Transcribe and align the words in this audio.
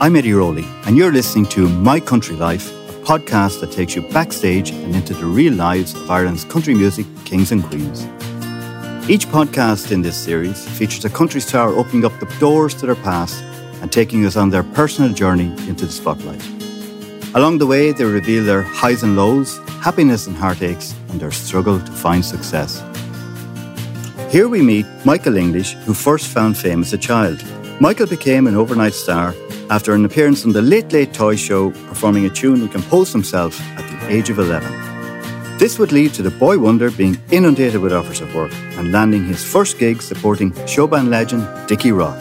I'm 0.00 0.14
Eddie 0.14 0.32
Rowley, 0.32 0.64
and 0.86 0.96
you're 0.96 1.10
listening 1.10 1.46
to 1.46 1.68
My 1.68 1.98
Country 1.98 2.36
Life, 2.36 2.70
a 2.70 2.92
podcast 3.02 3.58
that 3.60 3.72
takes 3.72 3.96
you 3.96 4.02
backstage 4.02 4.70
and 4.70 4.94
into 4.94 5.12
the 5.12 5.26
real 5.26 5.54
lives 5.54 5.92
of 5.92 6.08
Ireland's 6.08 6.44
country 6.44 6.72
music 6.72 7.04
kings 7.24 7.50
and 7.50 7.64
queens. 7.64 8.04
Each 9.10 9.26
podcast 9.26 9.90
in 9.90 10.02
this 10.02 10.16
series 10.16 10.68
features 10.78 11.04
a 11.04 11.10
country 11.10 11.40
star 11.40 11.70
opening 11.70 12.04
up 12.04 12.16
the 12.20 12.32
doors 12.38 12.74
to 12.76 12.86
their 12.86 12.94
past 12.94 13.42
and 13.82 13.90
taking 13.90 14.24
us 14.24 14.36
on 14.36 14.50
their 14.50 14.62
personal 14.62 15.12
journey 15.12 15.50
into 15.68 15.84
the 15.84 15.90
spotlight. 15.90 16.46
Along 17.34 17.58
the 17.58 17.66
way, 17.66 17.90
they 17.90 18.04
reveal 18.04 18.44
their 18.44 18.62
highs 18.62 19.02
and 19.02 19.16
lows, 19.16 19.58
happiness 19.82 20.28
and 20.28 20.36
heartaches, 20.36 20.94
and 21.08 21.18
their 21.18 21.32
struggle 21.32 21.80
to 21.80 21.90
find 21.90 22.24
success. 22.24 22.84
Here 24.30 24.48
we 24.48 24.62
meet 24.62 24.86
Michael 25.04 25.36
English, 25.36 25.72
who 25.72 25.92
first 25.92 26.28
found 26.28 26.56
fame 26.56 26.82
as 26.82 26.92
a 26.92 26.98
child. 26.98 27.42
Michael 27.80 28.06
became 28.06 28.46
an 28.46 28.54
overnight 28.54 28.94
star 28.94 29.34
after 29.70 29.94
an 29.94 30.04
appearance 30.04 30.44
on 30.44 30.52
the 30.52 30.62
Late 30.62 30.92
Late 30.92 31.12
Toy 31.12 31.36
Show, 31.36 31.70
performing 31.88 32.24
a 32.24 32.30
tune 32.30 32.60
he 32.60 32.68
composed 32.68 33.12
himself 33.12 33.60
at 33.76 33.88
the 33.90 34.14
age 34.14 34.30
of 34.30 34.38
11. 34.38 35.58
This 35.58 35.78
would 35.78 35.92
lead 35.92 36.14
to 36.14 36.22
the 36.22 36.30
boy 36.30 36.58
wonder 36.58 36.90
being 36.90 37.18
inundated 37.30 37.80
with 37.80 37.92
offers 37.92 38.20
of 38.20 38.34
work 38.34 38.52
and 38.78 38.92
landing 38.92 39.24
his 39.24 39.44
first 39.44 39.78
gig 39.78 40.00
supporting 40.00 40.52
showband 40.66 41.08
legend 41.08 41.46
Dickie 41.68 41.92
Rock. 41.92 42.16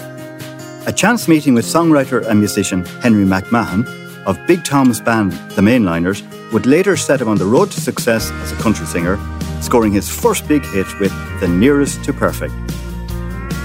A 0.87 0.91
chance 0.91 1.27
meeting 1.27 1.53
with 1.53 1.65
songwriter 1.65 2.25
and 2.25 2.39
musician 2.39 2.83
Henry 3.01 3.25
McMahon 3.25 3.85
of 4.25 4.39
Big 4.47 4.63
Tom's 4.63 4.99
band 4.99 5.31
The 5.51 5.61
Mainliners 5.61 6.23
would 6.51 6.65
later 6.65 6.97
set 6.97 7.21
him 7.21 7.27
on 7.27 7.37
the 7.37 7.45
road 7.45 7.71
to 7.71 7.79
success 7.79 8.31
as 8.31 8.51
a 8.51 8.55
country 8.55 8.85
singer, 8.85 9.19
scoring 9.61 9.93
his 9.93 10.09
first 10.09 10.47
big 10.47 10.65
hit 10.65 10.87
with 10.99 11.11
The 11.39 11.47
Nearest 11.47 12.03
to 12.05 12.13
Perfect. 12.13 12.53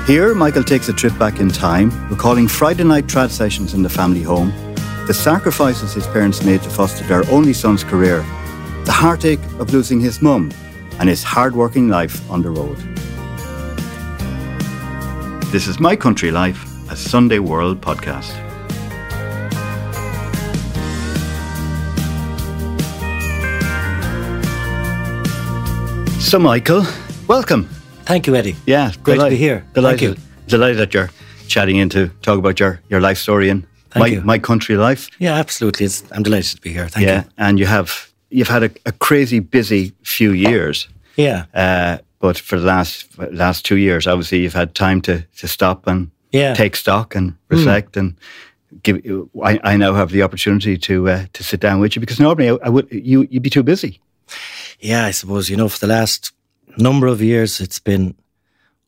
Here, 0.04 0.34
Michael 0.34 0.64
takes 0.64 0.88
a 0.88 0.92
trip 0.92 1.16
back 1.16 1.38
in 1.38 1.48
time, 1.48 1.92
recalling 2.08 2.48
Friday 2.48 2.82
night 2.82 3.06
trad 3.06 3.30
sessions 3.30 3.72
in 3.72 3.84
the 3.84 3.88
family 3.88 4.20
home, 4.20 4.50
the 5.06 5.14
sacrifices 5.14 5.94
his 5.94 6.08
parents 6.08 6.42
made 6.42 6.60
to 6.62 6.70
foster 6.70 7.04
their 7.04 7.22
only 7.30 7.52
son's 7.52 7.84
career, 7.84 8.18
the 8.84 8.90
heartache 8.90 9.38
of 9.60 9.72
losing 9.72 10.00
his 10.00 10.20
mum, 10.20 10.50
and 10.98 11.08
his 11.08 11.22
hard-working 11.22 11.88
life 11.88 12.28
on 12.28 12.42
the 12.42 12.50
road. 12.50 12.76
This 15.52 15.68
is 15.68 15.78
My 15.78 15.94
Country 15.94 16.32
Life, 16.32 16.66
a 16.90 16.96
Sunday 16.96 17.38
World 17.38 17.80
podcast. 17.80 18.32
So, 26.20 26.40
Michael, 26.40 26.84
welcome. 27.28 27.68
Thank 28.04 28.26
you, 28.26 28.34
Eddie. 28.34 28.56
Yeah, 28.66 28.92
great 29.02 29.18
to 29.18 29.28
be 29.30 29.36
here. 29.36 29.64
Delighted, 29.74 30.00
Thank 30.00 30.18
you. 30.18 30.24
delighted 30.48 30.78
that 30.78 30.94
you're 30.94 31.10
chatting 31.48 31.76
in 31.76 31.88
to 31.90 32.08
talk 32.22 32.38
about 32.38 32.58
your, 32.60 32.80
your 32.88 33.00
life 33.00 33.18
story 33.18 33.48
and 33.48 33.66
Thank 33.90 34.00
my, 34.00 34.06
you. 34.06 34.20
my 34.22 34.38
country 34.38 34.76
life. 34.76 35.08
Yeah, 35.18 35.34
absolutely. 35.34 35.86
It's, 35.86 36.02
I'm 36.12 36.22
delighted 36.22 36.56
to 36.56 36.60
be 36.62 36.72
here. 36.72 36.88
Thank 36.88 37.06
yeah, 37.06 37.24
you. 37.24 37.30
and 37.38 37.58
you 37.58 37.66
have 37.66 38.10
you've 38.30 38.48
had 38.48 38.62
a, 38.62 38.70
a 38.86 38.92
crazy 38.92 39.38
busy 39.40 39.92
few 40.02 40.32
years. 40.32 40.88
Yeah, 41.16 41.44
Uh, 41.54 41.98
but 42.18 42.38
for 42.38 42.58
the 42.58 42.66
last 42.66 43.06
last 43.32 43.64
two 43.66 43.76
years, 43.76 44.06
obviously, 44.06 44.38
you've 44.40 44.54
had 44.54 44.74
time 44.74 45.00
to, 45.02 45.22
to 45.38 45.48
stop 45.48 45.86
and 45.86 46.10
Yeah. 46.30 46.52
Hmm. 46.54 46.56
take 46.62 46.76
stock 46.76 47.14
and 47.14 47.34
reflect 47.50 47.96
and 47.96 48.14
give. 48.82 49.00
I, 49.44 49.60
I 49.62 49.76
now 49.76 49.92
have 49.94 50.10
the 50.10 50.22
opportunity 50.22 50.78
to 50.78 51.08
uh, 51.08 51.24
to 51.34 51.42
sit 51.44 51.60
down 51.60 51.80
with 51.80 51.94
you 51.96 52.00
because 52.00 52.18
normally 52.20 52.48
I, 52.50 52.56
I 52.66 52.68
would 52.70 52.88
you 52.90 53.26
you'd 53.30 53.42
be 53.42 53.50
too 53.50 53.62
busy. 53.62 54.00
yeah. 54.80 55.04
I 55.08 55.12
suppose 55.12 55.50
you 55.50 55.56
know 55.58 55.68
for 55.68 55.78
the 55.86 55.92
last 55.92 56.32
number 56.76 57.06
of 57.06 57.20
years 57.20 57.60
it's 57.60 57.80
been 57.80 58.14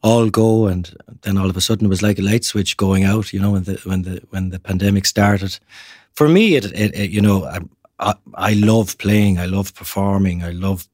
all 0.02 0.28
go, 0.28 0.66
and 0.66 0.94
then 1.22 1.38
all 1.38 1.48
of 1.48 1.56
a 1.56 1.60
sudden 1.60 1.86
it 1.86 1.88
was 1.88 2.02
like 2.02 2.18
a 2.18 2.22
light 2.22 2.44
switch 2.44 2.76
going 2.76 3.04
out. 3.04 3.32
You 3.32 3.40
know, 3.40 3.52
when 3.52 3.64
the 3.64 3.80
when 3.84 4.02
the 4.02 4.22
when 4.30 4.50
the 4.50 4.58
pandemic 4.58 5.06
started. 5.06 5.58
For 6.12 6.28
me, 6.28 6.54
it, 6.54 6.66
it, 6.66 6.94
it 6.94 7.10
you 7.10 7.20
know 7.20 7.44
I, 7.44 7.58
I 7.98 8.14
I 8.34 8.52
love 8.54 8.98
playing. 8.98 9.38
I 9.38 9.46
love 9.46 9.74
performing. 9.74 10.42
I 10.42 10.50
love 10.50 10.86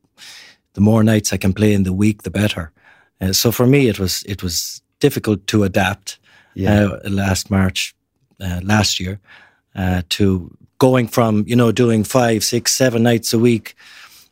the 0.75 0.81
more 0.81 1.03
nights 1.03 1.33
I 1.33 1.39
can 1.39 1.53
play 1.53 1.73
in 1.73 1.83
the 1.83 1.93
week, 1.93 2.23
the 2.23 2.31
better. 2.31 2.71
Uh, 3.21 3.33
so 3.33 3.53
for 3.53 3.67
me, 3.67 3.89
it 3.89 3.99
was 3.99 4.23
it 4.27 4.43
was 4.43 4.83
difficult 5.01 5.47
to 5.47 5.65
adapt. 5.65 6.19
Yeah. 6.55 6.85
uh, 6.85 7.09
last 7.09 7.51
March, 7.51 7.95
uh, 8.41 8.61
last 8.63 8.99
year, 8.99 9.21
uh, 9.77 10.03
to 10.09 10.51
going 10.79 11.09
from 11.09 11.45
you 11.47 11.57
know 11.57 11.73
doing 11.73 12.05
five, 12.05 12.43
six, 12.45 12.73
seven 12.73 13.03
nights 13.03 13.33
a 13.33 13.39
week 13.39 13.75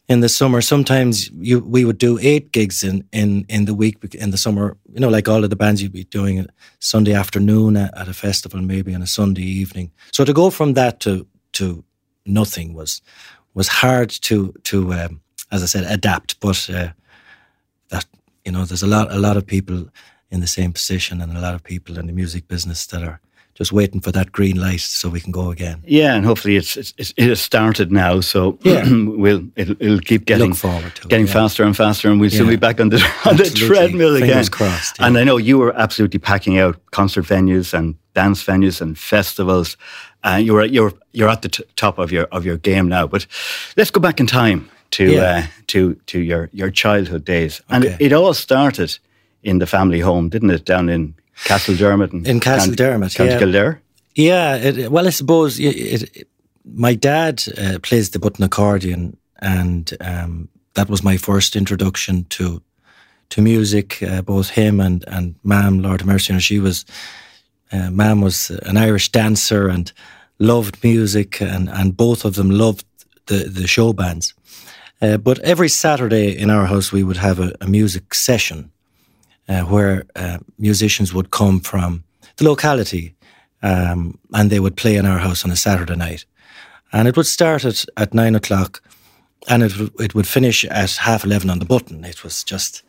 in 0.09 0.21
the 0.21 0.29
summer. 0.29 0.61
Sometimes 0.61 1.31
you 1.31 1.61
we 1.61 1.85
would 1.85 1.99
do 1.99 2.19
eight 2.21 2.53
gigs 2.53 2.83
in 2.83 3.05
in 3.13 3.45
in 3.49 3.67
the 3.67 3.75
week 3.75 4.15
in 4.15 4.31
the 4.31 4.39
summer. 4.39 4.77
You 4.93 5.01
know, 5.01 5.09
like 5.09 5.29
all 5.29 5.45
of 5.45 5.51
the 5.51 5.57
bands, 5.57 5.83
you'd 5.83 5.93
be 5.93 6.05
doing 6.05 6.39
a 6.41 6.47
Sunday 6.81 7.15
afternoon 7.15 7.77
at, 7.77 7.97
at 7.97 8.09
a 8.09 8.15
festival, 8.15 8.61
maybe 8.61 8.95
on 8.95 9.03
a 9.03 9.07
Sunday 9.07 9.43
evening. 9.43 9.91
So 10.13 10.25
to 10.25 10.33
go 10.33 10.51
from 10.51 10.75
that 10.75 11.01
to 11.01 11.27
to 11.53 11.85
nothing 12.25 12.75
was 12.75 13.03
was 13.55 13.69
hard 13.69 14.11
to 14.11 14.55
to 14.65 14.93
um, 14.93 15.21
as 15.51 15.63
I 15.63 15.67
said 15.67 15.85
adapt, 15.85 16.41
but. 16.41 16.69
Uh, 16.71 16.89
that 17.91 18.05
you 18.45 18.53
know 18.53 18.65
there's 18.65 18.83
a 18.83 18.87
lot 18.87 19.13
a 19.13 19.19
lot 19.19 19.37
of 19.37 19.47
people 19.47 19.89
in 20.31 20.41
the 20.41 20.47
same 20.47 20.73
position 20.73 21.21
and 21.21 21.37
a 21.37 21.41
lot 21.41 21.55
of 21.55 21.63
people 21.63 21.99
in 21.99 22.07
the 22.07 22.13
music 22.13 22.47
business 22.49 22.87
that 22.87 23.03
are 23.03 23.21
just 23.59 23.73
waiting 23.73 24.01
for 24.01 24.13
that 24.13 24.31
green 24.31 24.57
light 24.61 24.81
so 24.81 25.09
we 25.11 25.21
can 25.21 25.33
go 25.33 25.51
again. 25.51 25.83
Yeah, 25.85 26.15
and 26.15 26.25
hopefully 26.25 26.57
it's, 26.57 26.77
it's, 26.77 26.95
it's 26.97 27.13
it 27.17 27.29
has 27.29 27.41
started 27.41 27.91
now. 27.91 28.21
So 28.23 28.57
Yeah. 28.63 28.85
we'll 29.23 29.43
it'll, 29.57 29.77
it'll 29.81 30.01
keep 30.01 30.25
getting 30.25 30.51
Look 30.51 30.59
forward 30.59 30.95
to 30.95 31.03
it, 31.03 31.09
getting 31.09 31.27
yeah. 31.27 31.33
faster 31.33 31.65
and 31.65 31.77
faster, 31.77 32.09
and 32.11 32.21
we'll 32.21 32.31
soon 32.31 32.49
be 32.49 32.57
back 32.57 32.81
on 32.81 32.89
the 32.91 32.97
on 33.29 33.37
the 33.37 33.45
treadmill 33.51 34.15
again. 34.17 34.29
Fingers 34.29 34.49
crossed, 34.49 34.99
yeah. 34.99 35.07
And 35.07 35.19
I 35.19 35.25
know 35.25 35.37
you 35.39 35.59
were 35.59 35.75
absolutely 35.77 36.21
packing 36.21 36.59
out 36.59 36.77
concert 36.93 37.25
venues 37.27 37.75
and 37.75 37.95
dance 38.15 38.45
venues 38.45 38.81
and 38.81 38.97
festivals. 38.97 39.77
And 40.25 40.47
you're 40.47 40.65
you're 40.65 40.93
you're 41.13 41.29
at 41.31 41.43
the 41.43 41.49
t- 41.49 41.65
top 41.75 41.99
of 41.99 42.11
your 42.13 42.25
of 42.31 42.45
your 42.45 42.57
game 42.59 42.89
now. 42.89 43.07
But 43.09 43.27
let's 43.77 43.91
go 43.91 44.01
back 44.01 44.21
in 44.21 44.27
time 44.27 44.69
to 44.91 45.05
Yeah. 45.05 45.23
uh, 45.23 45.43
to 45.67 45.95
to 46.07 46.19
your 46.19 46.49
your 46.53 46.71
childhood 46.73 47.25
days, 47.25 47.63
and 47.69 47.85
Okay. 47.85 47.95
it, 48.01 48.13
it 48.13 48.13
all 48.13 48.35
started 48.35 48.99
in 49.43 49.59
the 49.59 49.67
family 49.67 50.01
home, 50.01 50.29
didn't 50.29 50.51
it? 50.51 50.65
Down 50.65 50.89
in 50.89 51.15
Castledermot 51.45 52.13
and 52.13 52.27
In 52.27 52.41
Castledermot, 52.41 53.15
County 53.15 53.33
yeah. 53.33 53.39
Kildare. 53.39 53.83
Yeah, 54.15 54.57
it, 54.57 54.91
well, 54.91 55.07
I 55.07 55.11
suppose 55.11 55.61
it, 55.61 55.77
it, 55.77 56.29
my 56.65 56.95
dad 56.95 57.43
uh, 57.57 57.79
plays 57.83 58.11
the 58.11 58.19
button 58.19 58.45
accordion, 58.45 59.17
and 59.41 59.97
um, 60.01 60.49
that 60.75 60.89
was 60.89 61.03
my 61.03 61.17
first 61.17 61.57
introduction 61.57 62.25
to 62.31 62.61
to 63.31 63.43
music. 63.43 64.03
Uh, 64.03 64.23
both 64.23 64.51
him 64.51 64.81
and 64.81 65.05
and 65.07 65.35
Mam, 65.45 65.83
Lord 65.83 66.01
have 66.01 66.09
mercy, 66.09 66.33
her, 66.33 66.43
she 66.43 66.59
was 66.59 66.85
uh, 67.73 67.91
Mam 67.91 68.21
was 68.21 68.51
an 68.51 68.77
Irish 68.77 69.13
dancer 69.13 69.69
and 69.69 69.93
loved 70.39 70.83
music, 70.83 71.41
and 71.41 71.69
and 71.69 71.97
both 71.97 72.25
of 72.25 72.35
them 72.35 72.51
loved 72.51 72.85
the 73.27 73.45
the 73.45 73.67
show 73.67 73.93
bands. 73.93 74.35
Uh, 75.01 75.17
but 75.17 75.39
every 75.41 75.69
Saturday 75.69 76.37
in 76.37 76.51
our 76.51 76.67
house, 76.67 76.91
we 76.91 77.05
would 77.05 77.19
have 77.19 77.39
a, 77.39 77.53
a 77.61 77.69
music 77.69 78.15
session 78.15 78.73
uh, 79.49 79.63
where 79.63 80.05
uh, 80.17 80.39
musicians 80.59 81.13
would 81.15 81.31
come 81.31 81.61
from 81.61 82.05
the 82.37 82.45
locality 82.45 83.15
um, 83.63 84.19
and 84.33 84.51
they 84.51 84.61
would 84.61 84.77
play 84.77 84.97
in 84.97 85.07
our 85.07 85.19
house 85.19 85.45
on 85.45 85.51
a 85.51 85.57
Saturday 85.57 85.97
night. 85.97 86.25
And 86.93 87.09
it 87.09 87.17
would 87.17 87.27
start 87.27 87.65
at, 87.65 87.85
at 87.97 88.15
nine 88.15 88.35
o'clock 88.35 88.83
and 89.49 89.63
it, 89.63 89.79
would- 89.79 90.01
it 90.01 90.15
would 90.15 90.27
finish 90.27 90.65
at 90.65 90.93
half 90.97 91.25
11 91.25 91.51
on 91.51 91.59
the 91.59 91.65
button. 91.65 92.05
It 92.05 92.23
was 92.25 92.45
just 92.45 92.83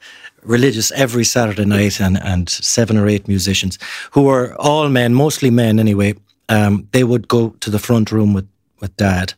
religious 0.44 0.92
every 0.92 1.24
Saturday 1.24 1.66
night 1.66 2.00
and, 2.02 2.22
and 2.24 2.50
seven 2.50 2.98
or 2.98 3.08
eight 3.08 3.28
musicians 3.28 3.78
who 4.12 4.24
were 4.24 4.56
all 4.60 4.90
men, 4.90 5.14
mostly 5.14 5.50
men 5.50 5.80
anyway. 5.80 6.14
Um, 6.50 6.88
they 6.92 7.04
would 7.04 7.28
go 7.28 7.50
to 7.60 7.70
the 7.70 7.80
front 7.80 8.12
room 8.12 8.34
with, 8.34 8.48
with 8.80 8.96
dad 8.98 9.34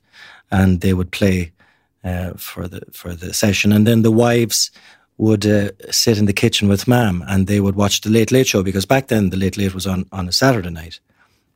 and 0.51 0.81
they 0.81 0.93
would 0.93 1.11
play 1.11 1.51
uh, 2.03 2.31
for 2.35 2.67
the 2.67 2.81
for 2.91 3.13
the 3.13 3.31
session, 3.31 3.71
and 3.71 3.85
then 3.85 4.01
the 4.01 4.11
wives 4.11 4.71
would 5.21 5.45
uh, 5.45 5.69
sit 5.91 6.17
in 6.17 6.25
the 6.25 6.33
kitchen 6.33 6.67
with 6.67 6.87
mam, 6.87 7.23
and 7.27 7.45
they 7.45 7.59
would 7.59 7.75
watch 7.75 8.01
the 8.01 8.09
Late 8.09 8.31
Late 8.31 8.47
Show 8.47 8.63
because 8.63 8.87
back 8.87 9.07
then 9.07 9.29
the 9.29 9.37
Late 9.37 9.55
Late 9.55 9.75
was 9.75 9.85
on 9.85 10.05
on 10.11 10.27
a 10.27 10.31
Saturday 10.31 10.71
night. 10.71 10.99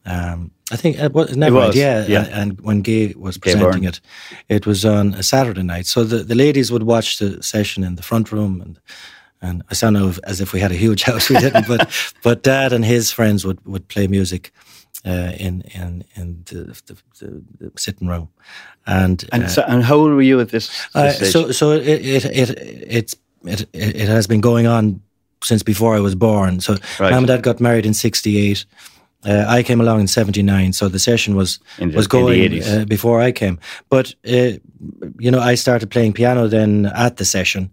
Um, 0.06 0.52
I 0.72 0.76
think 0.76 1.00
it 1.00 1.14
was, 1.14 1.36
never 1.36 1.56
mind, 1.56 1.68
was, 1.70 1.76
yeah, 1.76 2.06
yeah. 2.08 2.26
And, 2.26 2.52
and 2.52 2.62
when 2.62 2.82
Gay 2.82 3.16
was 3.18 3.40
presenting 3.40 3.82
Byrne. 3.82 3.86
it, 3.86 4.02
it 4.50 4.68
was 4.68 4.86
on 4.86 5.16
a 5.16 5.24
Saturday 5.24 5.64
night. 5.64 5.88
So 5.88 6.04
the, 6.04 6.18
the 6.18 6.36
ladies 6.36 6.72
would 6.72 6.84
watch 6.84 7.18
the 7.18 7.42
session 7.42 7.84
in 7.84 7.96
the 7.96 8.04
front 8.04 8.32
room, 8.32 8.62
and 8.62 8.80
and 9.42 9.64
I 9.72 9.74
sound 9.74 9.98
as 10.24 10.42
if 10.42 10.54
we 10.54 10.60
had 10.60 10.72
a 10.72 10.76
huge 10.76 11.02
house. 11.10 11.28
We 11.28 11.40
didn't, 11.40 11.68
but 11.68 11.92
but 12.22 12.44
Dad 12.44 12.72
and 12.72 12.86
his 12.86 13.12
friends 13.12 13.46
would, 13.46 13.66
would 13.66 13.88
play 13.88 14.06
music 14.06 14.52
uh, 15.06 15.34
in 15.40 15.62
in 15.74 16.04
in 16.16 16.44
the, 16.46 16.80
the, 16.86 16.96
the, 17.20 17.72
sitting 17.78 18.08
room, 18.08 18.30
and 18.86 19.26
And 19.32 19.46
uh, 19.46 19.48
so, 19.48 19.64
and 19.68 19.84
how 19.84 19.96
old 19.96 20.12
were 20.12 20.22
you 20.22 20.40
at 20.40 20.50
this, 20.50 20.68
this 20.94 21.22
uh, 21.22 21.26
so 21.26 21.52
so 21.52 21.72
it 21.72 22.06
it 22.06 22.26
it 22.26 22.50
it's 22.88 23.16
it, 23.48 23.66
it 23.74 24.08
has 24.08 24.28
been 24.28 24.42
going 24.42 24.68
on 24.68 25.02
since 25.44 25.64
before 25.64 25.96
I 25.98 26.00
was 26.02 26.16
born. 26.16 26.60
So 26.60 26.74
Right. 27.00 27.12
mom 27.12 27.20
and 27.20 27.28
dad 27.28 27.42
got 27.44 27.60
married 27.60 27.86
in 27.86 27.94
'68. 27.94 28.66
Uh, 29.28 29.44
I 29.48 29.64
came 29.64 29.82
along 29.82 30.00
in 30.02 30.08
'79, 30.08 30.74
so 30.74 30.88
the 30.90 31.00
session 31.00 31.36
was 31.36 31.60
the- 31.80 31.88
was 31.98 32.08
going 32.08 32.62
uh, 32.64 32.86
before 32.88 33.28
I 33.28 33.32
came. 33.32 33.58
But 33.90 34.16
uh, 34.28 34.58
you 35.20 35.32
know, 35.32 35.40
I 35.52 35.56
started 35.56 35.90
playing 35.90 36.14
piano 36.14 36.48
then 36.48 36.86
at 36.96 37.16
the 37.18 37.26
session 37.26 37.70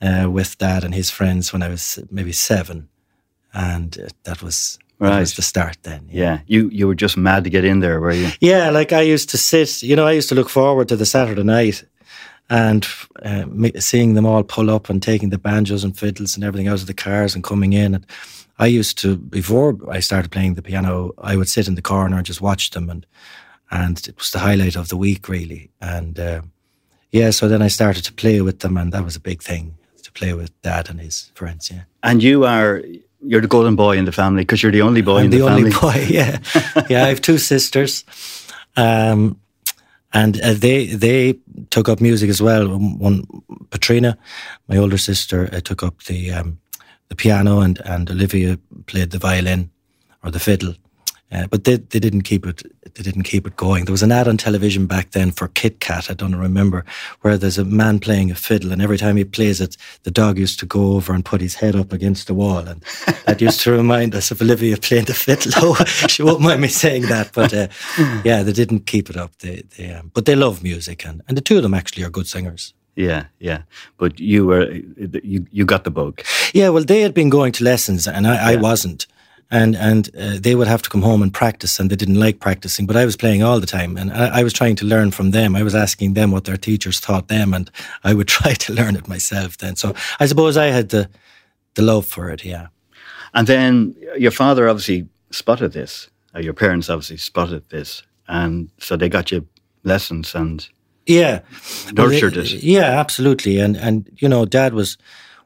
uh, 0.00 0.30
with 0.30 0.56
dad 0.58 0.84
and 0.84 0.94
his 0.94 1.10
friends 1.10 1.52
when 1.52 1.62
I 1.62 1.68
was 1.68 1.98
maybe 2.10 2.32
seven, 2.32 2.88
and 3.52 3.96
uh, 3.98 4.08
that 4.24 4.42
was 4.42 4.78
That 5.00 5.20
was 5.20 5.34
the 5.34 5.42
start 5.42 5.76
then. 5.82 6.08
Yeah, 6.12 6.38
you 6.46 6.70
you 6.72 6.86
were 6.86 6.94
just 7.02 7.16
mad 7.16 7.44
to 7.44 7.50
get 7.50 7.64
in 7.64 7.80
there, 7.80 8.00
were 8.00 8.14
you? 8.16 8.30
Yeah, 8.40 8.70
like 8.78 8.92
I 8.94 9.12
used 9.14 9.28
to 9.30 9.36
sit, 9.38 9.82
you 9.82 9.94
know, 9.96 10.06
I 10.08 10.16
used 10.16 10.28
to 10.28 10.34
look 10.34 10.48
forward 10.50 10.88
to 10.88 10.96
the 10.96 11.04
Saturday 11.06 11.42
night 11.44 11.84
and 12.54 12.86
uh, 13.24 13.44
seeing 13.80 14.14
them 14.14 14.26
all 14.26 14.44
pull 14.44 14.70
up 14.70 14.88
and 14.88 15.02
taking 15.02 15.30
the 15.30 15.38
banjos 15.38 15.82
and 15.82 15.98
fiddles 15.98 16.36
and 16.36 16.44
everything 16.44 16.68
out 16.68 16.80
of 16.80 16.86
the 16.86 16.94
cars 16.94 17.34
and 17.34 17.42
coming 17.42 17.72
in. 17.72 17.96
And 17.96 18.06
I 18.60 18.66
used 18.66 18.96
to, 18.98 19.16
before 19.16 19.76
I 19.90 19.98
started 19.98 20.30
playing 20.30 20.54
the 20.54 20.62
piano, 20.62 21.10
I 21.18 21.34
would 21.36 21.48
sit 21.48 21.66
in 21.66 21.74
the 21.74 21.82
corner 21.82 22.16
and 22.16 22.24
just 22.24 22.40
watch 22.40 22.70
them. 22.70 22.88
And, 22.88 23.04
and 23.72 23.98
it 24.06 24.16
was 24.16 24.30
the 24.30 24.38
highlight 24.38 24.76
of 24.76 24.88
the 24.88 24.96
week, 24.96 25.28
really. 25.28 25.70
And 25.80 26.20
uh, 26.20 26.42
yeah, 27.10 27.30
so 27.30 27.48
then 27.48 27.60
I 27.60 27.68
started 27.68 28.04
to 28.04 28.12
play 28.12 28.40
with 28.40 28.60
them, 28.60 28.76
and 28.76 28.92
that 28.92 29.04
was 29.04 29.16
a 29.16 29.20
big 29.20 29.42
thing 29.42 29.74
to 30.04 30.12
play 30.12 30.32
with 30.32 30.50
dad 30.62 30.88
and 30.88 31.00
his 31.00 31.32
friends. 31.34 31.70
Yeah. 31.70 31.82
And 32.04 32.22
you 32.22 32.44
are 32.44 32.82
you're 33.26 33.40
the 33.40 33.48
golden 33.48 33.74
boy 33.74 33.96
in 33.96 34.04
the 34.04 34.12
family 34.12 34.42
because 34.42 34.62
you're 34.62 34.70
the 34.70 34.82
only 34.82 35.02
boy 35.02 35.18
I'm 35.18 35.24
in 35.24 35.30
the, 35.30 35.38
the, 35.38 35.48
only 35.48 35.70
family. 35.72 36.06
boy. 36.06 36.06
Yeah, 36.14 36.38
yeah. 36.88 37.04
I 37.04 37.08
have 37.08 37.20
two 37.20 37.38
sisters, 37.38 38.04
um, 38.76 39.40
and 40.14 40.40
uh, 40.42 40.54
they 40.54 40.86
they 40.86 41.34
took 41.70 41.88
up 41.88 42.00
music 42.00 42.30
as 42.30 42.40
well. 42.40 42.68
One 42.68 43.24
Patrina, 43.70 44.16
my 44.68 44.78
older 44.78 44.98
sister, 44.98 45.50
uh, 45.52 45.60
took 45.60 45.82
up 45.82 46.04
the 46.04 46.30
um, 46.30 46.58
the 47.08 47.16
piano, 47.16 47.60
and 47.60 47.80
and 47.84 48.10
Olivia 48.10 48.58
played 48.86 49.10
the 49.10 49.18
violin 49.18 49.70
or 50.22 50.30
the 50.30 50.40
fiddle. 50.40 50.74
Uh, 51.34 51.48
but 51.48 51.64
they, 51.64 51.76
they 51.76 51.98
didn't 51.98 52.22
keep 52.22 52.46
it 52.46 52.62
they 52.94 53.02
didn't 53.02 53.24
keep 53.24 53.44
it 53.44 53.56
going. 53.56 53.84
There 53.84 53.92
was 53.92 54.04
an 54.04 54.12
ad 54.12 54.28
on 54.28 54.36
television 54.36 54.86
back 54.86 55.10
then 55.10 55.32
for 55.32 55.48
Kit 55.48 55.80
Kat, 55.80 56.10
I 56.10 56.14
don't 56.14 56.36
remember, 56.36 56.84
where 57.22 57.36
there's 57.36 57.58
a 57.58 57.64
man 57.64 57.98
playing 57.98 58.30
a 58.30 58.36
fiddle 58.36 58.70
and 58.70 58.80
every 58.80 58.98
time 58.98 59.16
he 59.16 59.24
plays 59.24 59.60
it, 59.60 59.76
the 60.04 60.12
dog 60.12 60.38
used 60.38 60.60
to 60.60 60.66
go 60.66 60.92
over 60.92 61.12
and 61.12 61.24
put 61.24 61.40
his 61.40 61.56
head 61.56 61.74
up 61.74 61.92
against 61.92 62.28
the 62.28 62.34
wall 62.34 62.58
and 62.58 62.84
that 63.26 63.40
used 63.40 63.60
to 63.60 63.72
remind 63.72 64.14
us 64.14 64.30
of 64.30 64.40
Olivia 64.40 64.76
playing 64.76 65.06
the 65.06 65.14
fiddle. 65.14 65.52
Oh, 65.56 65.84
she 65.84 66.22
won't 66.22 66.40
mind 66.40 66.60
me 66.60 66.68
saying 66.68 67.02
that, 67.06 67.32
but 67.32 67.52
uh, 67.52 67.66
yeah, 68.24 68.44
they 68.44 68.52
didn't 68.52 68.86
keep 68.86 69.10
it 69.10 69.16
up. 69.16 69.36
They, 69.38 69.64
they 69.76 69.90
um, 69.90 70.12
but 70.14 70.26
they 70.26 70.36
love 70.36 70.62
music 70.62 71.04
and, 71.04 71.20
and 71.26 71.36
the 71.36 71.42
two 71.42 71.56
of 71.56 71.64
them 71.64 71.74
actually 71.74 72.04
are 72.04 72.10
good 72.10 72.28
singers. 72.28 72.74
Yeah, 72.96 73.26
yeah. 73.40 73.62
But 73.96 74.20
you 74.20 74.46
were 74.46 74.70
you 74.70 75.46
you 75.50 75.64
got 75.64 75.82
the 75.82 75.90
bug. 75.90 76.22
Yeah, 76.52 76.68
well, 76.68 76.84
they 76.84 77.00
had 77.00 77.12
been 77.12 77.28
going 77.28 77.50
to 77.52 77.64
lessons, 77.64 78.06
and 78.06 78.26
I, 78.26 78.52
I 78.52 78.56
wasn't. 78.56 79.06
And 79.54 79.76
and 79.76 80.08
uh, 80.16 80.38
they 80.40 80.54
would 80.54 80.68
have 80.68 80.82
to 80.82 80.90
come 80.90 81.02
home 81.04 81.22
and 81.22 81.32
practice, 81.32 81.80
and 81.80 81.90
they 81.90 81.96
didn't 81.96 82.20
like 82.20 82.38
practicing. 82.40 82.86
But 82.86 82.96
I 82.96 83.04
was 83.04 83.16
playing 83.16 83.42
all 83.44 83.60
the 83.60 83.66
time, 83.78 83.96
and 84.00 84.10
I, 84.12 84.40
I 84.40 84.42
was 84.42 84.52
trying 84.52 84.76
to 84.76 84.86
learn 84.86 85.12
from 85.12 85.30
them. 85.30 85.56
I 85.56 85.62
was 85.62 85.74
asking 85.74 86.14
them 86.14 86.32
what 86.32 86.44
their 86.44 86.56
teachers 86.58 87.00
taught 87.00 87.28
them, 87.28 87.54
and 87.54 87.70
I 88.02 88.14
would 88.14 88.28
try 88.40 88.54
to 88.54 88.72
learn 88.72 88.96
it 88.96 89.08
myself. 89.08 89.56
Then, 89.58 89.76
so 89.76 89.94
I 90.20 90.26
suppose 90.26 90.56
I 90.56 90.72
had 90.72 90.88
the 90.88 91.08
the 91.74 91.82
love 91.82 92.06
for 92.06 92.30
it. 92.32 92.44
Yeah, 92.44 92.66
And 93.32 93.46
then 93.46 93.94
your 94.18 94.32
father 94.32 94.68
obviously 94.68 95.06
spotted 95.30 95.72
this. 95.72 96.10
Or 96.34 96.42
your 96.42 96.54
parents 96.54 96.90
obviously 96.90 97.18
spotted 97.18 97.62
this, 97.68 98.02
and 98.26 98.68
so 98.78 98.96
they 98.96 99.08
got 99.08 99.30
you 99.30 99.46
lessons 99.84 100.34
and 100.34 100.68
yeah, 101.06 101.40
nurtured 101.92 102.36
Well, 102.36 102.44
it. 102.44 102.62
Yeah, 102.62 103.00
absolutely. 103.00 103.60
And 103.60 103.76
and 103.76 104.08
you 104.16 104.28
know, 104.28 104.44
Dad 104.46 104.74
was 104.74 104.98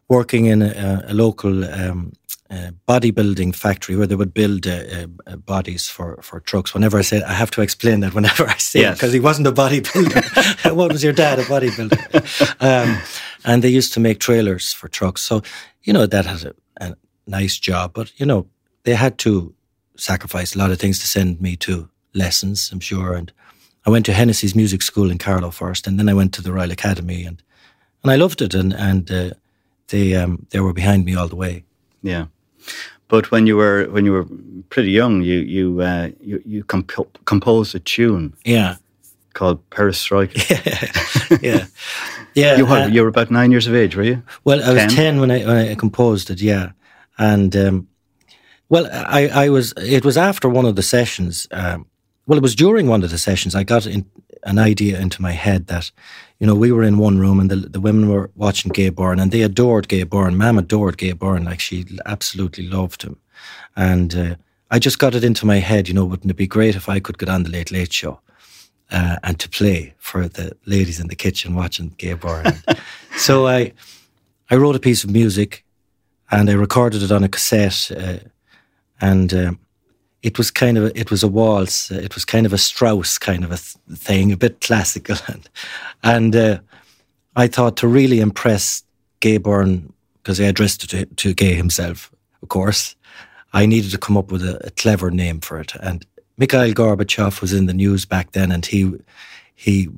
working 0.08 0.46
in 0.46 0.62
a, 0.62 1.05
a 1.08 1.12
local 1.14 1.64
um, 1.64 2.12
uh, 2.50 2.71
bodybuilding 2.89 3.55
factory 3.55 3.95
where 3.97 4.06
they 4.06 4.15
would 4.15 4.33
build 4.33 4.67
uh, 4.67 5.06
uh, 5.27 5.37
bodies 5.37 5.89
for, 5.89 6.19
for 6.23 6.41
trucks. 6.41 6.73
Whenever 6.73 6.99
I 6.99 7.03
say, 7.03 7.23
I 7.23 7.35
have 7.35 7.50
to 7.53 7.61
explain 7.62 8.00
that 8.00 8.15
whenever 8.15 8.47
I 8.49 8.56
say 8.56 8.81
Yes. 8.81 8.97
because 8.97 9.12
he 9.12 9.21
wasn't 9.21 9.47
a 9.49 9.53
bodybuilder. 9.53 10.73
what 10.75 10.91
was 10.93 11.05
your 11.05 11.12
dad 11.12 11.39
a 11.39 11.45
bodybuilder? 11.45 12.56
um, 12.61 12.99
and 13.45 13.62
they 13.62 13.69
used 13.69 13.93
to 13.95 14.00
make 14.00 14.19
trailers 14.19 14.73
for 14.73 14.89
trucks. 14.89 15.21
So 15.23 15.43
you 15.83 15.93
know, 15.93 16.06
that 16.06 16.27
had 16.27 16.45
a, 16.45 16.55
a 16.81 16.97
nice 17.27 17.59
job, 17.59 17.93
but 17.95 18.12
you 18.21 18.27
know, 18.27 18.47
they 18.85 18.94
had 18.94 19.19
to 19.19 19.55
sacrifice 19.97 20.55
a 20.55 20.59
lot 20.59 20.71
of 20.71 20.79
things 20.79 20.99
to 21.01 21.06
send 21.06 21.41
me 21.41 21.56
to 21.56 21.89
lessons. 22.15 22.71
I'm 22.73 22.81
sure, 22.81 23.15
and 23.15 23.33
I 23.87 23.91
went 23.91 24.06
to 24.06 24.12
Hennessy's 24.12 24.55
music 24.55 24.83
school 24.83 25.11
in 25.11 25.19
Carlow 25.19 25.51
first, 25.51 25.87
and 25.87 25.99
then 25.99 26.09
I 26.09 26.15
went 26.15 26.33
to 26.35 26.43
the 26.43 26.53
Royal 26.53 26.71
Academy, 26.71 27.25
and 27.25 27.43
and 28.03 28.12
I 28.12 28.17
loved 28.17 28.43
it, 28.43 28.55
and 28.55 28.73
and 28.75 29.11
uh, 29.11 29.31
they 29.89 30.15
um, 30.15 30.47
they 30.51 30.61
were 30.61 30.73
behind 30.75 31.05
me 31.05 31.15
all 31.15 31.29
the 31.29 31.37
way. 31.37 31.65
Yeah. 32.03 32.27
But 33.08 33.31
when 33.31 33.46
you 33.46 33.56
were 33.56 33.87
when 33.88 34.05
you 34.05 34.12
were 34.12 34.26
pretty 34.69 34.90
young, 34.90 35.22
you 35.22 35.38
you 35.38 35.81
uh, 35.81 36.10
you, 36.20 36.43
you 36.44 36.64
compo- 36.64 37.08
composed 37.25 37.75
a 37.75 37.81
tune 37.81 38.34
Yeah, 38.44 38.76
called 39.32 39.58
Perestroika. 39.70 40.37
yeah, 41.43 41.66
yeah. 42.34 42.56
You, 42.58 42.66
what, 42.66 42.82
uh, 42.82 42.87
you 42.87 43.02
were 43.02 43.08
about 43.08 43.31
nine 43.31 43.50
years 43.50 43.66
of 43.66 43.75
age, 43.75 43.96
were 43.96 44.02
you? 44.02 44.22
well, 44.44 44.62
I 44.62 44.72
was 44.72 44.82
10? 44.82 44.90
ten 44.90 45.20
when 45.20 45.31
I 45.31 45.38
when 45.46 45.56
I 45.56 45.75
composed 45.75 46.31
it. 46.31 46.40
Yeah, 46.43 46.72
and 47.16 47.56
um, 47.56 47.88
well, 48.69 48.87
I 48.93 49.46
I 49.46 49.49
was 49.49 49.72
it 49.76 50.05
was 50.05 50.16
after 50.16 50.49
one 50.49 50.66
of 50.66 50.75
the 50.76 50.82
sessions. 50.82 51.46
Um, 51.50 51.87
well, 52.26 52.37
it 52.37 52.43
was 52.43 52.55
during 52.55 52.88
one 52.88 53.02
of 53.02 53.10
the 53.10 53.19
sessions 53.19 53.55
I 53.55 53.64
got 53.64 53.87
in, 53.87 54.05
an 54.44 54.58
idea 54.58 55.00
into 55.00 55.23
my 55.23 55.32
head 55.32 55.67
that, 55.67 55.90
you 56.38 56.46
know, 56.46 56.55
we 56.55 56.73
were 56.73 56.82
in 56.82 56.99
one 56.99 57.19
room 57.19 57.40
and 57.40 57.50
the, 57.50 57.56
the 57.56 57.81
women 57.81 58.08
were 58.08 58.31
watching 58.35 58.73
Gay 58.73 58.88
Byrne 58.88 59.20
and 59.20 59.32
they 59.32 59.43
adored 59.43 59.88
Gay 59.88 60.05
Byrne. 60.05 60.37
Mam 60.37 60.58
adored 60.58 60.99
Gay 60.99 61.12
Byrne, 61.12 61.44
like 61.44 61.61
she 61.61 61.85
absolutely 62.06 62.67
loved 62.67 63.02
him. 63.02 63.17
And 63.76 64.14
uh, 64.14 64.35
I 64.70 64.79
just 64.79 64.99
got 64.99 65.14
it 65.14 65.25
into 65.25 65.46
my 65.46 65.58
head, 65.58 65.88
you 65.88 65.94
know, 65.94 66.05
wouldn't 66.05 66.31
it 66.31 66.37
be 66.37 66.46
great 66.46 66.76
if 66.76 66.88
I 66.88 67.00
could 67.00 67.19
get 67.19 67.29
on 67.29 67.43
the 67.43 67.50
Late 67.50 67.70
Late 67.70 67.93
Show 67.93 68.20
uh, 68.90 69.17
and 69.23 69.38
to 69.40 69.49
play 69.49 69.94
for 69.99 70.29
the 70.29 70.56
ladies 70.67 71.00
in 71.00 71.08
the 71.08 71.17
kitchen 71.17 71.55
watching 71.55 71.94
Gay 71.99 72.14
Byrne. 72.14 72.55
so 73.17 73.46
I, 73.46 73.73
I 74.50 74.56
wrote 74.56 74.76
a 74.76 74.81
piece 74.81 75.05
of 75.05 75.11
music 75.11 75.64
and 76.31 76.49
I 76.50 76.55
recorded 76.55 77.02
it 77.02 77.12
on 77.12 77.25
a 77.25 77.29
cassette 77.29 77.91
uh, 77.96 78.19
and 79.00 79.32
um, 79.34 79.58
it 80.23 80.38
was 80.38 80.50
kind 80.50 80.76
of 80.79 80.85
a, 80.85 80.99
it 80.99 81.11
was 81.11 81.23
a 81.23 81.29
waltz. 81.29 81.91
Uh, 81.91 81.97
it 81.97 82.15
was 82.15 82.25
kind 82.25 82.47
of 82.47 82.53
a 82.53 82.59
Strauss 82.59 83.19
kind 83.19 83.44
of 83.44 83.53
a 83.53 83.56
th- 83.56 83.76
thing, 83.99 84.32
a 84.32 84.37
bit 84.37 84.61
classical, 84.67 85.17
and 85.29 85.49
and 86.03 86.37
uh, 86.37 86.59
I 87.37 87.47
thought 87.47 87.76
to 87.79 87.88
really 87.88 88.20
impress 88.20 88.82
Gay 89.20 89.38
Byrne 89.38 89.93
because 90.23 90.41
I 90.41 90.44
addressed 90.44 90.85
it 90.85 90.91
to, 90.91 91.06
to 91.06 91.35
Gay 91.35 91.55
himself, 91.55 92.12
of 92.43 92.49
course. 92.49 92.94
I 93.55 93.65
needed 93.65 93.93
to 93.93 93.99
come 93.99 94.17
up 94.19 94.31
with 94.31 94.43
a, 94.43 94.67
a 94.67 94.70
clever 94.73 95.11
name 95.11 95.41
for 95.41 95.59
it, 95.61 95.75
and 95.76 96.05
Mikhail 96.37 96.73
Gorbachev 96.73 97.41
was 97.41 97.53
in 97.53 97.67
the 97.67 97.75
news 97.75 98.05
back 98.05 98.32
then, 98.32 98.53
and 98.53 98.67
he 98.67 98.93
he 99.55 99.88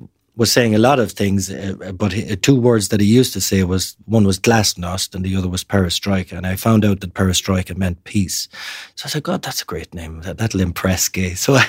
was 0.41 0.51
saying 0.51 0.73
a 0.73 0.79
lot 0.79 0.97
of 0.99 1.11
things, 1.11 1.51
uh, 1.51 1.91
but 1.93 2.13
he, 2.13 2.35
two 2.35 2.59
words 2.59 2.89
that 2.89 2.99
he 2.99 3.05
used 3.05 3.31
to 3.33 3.39
say 3.39 3.63
was 3.63 3.95
one 4.05 4.25
was 4.25 4.39
glasnost 4.39 5.13
and 5.13 5.23
the 5.23 5.35
other 5.35 5.47
was 5.47 5.63
perestroika. 5.63 6.31
And 6.31 6.47
I 6.47 6.55
found 6.55 6.83
out 6.83 6.99
that 7.01 7.13
perestroika 7.13 7.77
meant 7.77 8.03
peace. 8.05 8.49
So 8.95 9.05
I 9.05 9.09
said, 9.09 9.21
God, 9.21 9.43
that's 9.43 9.61
a 9.61 9.65
great 9.65 9.93
name. 9.93 10.21
That, 10.21 10.39
that'll 10.39 10.61
impress 10.61 11.07
Gay. 11.09 11.35
So 11.41 11.53
I, 11.53 11.65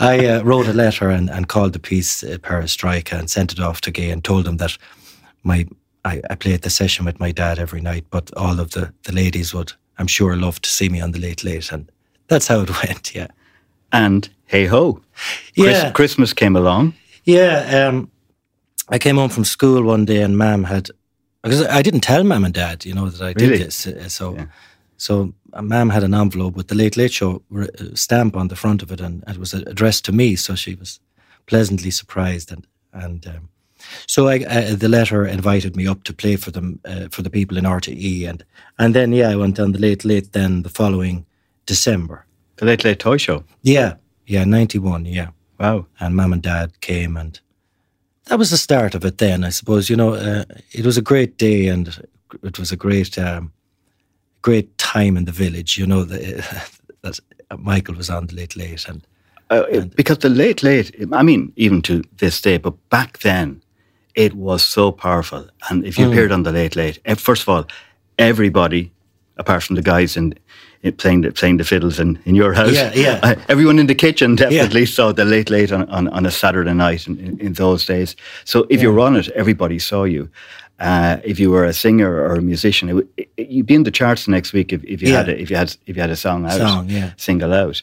I 0.00 0.26
uh, 0.26 0.42
wrote 0.44 0.68
a 0.68 0.72
letter 0.72 1.10
and, 1.10 1.28
and 1.28 1.48
called 1.48 1.72
the 1.72 1.80
piece 1.80 2.22
uh, 2.22 2.38
perestroika 2.40 3.18
and 3.18 3.28
sent 3.28 3.52
it 3.52 3.58
off 3.58 3.80
to 3.80 3.90
Gay 3.90 4.10
and 4.10 4.22
told 4.22 4.46
him 4.46 4.58
that 4.58 4.78
my 5.42 5.66
I, 6.04 6.20
I 6.30 6.34
played 6.36 6.62
the 6.62 6.70
session 6.70 7.04
with 7.06 7.18
my 7.18 7.32
dad 7.32 7.58
every 7.58 7.80
night, 7.80 8.04
but 8.10 8.32
all 8.36 8.60
of 8.60 8.70
the, 8.70 8.92
the 9.04 9.12
ladies 9.12 9.52
would, 9.54 9.72
I'm 9.98 10.06
sure, 10.06 10.36
love 10.36 10.60
to 10.60 10.68
see 10.70 10.88
me 10.88 11.00
on 11.00 11.12
the 11.12 11.18
late 11.18 11.42
late. 11.42 11.72
And 11.72 11.90
that's 12.28 12.46
how 12.46 12.60
it 12.60 12.70
went, 12.86 13.12
yeah. 13.12 13.28
And 13.90 14.28
hey 14.46 14.66
ho, 14.66 15.00
Yeah. 15.54 15.90
Christmas 15.90 16.32
came 16.32 16.54
along. 16.54 16.94
Yeah, 17.24 17.88
um, 17.88 18.10
I 18.88 18.98
came 18.98 19.16
home 19.16 19.30
from 19.30 19.44
school 19.44 19.82
one 19.82 20.04
day 20.04 20.22
and 20.22 20.36
Mam 20.36 20.64
had 20.64 20.90
because 21.42 21.62
I 21.66 21.82
didn't 21.82 22.00
tell 22.00 22.24
Mam 22.24 22.44
and 22.44 22.54
Dad, 22.54 22.84
you 22.86 22.94
know, 22.94 23.08
that 23.10 23.20
I 23.22 23.32
Really? 23.38 23.58
did 23.58 23.66
this. 23.66 23.86
uh, 23.86 24.08
So, 24.08 24.34
Yeah. 24.34 24.46
so 24.96 25.34
uh, 25.52 25.62
Mam 25.62 25.90
had 25.90 26.02
an 26.02 26.14
envelope 26.14 26.56
with 26.56 26.68
the 26.68 26.74
Late 26.74 26.96
Late 26.96 27.12
Show 27.12 27.42
uh, 27.54 27.66
stamp 27.94 28.36
on 28.36 28.48
the 28.48 28.56
front 28.56 28.82
of 28.82 28.90
it, 28.90 29.00
and 29.00 29.22
it 29.28 29.36
was 29.38 29.52
addressed 29.54 30.04
to 30.06 30.12
me. 30.12 30.36
So 30.36 30.54
she 30.54 30.74
was 30.74 31.00
pleasantly 31.46 31.90
surprised, 31.90 32.50
and 32.52 32.66
and 32.92 33.26
um, 33.26 33.48
so 34.06 34.28
I, 34.28 34.38
uh, 34.44 34.76
the 34.76 34.88
letter 34.88 35.26
invited 35.26 35.76
me 35.76 35.86
up 35.90 36.04
to 36.04 36.12
play 36.14 36.36
for 36.36 36.50
them 36.52 36.78
uh, 36.84 37.08
for 37.10 37.22
the 37.22 37.30
people 37.30 37.58
in 37.58 37.64
RTE, 37.64 38.28
and 38.28 38.44
and 38.78 38.94
then 38.94 39.12
yeah, 39.12 39.32
I 39.32 39.36
went 39.36 39.58
on 39.58 39.72
the 39.72 39.80
Late 39.80 40.04
Late 40.04 40.32
then 40.32 40.62
the 40.62 40.70
following 40.70 41.26
December. 41.66 42.24
The 42.56 42.66
Late 42.66 42.84
Late 42.84 42.98
Toy 42.98 43.18
Show. 43.18 43.44
Yeah, 43.62 43.94
yeah, 44.26 44.44
ninety 44.46 44.78
one, 44.78 45.04
yeah 45.04 45.28
Wow. 45.58 45.86
and 46.00 46.14
mum 46.16 46.32
and 46.32 46.42
dad 46.42 46.80
came 46.80 47.16
and 47.16 47.40
that 48.26 48.38
was 48.38 48.50
the 48.50 48.56
start 48.56 48.94
of 48.94 49.04
it 49.04 49.18
then 49.18 49.44
i 49.44 49.50
suppose 49.50 49.88
you 49.90 49.96
know 49.96 50.14
uh, 50.14 50.44
it 50.72 50.84
was 50.84 50.96
a 50.96 51.02
great 51.02 51.36
day 51.38 51.68
and 51.68 51.88
it 52.42 52.58
was 52.58 52.72
a 52.72 52.76
great 52.76 53.18
um, 53.18 53.52
great 54.42 54.76
time 54.78 55.16
in 55.16 55.24
the 55.24 55.32
village 55.32 55.78
you 55.78 55.86
know 55.86 56.04
the, 56.04 56.18
that 57.02 57.20
michael 57.58 57.94
was 57.94 58.10
on 58.10 58.26
the 58.26 58.34
late 58.34 58.56
late 58.56 58.88
and 58.88 59.02
Uh, 59.50 59.64
it- 59.70 59.94
because 59.96 60.18
the 60.20 60.28
Late 60.28 60.62
Late, 60.66 60.90
I 61.12 61.22
mean, 61.22 61.52
even 61.56 61.82
to 61.82 62.02
this 62.18 62.40
day, 62.40 62.58
but 62.58 62.72
back 62.88 63.18
then, 63.18 63.60
it 64.14 64.32
was 64.34 64.64
so 64.64 64.90
powerful. 64.92 65.44
And 65.68 65.84
if 65.84 65.98
you 65.98 66.06
appeared 66.08 66.32
on 66.32 66.42
the 66.44 66.52
Late 66.52 66.76
Late, 66.76 66.98
eh, 67.04 67.14
first 67.16 67.42
of 67.42 67.48
all, 67.48 67.64
everybody, 68.16 68.90
apart 69.36 69.62
from 69.62 69.76
the 69.76 69.82
guys 69.82 70.16
in 70.16 70.34
playing 70.92 71.22
the 71.22 71.32
playing 71.32 71.58
the 71.58 71.64
fiddles 71.64 71.98
in, 71.98 72.18
in 72.24 72.34
your 72.34 72.52
house, 72.54 72.72
Yeah, 72.74 72.92
yeah. 72.94 73.20
uh, 73.22 73.34
everyone 73.48 73.78
in 73.78 73.86
the 73.86 73.94
kitchen 73.94 74.36
definitely 74.36 74.86
saw 74.86 75.12
the 75.12 75.24
Late 75.24 75.50
Late 75.50 75.72
on, 75.72 75.88
on, 75.90 76.08
on 76.08 76.26
a 76.26 76.30
Saturday 76.30 76.74
night 76.74 77.06
in, 77.06 77.18
in, 77.18 77.38
in 77.40 77.52
those 77.54 77.86
days. 77.86 78.16
So 78.44 78.66
if 78.70 78.82
you 78.82 78.92
were 78.92 79.00
on 79.00 79.16
it, 79.16 79.28
everybody 79.34 79.78
saw 79.78 80.04
you. 80.04 80.28
uh, 80.80 81.16
if 81.24 81.38
you 81.38 81.50
were 81.52 81.64
a 81.64 81.72
singer 81.72 82.10
or 82.10 82.34
a 82.34 82.42
musician, 82.42 82.88
it, 83.16 83.28
it, 83.36 83.48
you'd 83.48 83.66
be 83.66 83.74
in 83.74 83.84
the 83.84 83.90
charts 83.92 84.24
the 84.24 84.30
next 84.32 84.52
week 84.52 84.72
if, 84.72 84.82
if 84.84 85.00
you 85.02 85.08
Yeah. 85.08 85.18
had 85.18 85.28
a, 85.28 85.40
if 85.40 85.48
you 85.50 85.56
had 85.56 85.76
if 85.86 85.96
you 85.96 86.00
had 86.02 86.10
a 86.10 86.16
song 86.16 86.44
out, 86.46 86.58
Song, 86.58 86.90
yeah. 86.90 87.12
single 87.16 87.52
out. 87.54 87.80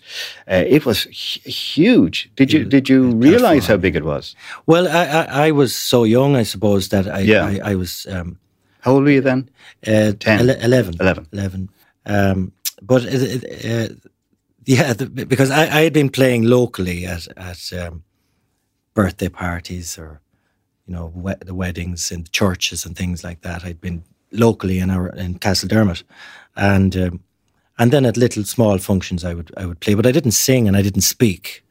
Uh, 0.52 0.64
it 0.68 0.86
was 0.86 1.04
hu- 1.04 1.50
huge. 1.50 2.30
Did 2.36 2.52
you 2.54 2.66
did 2.66 2.90
you 2.90 3.12
realize 3.16 3.66
how 3.68 3.78
big 3.78 3.96
it 3.96 4.04
was? 4.04 4.36
Well, 4.66 4.88
I, 4.88 5.06
I, 5.06 5.48
I 5.48 5.52
was 5.52 5.74
so 5.74 6.04
young, 6.04 6.36
I 6.36 6.44
suppose, 6.44 6.90
that 6.90 7.08
I, 7.08 7.20
Yeah. 7.22 7.46
I, 7.64 7.72
I 7.72 7.76
was 7.76 8.06
um, 8.10 8.38
How 8.82 8.92
old 8.92 9.04
were 9.04 9.12
you 9.12 9.22
then? 9.22 9.50
uh, 9.88 10.12
Ten. 10.20 10.40
ele- 10.40 10.60
11. 10.62 10.96
11. 11.00 11.28
11. 11.32 11.70
Um, 12.06 12.52
but 12.82 13.06
uh, 13.06 13.88
yeah, 14.66 14.94
the, 14.94 15.08
because 15.28 15.52
I, 15.52 15.64
I 15.64 15.82
had 15.84 15.94
been 15.94 16.10
playing 16.10 16.44
locally 16.44 17.06
at, 17.06 17.28
at 17.38 17.74
um, 17.74 18.04
birthday 18.94 19.30
parties 19.30 19.98
or, 19.98 20.22
you 20.86 20.94
know, 20.94 21.12
we- 21.16 21.34
the 21.46 21.56
weddings 21.56 22.12
in 22.12 22.26
churches 22.32 22.86
and 22.86 22.96
things 22.96 23.24
like 23.24 23.42
that. 23.42 23.64
I'd 23.64 23.82
been 23.82 24.04
locally 24.32 24.80
in 24.80 24.90
our 24.90 25.10
in 25.10 25.40
Castledermot, 25.40 26.04
and 26.56 26.96
um, 26.96 27.24
and 27.78 27.92
then 27.92 28.06
at 28.06 28.18
little 28.18 28.44
small 28.44 28.78
functions 28.78 29.24
I 29.24 29.34
would 29.34 29.52
I 29.58 29.66
would 29.66 29.80
play, 29.80 29.94
but 29.96 30.06
I 30.06 30.12
didn't 30.12 30.32
sing 30.32 30.68
and 30.68 30.78
I 30.78 30.82
didn't 30.82 31.02
speak. 31.02 31.64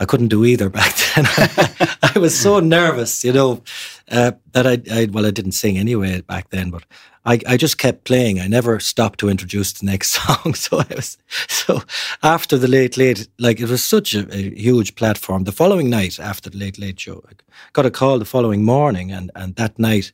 I 0.00 0.04
couldn't 0.04 0.28
do 0.28 0.44
either 0.44 0.68
back 0.80 0.94
then. 1.14 1.26
I 2.14 2.18
was 2.18 2.38
so 2.38 2.60
nervous, 2.60 3.24
you 3.24 3.32
know, 3.32 3.62
uh, 4.10 4.32
that 4.52 4.66
I, 4.66 4.80
I 4.92 5.06
well 5.12 5.26
I 5.26 5.30
didn't 5.30 5.52
sing 5.52 5.78
anyway 5.78 6.20
back 6.22 6.50
then, 6.50 6.70
but 6.70 6.84
I, 7.26 7.40
I 7.48 7.56
just 7.56 7.78
kept 7.78 8.04
playing. 8.04 8.38
I 8.40 8.48
never 8.48 8.78
stopped 8.80 9.18
to 9.20 9.28
introduce 9.30 9.72
the 9.72 9.86
next 9.86 10.10
song. 10.18 10.54
So 10.54 10.78
I 10.80 10.86
was 10.94 11.16
so 11.48 11.82
after 12.22 12.58
the 12.58 12.68
late 12.68 12.96
late, 12.96 13.28
like 13.38 13.60
it 13.60 13.68
was 13.68 13.82
such 13.84 14.14
a, 14.14 14.26
a 14.34 14.50
huge 14.54 14.94
platform. 14.94 15.44
The 15.44 15.52
following 15.52 15.88
night 15.90 16.18
after 16.20 16.50
the 16.50 16.58
late 16.58 16.78
late 16.78 17.00
show, 17.00 17.22
I 17.28 17.32
got 17.72 17.86
a 17.86 17.90
call 17.90 18.18
the 18.18 18.24
following 18.24 18.64
morning, 18.64 19.12
and 19.12 19.30
and 19.34 19.54
that 19.56 19.78
night. 19.78 20.12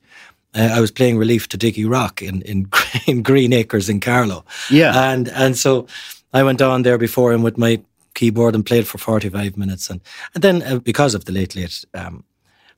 Uh, 0.53 0.69
I 0.77 0.81
was 0.81 0.91
playing 0.91 1.17
relief 1.17 1.47
to 1.51 1.57
Dickie 1.57 1.85
Rock 1.85 2.21
in, 2.23 2.43
in 2.43 2.69
in 3.07 3.23
Green 3.23 3.53
Acres 3.53 3.89
in 3.89 4.01
Carlow, 4.01 4.45
Yeah. 4.69 5.13
and 5.13 5.29
and 5.29 5.57
so 5.57 5.87
I 6.35 6.43
went 6.43 6.61
on 6.61 6.83
there 6.83 6.99
before 6.99 7.33
him 7.33 7.43
with 7.45 7.57
my 7.57 7.81
keyboard 8.21 8.55
and 8.55 8.67
played 8.67 8.87
for 8.87 8.99
45 8.99 9.57
minutes. 9.57 9.89
And, 9.89 10.01
and 10.35 10.43
then 10.45 10.63
uh, 10.63 10.79
because 10.79 11.15
of 11.15 11.25
the 11.25 11.33
late, 11.33 11.57
late, 11.57 11.85
um, 11.95 12.23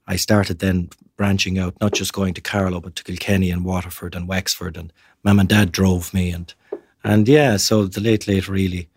I 0.07 0.17
started 0.17 0.61
then 0.61 0.89
branching 1.17 1.59
out, 1.59 1.75
not 1.81 1.93
just 1.93 2.13
going 2.13 2.35
to 2.35 2.41
Carlow, 2.41 2.81
but 2.81 2.95
to 2.97 3.03
Kilkenny 3.03 3.51
and 3.51 3.65
Waterford 3.65 4.15
and 4.15 4.29
Wexford. 4.29 4.77
And 4.77 4.93
mum 5.25 5.41
and 5.41 5.49
dad 5.49 5.73
drove 5.73 6.15
me. 6.15 6.31
And, 6.31 6.55
and 7.03 7.27
yeah, 7.27 7.57
so 7.57 7.87
the 7.87 8.01
late, 8.01 8.29
late 8.29 8.49
really 8.49 8.89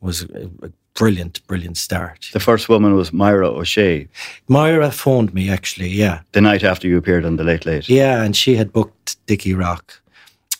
was 0.00 0.22
a, 0.22 0.50
a 0.62 0.70
brilliant, 0.94 1.46
brilliant 1.46 1.76
start. 1.76 2.30
The 2.32 2.40
first 2.40 2.68
woman 2.70 2.94
was 2.94 3.12
Myra 3.12 3.48
O'Shea 3.50 4.08
Myra 4.48 4.90
phoned 4.90 5.34
me 5.34 5.50
actually, 5.50 5.88
yeah. 5.88 6.20
the 6.32 6.40
night 6.40 6.64
after 6.64 6.88
you 6.88 6.96
appeared 6.96 7.26
on 7.26 7.36
the 7.36 7.44
Late 7.44 7.66
Late. 7.66 7.88
Yeah, 7.88 8.22
and 8.22 8.34
she 8.34 8.56
had 8.56 8.72
booked 8.72 9.16
Dickie 9.26 9.54
Rock. 9.54 10.00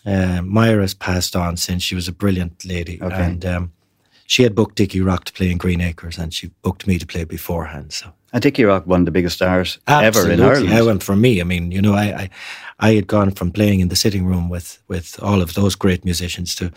Uh, 0.04 0.42
Myra's 0.42 0.94
passed 0.94 1.35
on 1.35 1.56
since 1.56 1.82
she 1.82 1.94
was 1.94 2.06
a 2.06 2.12
brilliant 2.12 2.64
lady, 2.64 3.00
Okay. 3.02 3.23
and 3.25 3.44
um, 3.44 3.73
she 4.26 4.42
had 4.42 4.54
booked 4.54 4.76
Dickie 4.76 5.00
Rock 5.00 5.25
to 5.25 5.33
play 5.33 5.50
in 5.50 5.59
Green 5.59 5.80
Acres, 5.80 6.18
and 6.18 6.33
she 6.33 6.50
booked 6.62 6.87
me 6.87 6.99
to 6.99 7.06
play 7.06 7.25
beforehand. 7.25 7.92
So 7.92 8.12
And 8.33 8.42
Dickie 8.42 8.64
Rock, 8.64 8.87
one 8.87 9.00
of 9.00 9.06
the 9.06 9.12
biggest 9.12 9.37
stars 9.37 9.78
ever 9.87 10.00
in 10.00 10.04
Absolutely. 10.06 10.45
Ireland. 10.45 10.75
I 10.75 10.83
went 10.83 11.02
for 11.02 11.16
me. 11.16 11.40
I 11.40 11.45
mean, 11.45 11.73
you 11.73 11.83
know, 11.83 11.95
I, 11.95 12.04
I 12.23 12.30
I 12.78 12.95
had 12.95 13.06
gone 13.06 13.30
from 13.30 13.50
playing 13.50 13.80
in 13.80 13.88
the 13.88 13.97
sitting 13.97 14.26
room 14.26 14.49
with 14.50 14.83
with 14.88 15.18
all 15.23 15.42
of 15.42 15.54
those 15.54 15.76
great 15.76 16.04
musicians 16.04 16.54
to 16.56 16.71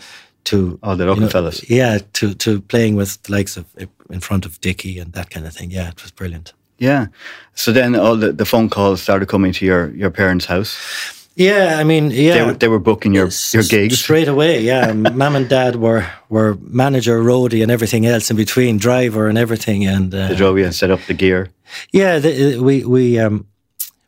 to 0.44 0.78
All 0.82 0.96
the 0.96 1.04
know, 1.04 1.28
fellas. 1.28 1.68
Yeah, 1.68 1.98
to 2.12 2.34
to 2.34 2.60
playing 2.60 2.96
with 2.96 3.22
the 3.22 3.32
likes 3.32 3.56
of 3.56 3.66
in 4.10 4.20
front 4.20 4.46
of 4.46 4.60
Dickie 4.60 4.98
and 4.98 5.12
that 5.12 5.30
kind 5.30 5.46
of 5.46 5.52
thing. 5.52 5.70
Yeah, 5.70 5.88
it 5.90 6.02
was 6.02 6.12
brilliant. 6.12 6.54
Yeah. 6.80 7.06
So 7.54 7.72
then 7.72 7.94
all 7.94 8.16
the, 8.16 8.32
the 8.32 8.46
phone 8.46 8.70
calls 8.70 9.02
started 9.02 9.28
coming 9.28 9.52
to 9.52 9.66
your, 9.66 9.90
your 9.94 10.10
parents' 10.10 10.46
house. 10.46 11.19
Yeah, 11.36 11.76
I 11.80 11.84
mean, 11.84 12.10
yeah. 12.10 12.34
They, 12.34 12.42
were, 12.42 12.52
they 12.54 12.68
were 12.68 12.78
booking 12.80 13.14
your, 13.14 13.28
S- 13.28 13.54
your 13.54 13.62
gigs. 13.62 13.98
straight 13.98 14.28
away. 14.28 14.60
Yeah, 14.60 14.92
mum 14.92 15.36
and 15.36 15.48
dad 15.48 15.76
were 15.76 16.04
were 16.28 16.56
manager, 16.60 17.22
roadie, 17.22 17.62
and 17.62 17.70
everything 17.70 18.04
else 18.06 18.30
in 18.30 18.36
between, 18.36 18.78
driver 18.78 19.28
and 19.28 19.38
everything. 19.38 19.86
And 19.86 20.14
uh, 20.14 20.28
They 20.28 20.34
drove 20.36 20.58
you 20.58 20.64
and 20.64 20.74
set 20.74 20.90
up 20.90 21.00
the 21.06 21.14
gear. 21.14 21.48
yeah, 21.92 22.18
the, 22.18 22.58
we 22.58 22.84
we 22.84 23.18
um 23.18 23.46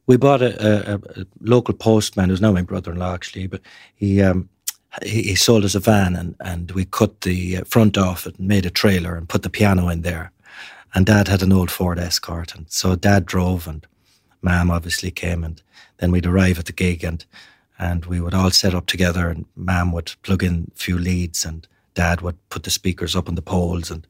we 0.07 0.17
bought 0.17 0.43
a, 0.43 0.95
a, 0.95 0.95
a 1.21 1.25
local 1.41 1.75
postman 1.75 2.29
who's 2.29 2.41
now 2.41 2.53
my 2.53 2.63
brother-in-law 2.63 3.15
actually, 3.15 3.47
but 3.47 3.61
he 3.95 4.21
um 4.21 4.49
he, 5.03 5.23
he 5.23 5.35
sold 5.37 5.65
us 5.65 5.75
a 5.77 5.81
van 5.81 6.17
and 6.17 6.35
and 6.41 6.73
we 6.73 6.85
cut 6.85 7.21
the 7.21 7.59
uh, 7.59 7.65
front 7.65 7.97
off 7.97 8.27
it 8.27 8.37
and 8.39 8.49
made 8.49 8.67
a 8.67 8.71
trailer 8.71 9.17
and 9.17 9.29
put 9.29 9.43
the 9.43 9.51
piano 9.51 9.89
in 9.89 10.03
there. 10.03 10.33
And 10.95 11.07
dad 11.07 11.29
had 11.29 11.43
an 11.43 11.53
old 11.53 11.71
Ford 11.71 11.99
Escort, 11.99 12.55
and 12.55 12.67
so 12.69 12.95
dad 12.97 13.25
drove 13.27 13.67
and 13.71 13.87
Mam 14.43 14.71
obviously 14.71 15.11
came, 15.11 15.45
and 15.45 15.63
then 15.99 16.11
we'd 16.11 16.27
arrive 16.27 16.59
at 16.59 16.67
the 16.67 16.73
gig, 16.73 17.05
and 17.05 17.25
and 17.79 18.05
we 18.07 18.21
would 18.21 18.35
all 18.35 18.51
set 18.51 18.75
up 18.75 18.87
together, 18.87 19.29
and 19.29 19.47
Mam 19.57 19.93
would 19.93 20.15
plug 20.23 20.43
in 20.43 20.71
a 20.73 20.79
few 20.79 20.99
leads, 20.99 21.45
and 21.45 21.67
Dad 21.95 22.21
would 22.21 22.37
put 22.49 22.65
the 22.65 22.71
speakers 22.71 23.17
up 23.17 23.29
on 23.29 23.35
the 23.35 23.43
poles, 23.43 23.91
and 23.91 24.07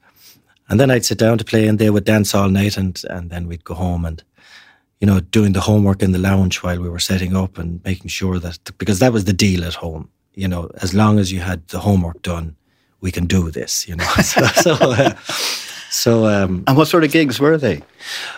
and 0.68 0.80
then 0.80 0.90
I'd 0.90 1.04
sit 1.04 1.18
down 1.18 1.38
to 1.38 1.44
play, 1.44 1.66
and 1.66 1.78
they 1.78 1.90
would 1.90 2.04
dance 2.04 2.34
all 2.34 2.48
night, 2.48 2.76
and 2.76 3.00
and 3.10 3.30
then 3.30 3.46
we'd 3.46 3.64
go 3.64 3.74
home, 3.74 4.04
and 4.04 4.22
you 5.00 5.06
know, 5.06 5.20
doing 5.20 5.52
the 5.52 5.60
homework 5.60 6.02
in 6.02 6.12
the 6.12 6.18
lounge 6.18 6.62
while 6.62 6.80
we 6.80 6.88
were 6.88 7.00
setting 7.00 7.36
up, 7.36 7.58
and 7.58 7.82
making 7.84 8.08
sure 8.08 8.38
that 8.38 8.58
because 8.78 8.98
that 9.00 9.12
was 9.12 9.24
the 9.24 9.32
deal 9.32 9.64
at 9.64 9.74
home, 9.74 10.08
you 10.34 10.48
know, 10.48 10.70
as 10.80 10.94
long 10.94 11.18
as 11.18 11.32
you 11.32 11.40
had 11.40 11.66
the 11.68 11.80
homework 11.80 12.22
done, 12.22 12.56
we 13.00 13.10
can 13.10 13.26
do 13.26 13.50
this, 13.50 13.88
you 13.88 13.96
know. 13.96 14.04
so 14.22 14.46
so, 14.46 14.72
uh, 14.80 15.14
so 15.92 16.26
um, 16.26 16.64
And 16.66 16.76
what 16.76 16.88
sort 16.88 17.04
of 17.04 17.12
gigs 17.12 17.38
were 17.38 17.58
they? 17.58 17.80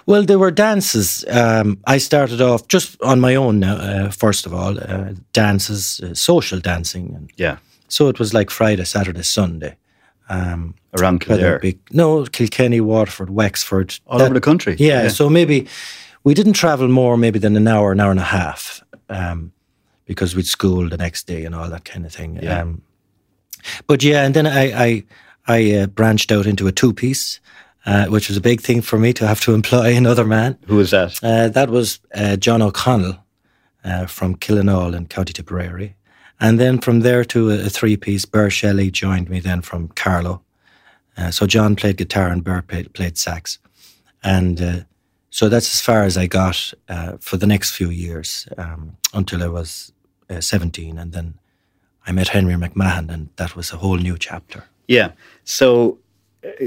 well, 0.06 0.24
there 0.24 0.38
were 0.38 0.50
dances. 0.50 1.24
Um, 1.30 1.78
I 1.94 1.98
started 1.98 2.40
off 2.40 2.66
just 2.68 2.96
on 3.02 3.20
my 3.20 3.36
own 3.36 3.58
now, 3.60 3.76
uh, 3.76 4.10
first 4.10 4.46
of 4.46 4.52
all, 4.52 4.78
uh, 4.78 5.14
dances, 5.32 6.00
uh, 6.02 6.14
social 6.14 6.60
dancing. 6.60 7.14
And 7.16 7.30
Yeah. 7.36 7.56
so 7.88 8.08
it 8.08 8.18
was 8.18 8.32
like 8.34 8.50
Friday, 8.50 8.84
Saturday, 8.84 9.22
Sunday. 9.22 9.76
Um, 10.28 10.74
Around 10.98 11.20
Kildare. 11.20 11.58
be, 11.58 11.76
no, 11.92 12.24
Kilkenny, 12.24 12.80
Waterford, 12.80 13.30
Wexford. 13.30 14.00
All 14.06 14.18
that- 14.18 14.24
over 14.24 14.34
the 14.34 14.40
country. 14.40 14.74
Yeah, 14.78 15.08
so 15.08 15.28
maybe 15.28 15.66
we 16.24 16.34
didn't 16.34 16.54
travel 16.54 16.88
more 16.88 17.16
maybe 17.16 17.38
than 17.38 17.56
an 17.56 17.68
hour, 17.68 17.92
an 17.92 18.00
hour 18.00 18.10
and 18.10 18.20
a 18.20 18.24
half, 18.24 18.82
um, 19.08 19.52
because 20.06 20.34
we'd 20.36 20.46
school 20.46 20.88
the 20.88 20.96
next 20.96 21.26
day 21.26 21.44
and 21.46 21.54
all 21.54 21.68
that 21.70 21.84
kind 21.84 22.06
of 22.06 22.12
thing. 22.12 22.38
Yeah. 22.42 22.62
Um, 22.62 22.80
but 23.86 24.02
yeah, 24.02 24.24
and 24.26 24.34
then 24.34 24.46
I 24.46 24.72
I, 24.86 25.04
I 25.46 25.72
uh, 25.82 25.86
branched 25.88 26.32
out 26.32 26.46
into 26.46 26.66
a 26.66 26.72
two 26.72 26.92
piece, 26.92 27.40
uh, 27.86 28.06
which 28.06 28.28
was 28.28 28.36
a 28.36 28.40
big 28.40 28.60
thing 28.60 28.82
for 28.82 28.98
me 28.98 29.12
to 29.12 29.26
have 29.26 29.40
to 29.42 29.54
employ 29.54 29.96
another 29.96 30.24
man. 30.24 30.58
Who 30.66 30.76
was 30.76 30.90
that? 30.90 31.18
Uh, 31.22 31.48
that 31.48 31.70
was 31.70 32.00
uh, 32.14 32.36
John 32.36 32.62
O'Connell 32.62 33.18
uh, 33.84 34.06
from 34.06 34.36
Killenaule 34.36 34.94
in 34.94 35.06
County 35.06 35.32
Tipperary. 35.32 35.96
And 36.40 36.58
then 36.58 36.78
from 36.80 37.00
there 37.00 37.24
to 37.26 37.50
a, 37.50 37.66
a 37.66 37.68
three 37.68 37.96
piece, 37.96 38.24
Burr 38.24 38.50
Shelley 38.50 38.90
joined 38.90 39.28
me 39.30 39.40
then 39.40 39.62
from 39.62 39.88
Carlow. 39.88 40.42
Uh, 41.16 41.30
so 41.30 41.46
John 41.46 41.76
played 41.76 41.96
guitar 41.96 42.28
and 42.28 42.42
Burr 42.42 42.62
played, 42.62 42.92
played 42.92 43.16
sax. 43.16 43.58
And 44.22 44.60
uh, 44.60 44.80
so 45.30 45.48
that's 45.48 45.72
as 45.72 45.80
far 45.80 46.02
as 46.02 46.16
I 46.16 46.26
got 46.26 46.72
uh, 46.88 47.18
for 47.20 47.36
the 47.36 47.46
next 47.46 47.72
few 47.72 47.90
years 47.90 48.48
um, 48.56 48.96
until 49.12 49.42
I 49.42 49.48
was 49.48 49.92
uh, 50.28 50.40
17. 50.40 50.98
And 50.98 51.12
then 51.12 51.34
I 52.06 52.12
met 52.12 52.28
Henry 52.28 52.54
McMahon, 52.54 53.10
and 53.10 53.28
that 53.36 53.56
was 53.56 53.72
a 53.72 53.76
whole 53.76 53.96
new 53.96 54.18
chapter. 54.18 54.64
Yeah. 54.86 55.12
So, 55.44 55.98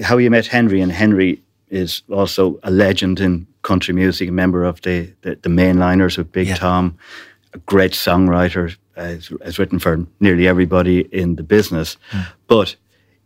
how 0.04 0.18
you 0.18 0.30
met 0.30 0.48
Henry, 0.48 0.82
and 0.82 0.92
Henry 0.92 1.42
is 1.70 2.02
also 2.10 2.60
a 2.64 2.72
legend 2.72 3.20
in 3.20 3.48
country 3.62 3.94
music, 3.94 4.30
a 4.30 4.32
member 4.32 4.64
of 4.64 4.82
the, 4.82 5.14
the, 5.22 5.36
the 5.42 5.50
mainliners 5.50 6.18
with 6.18 6.32
Big 6.32 6.48
Yeah. 6.48 6.56
Tom, 6.56 6.98
a 7.54 7.58
great 7.60 7.92
songwriter, 7.92 8.76
has, 8.96 9.32
has 9.44 9.60
written 9.60 9.80
for 9.80 10.06
nearly 10.20 10.48
everybody 10.48 11.02
in 11.12 11.36
the 11.36 11.44
business. 11.44 11.98
But 12.48 12.76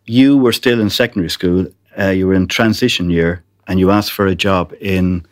you 0.05 0.38
were 0.38 0.51
still 0.51 0.81
in 0.81 0.89
secondary 0.89 1.29
school, 1.29 1.67
uh, 1.98 2.08
you 2.08 2.27
were 2.27 2.34
in 2.34 2.48
transition 2.48 3.10
year, 3.10 3.43
and 3.67 3.79
you 3.79 3.91
asked 3.91 4.12
for 4.12 4.27
a 4.27 4.36
job 4.36 4.74
in 4.81 5.25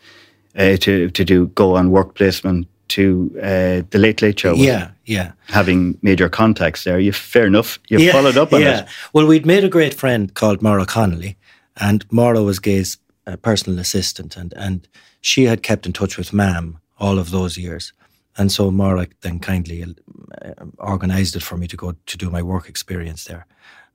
uh, 0.55 0.77
to, 0.77 1.09
to 1.09 1.25
do 1.25 1.47
go 1.47 1.75
on 1.75 1.91
work 1.91 2.15
placement 2.15 2.67
to 2.89 3.31
uh, 3.37 3.81
the 3.89 3.97
Late 3.97 4.21
Late 4.21 4.39
Show. 4.39 4.53
Yeah, 4.53 4.91
yeah. 5.05 5.31
Having 5.47 5.97
made 6.01 6.19
your 6.19 6.29
contacts 6.29 6.83
there, 6.83 6.99
you 6.99 7.11
fair 7.11 7.45
enough. 7.45 7.79
You 7.87 8.11
followed 8.11 8.37
up 8.37 8.53
on 8.53 8.61
yeah. 8.61 8.81
it. 8.81 8.87
Well, 9.13 9.27
we'd 9.27 9.45
made 9.45 9.63
a 9.63 9.69
great 9.69 9.93
friend 9.93 10.33
called 10.33 10.61
Maura 10.61 10.85
Connolly, 10.85 11.37
and 11.77 12.05
Maura 12.11 12.43
was 12.43 12.59
Gay's 12.59 12.97
uh, 13.25 13.35
personal 13.37 13.79
assistant, 13.79 14.35
and 14.35 14.53
and 14.53 14.87
she 15.21 15.45
had 15.45 15.63
kept 15.63 15.85
in 15.85 15.93
touch 15.93 16.17
with 16.17 16.33
Mam 16.33 16.79
all 16.97 17.17
of 17.19 17.31
those 17.31 17.57
years, 17.57 17.93
and 18.37 18.51
so 18.51 18.71
Maura 18.71 19.07
then 19.21 19.39
kindly 19.39 19.83
uh, 19.83 20.53
organised 20.79 21.35
it 21.35 21.43
for 21.43 21.57
me 21.57 21.67
to 21.67 21.77
go 21.77 21.95
to 22.05 22.17
do 22.17 22.29
my 22.29 22.41
work 22.41 22.69
experience 22.69 23.25
there. 23.25 23.45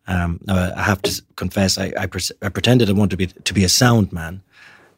Um, 0.06 0.40
now, 0.46 0.72
I 0.76 0.82
have 0.82 1.00
to 1.02 1.22
confess, 1.36 1.78
I, 1.78 1.92
I, 1.98 2.06
pres- 2.06 2.32
I 2.42 2.50
pretended 2.50 2.90
I 2.90 2.92
wanted 2.92 3.10
to 3.10 3.16
be 3.16 3.26
to 3.26 3.54
be 3.54 3.64
a 3.64 3.68
sound 3.68 4.12
man. 4.12 4.42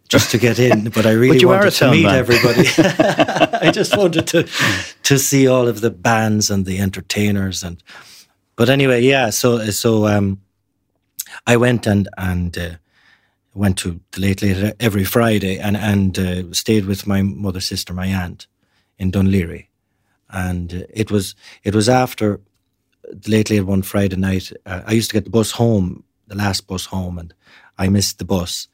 Just 0.08 0.30
to 0.30 0.38
get 0.38 0.58
in, 0.58 0.90
but 0.90 1.04
I 1.04 1.12
really 1.12 1.42
are 1.44 1.48
wanted 1.48 1.72
to 1.72 1.90
meet 1.90 2.04
man. 2.04 2.14
everybody. 2.14 2.68
I 2.78 3.70
just 3.72 3.96
wanted 3.96 4.26
to 4.28 4.48
to 5.02 5.18
see 5.18 5.48
all 5.48 5.66
of 5.66 5.80
the 5.80 5.90
bands 5.90 6.50
and 6.50 6.64
the 6.64 6.78
entertainers 6.78 7.62
and 7.64 7.82
but 8.56 8.70
anyway, 8.70 9.02
yeah. 9.02 9.30
So 9.30 9.70
so 9.70 10.06
um, 10.06 10.40
I 11.46 11.56
went 11.56 11.86
and 11.86 12.08
and 12.16 12.56
uh, 12.56 12.70
went 13.54 13.78
to 13.78 14.00
the 14.12 14.20
late 14.20 14.42
late 14.42 14.74
every 14.80 15.04
Friday 15.04 15.58
and 15.58 15.76
and 15.76 16.18
uh, 16.18 16.52
stayed 16.52 16.86
with 16.86 17.06
my 17.06 17.22
mother, 17.22 17.60
sister, 17.60 17.92
my 17.92 18.06
aunt 18.06 18.46
in 18.98 19.12
Dún 19.12 19.28
Laoghaire, 19.28 19.66
and 20.30 20.86
it 20.90 21.10
was 21.10 21.34
it 21.62 21.74
was 21.74 21.88
after 21.88 22.40
late 23.28 23.50
late 23.50 23.66
one 23.66 23.82
Friday 23.82 24.16
night. 24.16 24.52
Uh, 24.64 24.82
I 24.86 24.92
used 24.92 25.10
to 25.10 25.14
get 25.14 25.24
the 25.24 25.30
bus 25.30 25.52
home, 25.52 26.04
the 26.26 26.34
last 26.34 26.66
bus 26.66 26.86
home, 26.86 27.18
and 27.18 27.34
I 27.78 27.88
missed 27.90 28.18
the 28.18 28.24
bus, 28.24 28.68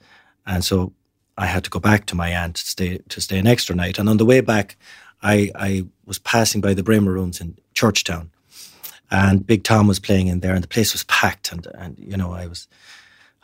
and 0.47 0.65
so 0.65 0.93
I 1.39 1.47
had 1.47 1.65
to 1.65 1.71
go 1.71 1.81
back 1.81 2.07
to 2.07 2.15
my 2.15 2.31
aunt 2.31 2.57
to 2.57 2.67
stay 2.67 2.99
to 3.09 3.21
stay 3.21 3.39
an 3.39 3.47
extra 3.47 3.75
night. 3.75 3.99
And 3.99 4.09
on 4.09 4.19
the 4.19 4.27
way 4.27 4.41
back, 4.41 4.77
I 5.23 5.51
I 5.55 5.85
was 6.05 6.19
passing 6.19 6.61
by 6.61 6.75
the 6.75 6.83
Braemar 6.83 7.13
Rooms 7.13 7.41
in 7.41 7.57
Churchtown, 7.75 8.31
and 9.11 9.47
Big 9.47 9.65
Tom 9.65 9.87
was 9.87 10.01
playing 10.01 10.29
in 10.29 10.41
there, 10.41 10.55
and 10.55 10.63
the 10.63 10.69
place 10.69 10.93
was 10.93 11.05
packed. 11.05 11.53
And 11.53 11.67
and 11.75 11.99
you 11.99 12.17
know, 12.17 12.33
I 12.33 12.47
was 12.47 12.69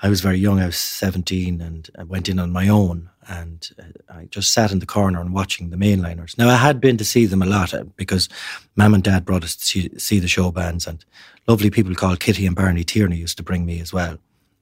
I 0.02 0.09
was 0.09 0.21
very 0.21 0.38
young. 0.38 0.61
I 0.61 0.66
was 0.66 0.76
seventeen, 0.76 1.61
and 1.61 1.88
I 1.99 2.02
went 2.04 2.28
in 2.28 2.38
on 2.38 2.52
my 2.52 2.68
own, 2.68 3.11
and 3.26 3.68
uh, 3.78 4.14
I 4.14 4.25
just 4.26 4.52
sat 4.52 4.71
in 4.71 4.80
the 4.80 4.87
corner 4.87 5.21
and 5.21 5.33
watching 5.33 5.71
the 5.71 5.76
mainliners. 5.76 6.37
Now 6.37 6.49
I 6.49 6.57
had 6.57 6.80
been 6.80 6.99
to 6.99 7.04
see 7.04 7.26
them 7.26 7.42
a 7.42 7.47
lot 7.47 7.73
uh, 7.75 7.85
because 7.97 8.28
Mum 8.76 8.95
and 8.95 9.02
Dad 9.02 9.25
brought 9.25 9.45
us 9.45 9.57
to 9.57 9.99
see 9.99 10.21
the 10.21 10.28
show 10.28 10.50
bands, 10.50 10.87
and 10.87 11.04
lovely 11.47 11.71
people 11.71 11.95
called 11.95 12.21
Kitty 12.21 12.47
and 12.47 12.57
Barney 12.57 12.85
Tierney 12.85 13.16
used 13.16 13.38
to 13.38 13.42
bring 13.42 13.64
me 13.64 13.80
as 13.80 13.92
well, 13.92 14.18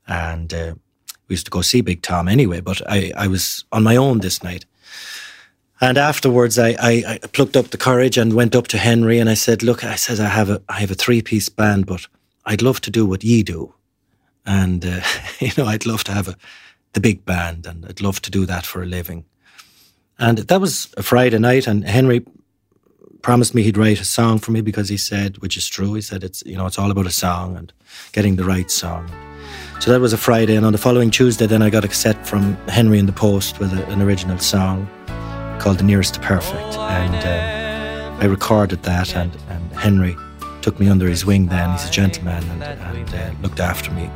and 0.07 0.55
uh, 0.55 0.75
we 1.29 1.35
used 1.35 1.47
to 1.47 1.51
go 1.51 1.63
see 1.63 1.81
Big 1.81 2.03
Tom 2.03 2.29
anyway. 2.29 2.61
But 2.61 2.81
I 2.89 3.13
I 3.17 3.29
was 3.29 3.65
on 3.73 3.83
my 3.83 3.97
own 3.97 4.21
this 4.21 4.43
night. 4.43 4.65
And 5.79 5.99
afterwards, 5.99 6.59
I, 6.59 6.71
I, 6.79 7.05
I, 7.07 7.19
plucked 7.19 7.55
up 7.55 7.69
the 7.69 7.77
courage 7.77 8.17
and 8.17 8.33
went 8.33 8.57
up 8.57 8.67
to 8.69 8.79
Henry 8.79 9.19
and 9.19 9.29
I 9.29 9.35
said, 9.35 9.63
"Look, 9.63 9.85
I 9.85 9.97
said 9.97 10.21
I 10.21 10.29
have 10.29 10.49
a 10.49 10.63
I 10.69 10.81
have 10.81 10.91
a 10.91 10.95
three 10.95 11.21
piece 11.21 11.51
band, 11.51 11.87
but 11.87 12.07
I'd 12.47 12.63
love 12.63 12.81
to 12.83 12.91
do 12.91 13.05
what 13.05 13.23
ye 13.23 13.43
do, 13.43 13.75
and 14.47 14.85
uh, 14.85 15.01
you 15.39 15.51
know 15.59 15.67
I'd 15.67 15.87
love 15.87 16.05
to 16.05 16.13
have 16.13 16.29
a 16.29 16.37
the 16.93 17.01
big 17.01 17.25
band, 17.25 17.67
and 17.67 17.85
I'd 17.85 18.01
love 18.01 18.23
to 18.23 18.31
do 18.31 18.47
that 18.47 18.65
for 18.65 18.83
a 18.83 18.87
living." 18.87 19.25
And 20.19 20.39
that 20.39 20.61
was 20.61 20.89
a 20.97 21.03
Friday 21.03 21.39
night, 21.39 21.67
and 21.67 21.85
Henry 21.85 22.25
promised 23.21 23.55
me 23.55 23.63
he'd 23.63 23.77
write 23.77 24.01
a 24.01 24.05
song 24.05 24.39
for 24.39 24.53
me 24.53 24.61
because 24.61 24.89
he 24.89 24.97
said, 24.97 25.37
which 25.39 25.57
is 25.57 25.69
true, 25.69 25.95
he 25.95 26.01
said 26.01 26.25
it's 26.25 26.43
you 26.47 26.57
know 26.57 26.67
it's 26.67 26.79
all 26.79 26.91
about 26.91 27.07
a 27.07 27.11
song 27.11 27.57
and 27.57 27.73
getting 28.13 28.37
the 28.37 28.45
right 28.45 28.71
song. 28.71 29.11
So 29.81 29.93
that 29.93 30.01
was 30.01 30.13
a 30.13 30.17
Friday, 30.17 30.57
and 30.57 30.67
on 30.67 30.73
the 30.73 30.79
following 30.79 31.11
Tuesday, 31.11 31.47
then 31.47 31.63
I 31.63 31.71
got 31.71 31.85
a 31.85 31.89
cassette 31.89 32.27
from 32.27 32.57
Henry 32.69 32.99
in 32.99 33.07
the 33.07 33.13
post 33.13 33.61
with 33.61 33.73
a, 33.73 33.87
an 33.89 34.03
original 34.03 34.39
song 34.39 34.89
called 35.61 35.79
The 35.79 35.85
Nearest 35.85 36.15
to 36.15 36.21
Perfect. 36.21 36.77
And 36.77 37.15
uh, 37.15 38.23
I 38.23 38.27
recorded 38.27 38.83
that, 38.83 39.15
and, 39.15 39.37
and 39.49 39.73
Henry 39.73 40.17
took 40.63 40.81
me 40.81 40.89
under 40.89 41.09
his 41.09 41.25
wing 41.25 41.47
then. 41.47 41.71
He's 41.73 41.89
a 41.89 41.91
gentleman 41.93 42.43
and, 42.51 42.65
and 42.65 43.15
uh, 43.15 43.31
looked 43.43 43.61
after 43.61 43.93
me 43.93 44.11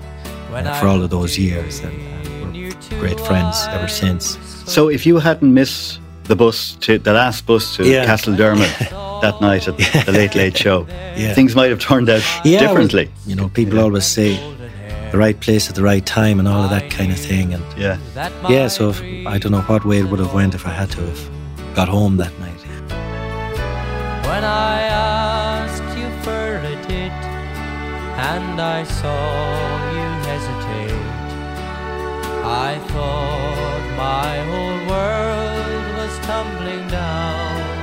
uh, 0.50 0.81
for 0.81 0.88
all 0.88 1.02
of 1.02 1.11
those 1.11 1.38
years. 1.38 1.79
And, 1.81 1.95
and 1.95 2.52
we're 2.52 2.99
great 2.99 3.21
friends 3.21 3.57
ever 3.69 3.87
since. 3.87 4.38
So 4.67 4.88
if 4.88 5.07
you 5.07 5.19
hadn't 5.19 5.55
missed 5.55 6.00
the 6.25 6.35
bus 6.35 6.76
to 6.81 6.99
the 6.99 7.12
last 7.12 7.47
bus 7.47 7.76
to 7.76 7.85
yeah. 7.85 8.07
Castledermot 8.07 8.90
that 9.21 9.40
night 9.40 9.69
at 9.69 9.76
the 10.07 10.12
Late 10.12 10.35
Late 10.35 10.57
Show, 10.57 10.87
yeah. 10.88 11.35
things 11.35 11.55
might 11.55 11.71
have 11.71 11.81
turned 11.81 12.09
out 12.09 12.23
differently. 12.43 13.07
Was, 13.07 13.29
you 13.29 13.37
know, 13.37 13.49
people 13.50 13.79
always 13.79 14.07
say 14.07 14.37
the 15.11 15.19
right 15.19 15.38
place 15.40 15.69
at 15.69 15.75
the 15.75 15.83
right 15.83 16.05
time 16.07 16.38
and 16.38 16.47
all 16.49 16.62
of 16.62 16.71
that 16.71 16.90
kind 16.90 17.11
of 17.12 17.19
thing. 17.19 17.52
And 17.55 17.64
yeah, 17.76 17.99
yeah. 18.49 18.69
So 18.69 18.90
if, 18.90 19.00
I 19.26 19.38
don't 19.38 19.52
know 19.52 19.62
what 19.62 19.85
way 19.85 19.99
it 19.99 20.05
would 20.05 20.21
have 20.21 20.33
went 20.33 20.55
if 20.55 20.67
I 20.67 20.71
had 20.71 20.90
to 20.93 21.00
have 21.00 21.31
got 21.75 21.88
home 21.88 22.17
that 22.19 22.33
night. 22.38 22.59
When 24.31 24.45
I 24.45 24.83
asked 24.83 25.99
you 25.99 26.09
for 26.23 26.59
a 26.59 26.76
date 26.88 27.11
and 28.33 28.61
I 28.61 28.85
saw 28.85 29.90
you 29.97 30.09
hesitate, 30.31 30.95
I 32.45 32.79
thought 32.88 33.85
my 33.97 34.38
whole 34.50 34.81
world 34.88 35.87
was 35.99 36.19
tumbling 36.26 36.87
down. 36.88 37.81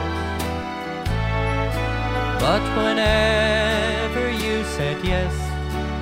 But 2.39 2.61
whenever 2.77 2.97
you 2.97 2.97
said 2.97 3.05
yes, 3.07 3.56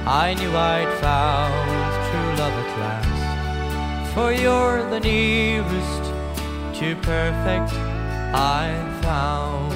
I 0.08 0.36
knew 0.36 0.56
I'd 0.56 0.94
found 1.02 1.66
true 2.08 2.32
love 2.38 2.54
at 2.54 2.72
last. 2.80 4.14
For 4.14 4.32
you're 4.32 4.88
the 4.92 5.00
nearest 5.00 6.04
to 6.80 6.96
perfect 6.98 7.74
I've 8.34 9.04
found. 9.04 9.74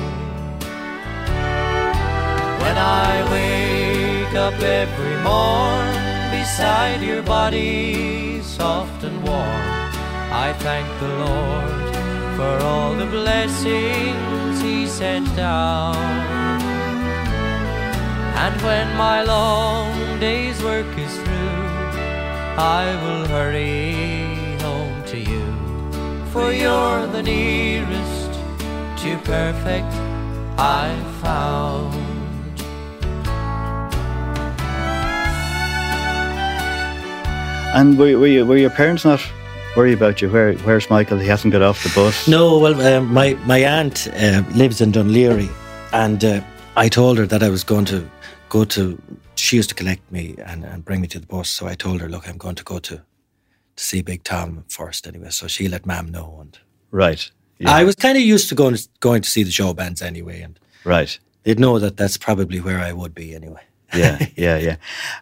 When 2.61 2.77
I 2.77 3.11
wake 3.31 4.35
up 4.35 4.53
every 4.61 5.17
morn 5.23 5.93
beside 6.29 7.01
your 7.01 7.23
body 7.23 8.39
soft 8.43 9.03
and 9.03 9.17
warm, 9.27 9.63
I 10.31 10.53
thank 10.59 10.87
the 10.99 11.13
Lord 11.25 11.95
for 12.37 12.65
all 12.65 12.93
the 12.93 13.07
blessings 13.07 14.61
He 14.61 14.85
sent 14.85 15.35
down. 15.35 16.38
And 18.41 18.61
when 18.61 18.95
my 18.95 19.21
long 19.21 20.17
day's 20.19 20.63
work 20.63 20.87
is 20.97 21.13
through, 21.13 21.69
I 22.57 22.85
will 23.03 23.27
hurry 23.27 24.57
home 24.61 25.03
to 25.07 25.19
you, 25.19 25.45
for 26.31 26.53
you're 26.53 27.05
the 27.07 27.21
nearest 27.21 28.31
to 29.03 29.17
perfect 29.25 29.93
I've 30.57 31.15
found. 31.17 31.93
And 37.75 37.99
were, 37.99 38.17
were, 38.17 38.27
you, 38.27 38.45
were 38.45 38.57
your 38.57 38.69
parents 38.69 39.03
not 39.03 39.21
worried 39.75 39.95
about 39.95 40.21
you? 40.21 40.29
Where, 40.29 40.53
where's 40.59 40.89
Michael? 40.89 41.17
He 41.17 41.27
hasn't 41.27 41.51
got 41.51 41.61
off 41.61 41.83
the 41.83 41.91
bus. 41.93 42.25
No, 42.25 42.57
well, 42.57 42.81
um, 42.81 43.13
my 43.13 43.33
my 43.45 43.59
aunt 43.59 44.07
uh, 44.13 44.43
lives 44.55 44.79
in 44.79 44.93
Dún 44.93 45.11
Laoghaire, 45.11 45.49
and 45.91 46.23
uh, 46.23 46.41
I 46.77 46.87
told 46.87 47.17
her 47.17 47.27
that 47.27 47.43
I 47.43 47.49
was 47.49 47.65
going 47.65 47.85
to 47.85 48.09
go 48.49 48.65
to. 48.65 49.01
She 49.35 49.55
used 49.55 49.69
to 49.69 49.75
collect 49.75 50.11
me 50.11 50.35
and, 50.45 50.65
and 50.65 50.83
bring 50.83 51.01
me 51.01 51.07
to 51.07 51.19
the 51.19 51.27
bus. 51.27 51.49
So 51.49 51.67
I 51.67 51.75
told 51.75 52.01
her, 52.01 52.09
look, 52.09 52.27
I'm 52.27 52.37
going 52.37 52.55
to 52.55 52.63
go 52.63 52.79
to 52.79 53.01
to 53.79 53.83
see 53.83 54.01
Big 54.01 54.23
Tom 54.23 54.65
first 54.67 55.07
anyway. 55.07 55.29
So 55.29 55.47
she 55.47 55.67
let 55.67 55.85
Mam 55.85 56.09
know. 56.09 56.37
And 56.41 56.59
right, 56.91 57.31
yeah. 57.57 57.71
I 57.71 57.83
was 57.83 57.95
kind 57.95 58.17
of 58.17 58.23
used 58.23 58.49
to 58.49 58.55
going 58.55 58.75
to, 58.75 58.87
going 58.99 59.21
to 59.21 59.29
see 59.29 59.43
the 59.43 59.51
show 59.51 59.73
bands 59.73 60.01
anyway, 60.01 60.41
and 60.41 60.59
right, 60.83 61.17
they'd 61.43 61.59
know 61.59 61.79
that 61.79 61.97
that's 61.97 62.17
probably 62.17 62.59
where 62.59 62.79
I 62.79 62.93
would 62.93 63.15
be 63.15 63.33
anyway. 63.33 63.61
yeah, 63.95 64.25
yeah, 64.35 64.57
yeah, 64.57 64.75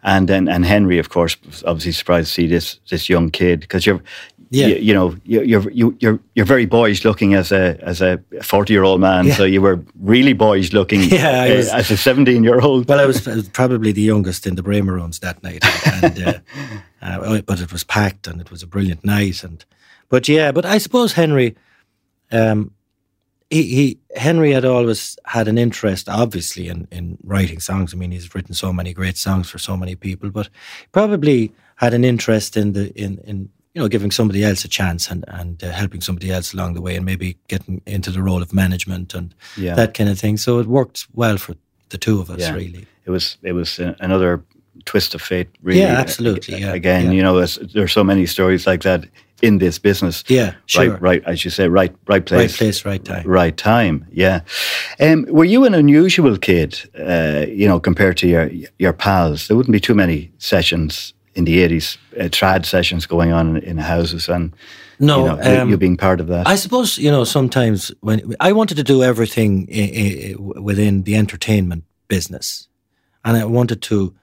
and 0.03 0.27
then 0.27 0.47
and 0.47 0.65
Henry, 0.65 0.99
of 0.99 1.09
course, 1.09 1.37
was 1.43 1.63
obviously 1.63 1.93
surprised 1.93 2.27
to 2.29 2.33
see 2.33 2.47
this 2.47 2.79
this 2.89 3.07
young 3.07 3.29
kid 3.29 3.61
because 3.61 3.85
you're 3.85 4.01
yeah. 4.49 4.67
You, 4.67 4.75
you, 4.75 4.93
know, 4.93 5.15
you're 5.23 5.69
you, 5.71 5.97
you're 5.99 6.19
you're 6.35 6.45
very 6.45 6.65
boyish 6.65 7.03
looking 7.03 7.33
as 7.33 7.51
a 7.51 7.77
as 7.81 8.01
a 8.01 8.21
forty 8.41 8.73
year 8.73 8.83
old 8.83 9.01
man. 9.01 9.27
Yeah. 9.27 9.33
So 9.33 9.43
you 9.43 9.61
were 9.61 9.83
really 9.99 10.33
boyish 10.33 10.73
looking 10.73 11.03
yeah, 11.03 11.43
uh, 11.43 11.55
was, 11.55 11.69
as 11.69 11.91
a 11.91 11.97
seventeen 11.97 12.43
year 12.43 12.59
old. 12.59 12.87
Well, 12.87 12.99
I 12.99 13.05
was, 13.05 13.27
I 13.27 13.35
was, 13.35 13.49
probably 13.49 13.91
the 13.91 14.01
youngest 14.01 14.47
in 14.47 14.55
the 14.55 14.63
Braemar 14.63 14.97
that 15.21 15.43
night, 15.43 15.63
and, 16.03 16.23
uh, 16.23 16.39
uh, 17.01 17.41
but 17.41 17.59
it 17.59 17.71
was 17.71 17.83
packed 17.83 18.27
and 18.27 18.39
it 18.41 18.51
was 18.51 18.63
a 18.63 18.67
brilliant 18.67 19.03
night. 19.03 19.43
And 19.43 19.63
but 20.09 20.27
yeah, 20.27 20.51
but 20.51 20.65
I 20.65 20.77
suppose 20.77 21.13
Henry, 21.13 21.55
um, 22.31 22.71
he, 23.49 23.63
he 23.63 23.99
Henry 24.15 24.51
had 24.51 24.65
always 24.65 25.17
had 25.25 25.47
an 25.47 25.57
interest, 25.57 26.07
obviously, 26.07 26.69
in 26.69 26.87
in 26.91 27.17
writing 27.23 27.59
songs. 27.59 27.93
I 27.93 27.97
mean, 27.97 28.11
he's 28.11 28.33
written 28.33 28.53
so 28.53 28.71
many 28.71 28.93
great 28.93 29.17
songs 29.17 29.49
for 29.49 29.59
so 29.59 29.75
many 29.75 29.95
people, 29.95 30.29
but 30.29 30.49
probably 30.91 31.51
had 31.75 31.93
an 31.93 32.03
interest 32.03 32.55
in 32.55 32.73
the 32.73 32.91
in 32.95 33.19
in 33.25 33.49
you 33.77 33.83
know, 33.83 33.87
giving 33.87 34.09
somebody 34.09 34.43
else 34.43 34.65
a 34.65 34.67
chance 34.67 35.11
and 35.11 35.23
and 35.27 35.63
uh, 35.63 35.71
helping 35.71 36.01
somebody 36.01 36.31
else 36.31 36.51
along 36.51 36.73
the 36.73 36.81
way, 36.81 36.95
and 36.95 37.05
maybe 37.05 37.37
getting 37.47 37.79
into 37.85 38.09
the 38.09 38.23
role 38.23 38.41
of 38.41 38.51
management 38.51 39.13
and 39.13 39.35
yeah. 39.55 39.75
that 39.75 39.93
kind 39.93 40.09
of 40.09 40.17
thing. 40.17 40.35
So 40.37 40.57
it 40.57 40.65
worked 40.65 41.05
well 41.13 41.37
for 41.37 41.53
the 41.89 41.99
two 41.99 42.19
of 42.19 42.31
us, 42.31 42.39
yeah. 42.39 42.55
really. 42.55 42.87
It 43.05 43.11
was 43.11 43.37
it 43.43 43.53
was 43.53 43.79
another 43.99 44.43
twist 44.85 45.13
of 45.13 45.21
fate, 45.21 45.49
really. 45.61 45.81
Yeah, 45.81 45.99
absolutely. 45.99 46.59
Yeah, 46.59 46.73
Again, 46.73 47.11
you 47.11 47.21
know, 47.21 47.45
there's 47.73 47.91
so 47.91 48.03
many 48.03 48.25
stories 48.25 48.65
like 48.65 48.81
that 48.81 49.05
in 49.43 49.59
this 49.59 49.77
business. 49.77 50.23
Yeah, 50.27 50.55
sure. 50.65 50.89
Right, 50.93 51.01
right. 51.01 51.23
As 51.27 51.45
you 51.45 51.51
say, 51.51 51.67
right, 51.67 51.95
right 52.07 52.25
place, 52.25 52.39
right 52.39 52.57
place, 52.57 52.83
right 52.83 53.05
time, 53.05 53.27
right 53.27 53.55
time. 53.55 54.07
Yeah. 54.11 54.39
Um, 54.99 55.27
were 55.29 55.45
you 55.45 55.65
an 55.65 55.75
unusual 55.75 56.35
kid? 56.37 56.89
Uh, 56.97 57.45
you 57.47 57.67
know, 57.67 57.79
compared 57.79 58.17
to 58.17 58.27
your 58.27 58.49
your 58.79 58.93
pals, 58.93 59.47
there 59.47 59.55
wouldn't 59.55 59.73
be 59.73 59.79
too 59.79 59.95
many 59.95 60.31
sessions 60.39 61.13
in 61.37 61.45
the 61.45 61.57
80s 61.69 61.97
uh, 62.19 62.23
trad 62.29 62.65
sessions 62.65 63.05
going 63.05 63.31
on 63.31 63.57
in, 63.57 63.63
in 63.63 63.77
houses 63.77 64.27
and 64.27 64.53
no, 64.99 65.17
you, 65.19 65.25
know, 65.25 65.61
um, 65.61 65.69
you 65.69 65.77
being 65.77 65.95
part 65.97 66.19
of 66.19 66.27
that. 66.27 66.47
I 66.47 66.55
suppose 66.55 66.97
you 66.97 67.11
know 67.11 67.23
sometimes 67.23 67.91
when 68.01 68.35
I 68.39 68.51
wanted 68.51 68.77
to 68.77 68.83
do 68.83 69.03
everything 69.03 69.67
I- 69.71 70.33
I- 70.33 70.59
within 70.59 71.03
the 71.03 71.15
entertainment 71.15 71.83
business, 72.07 72.67
and 73.23 73.37
I 73.37 73.45
wanted 73.45 73.81
to, 73.83 74.15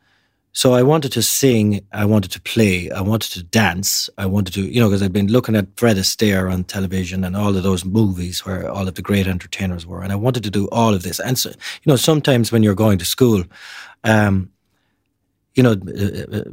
so 0.53 0.72
I 0.74 0.83
wanted 0.83 1.12
to 1.12 1.22
sing, 1.22 1.81
I 1.92 2.05
wanted 2.05 2.33
to 2.33 2.40
play, 2.40 2.90
I 2.90 3.03
wanted 3.03 3.31
to 3.35 3.42
dance, 3.44 4.11
I 4.18 4.27
wanted 4.27 4.55
to, 4.55 4.62
you 4.62 4.81
know, 4.81 4.88
because 4.88 5.03
I'd 5.05 5.12
been 5.12 5.31
looking 5.31 5.55
at 5.57 5.66
Fred 5.77 5.96
Astaire 5.96 6.53
on 6.53 6.64
television 6.64 7.24
and 7.24 7.37
all 7.37 7.57
of 7.57 7.62
those 7.62 7.85
movies 7.85 8.44
where 8.44 8.68
all 8.68 8.88
of 8.88 8.94
the 8.94 9.03
great 9.03 9.27
entertainers 9.29 9.87
were, 9.87 10.03
and 10.03 10.12
I 10.12 10.16
wanted 10.16 10.42
to 10.44 10.50
do 10.50 10.66
all 10.72 10.94
of 10.94 11.03
this. 11.03 11.20
And 11.20 11.38
so, 11.38 11.50
you 11.50 11.90
know, 11.90 11.96
sometimes 11.96 12.50
when 12.50 12.64
you're 12.64 12.74
going 12.74 12.98
to 12.98 13.05
school, 13.05 13.44
um, 14.03 14.50
you 15.55 15.62
know, 15.62 15.73
uh, 15.73 16.37
uh, 16.38 16.45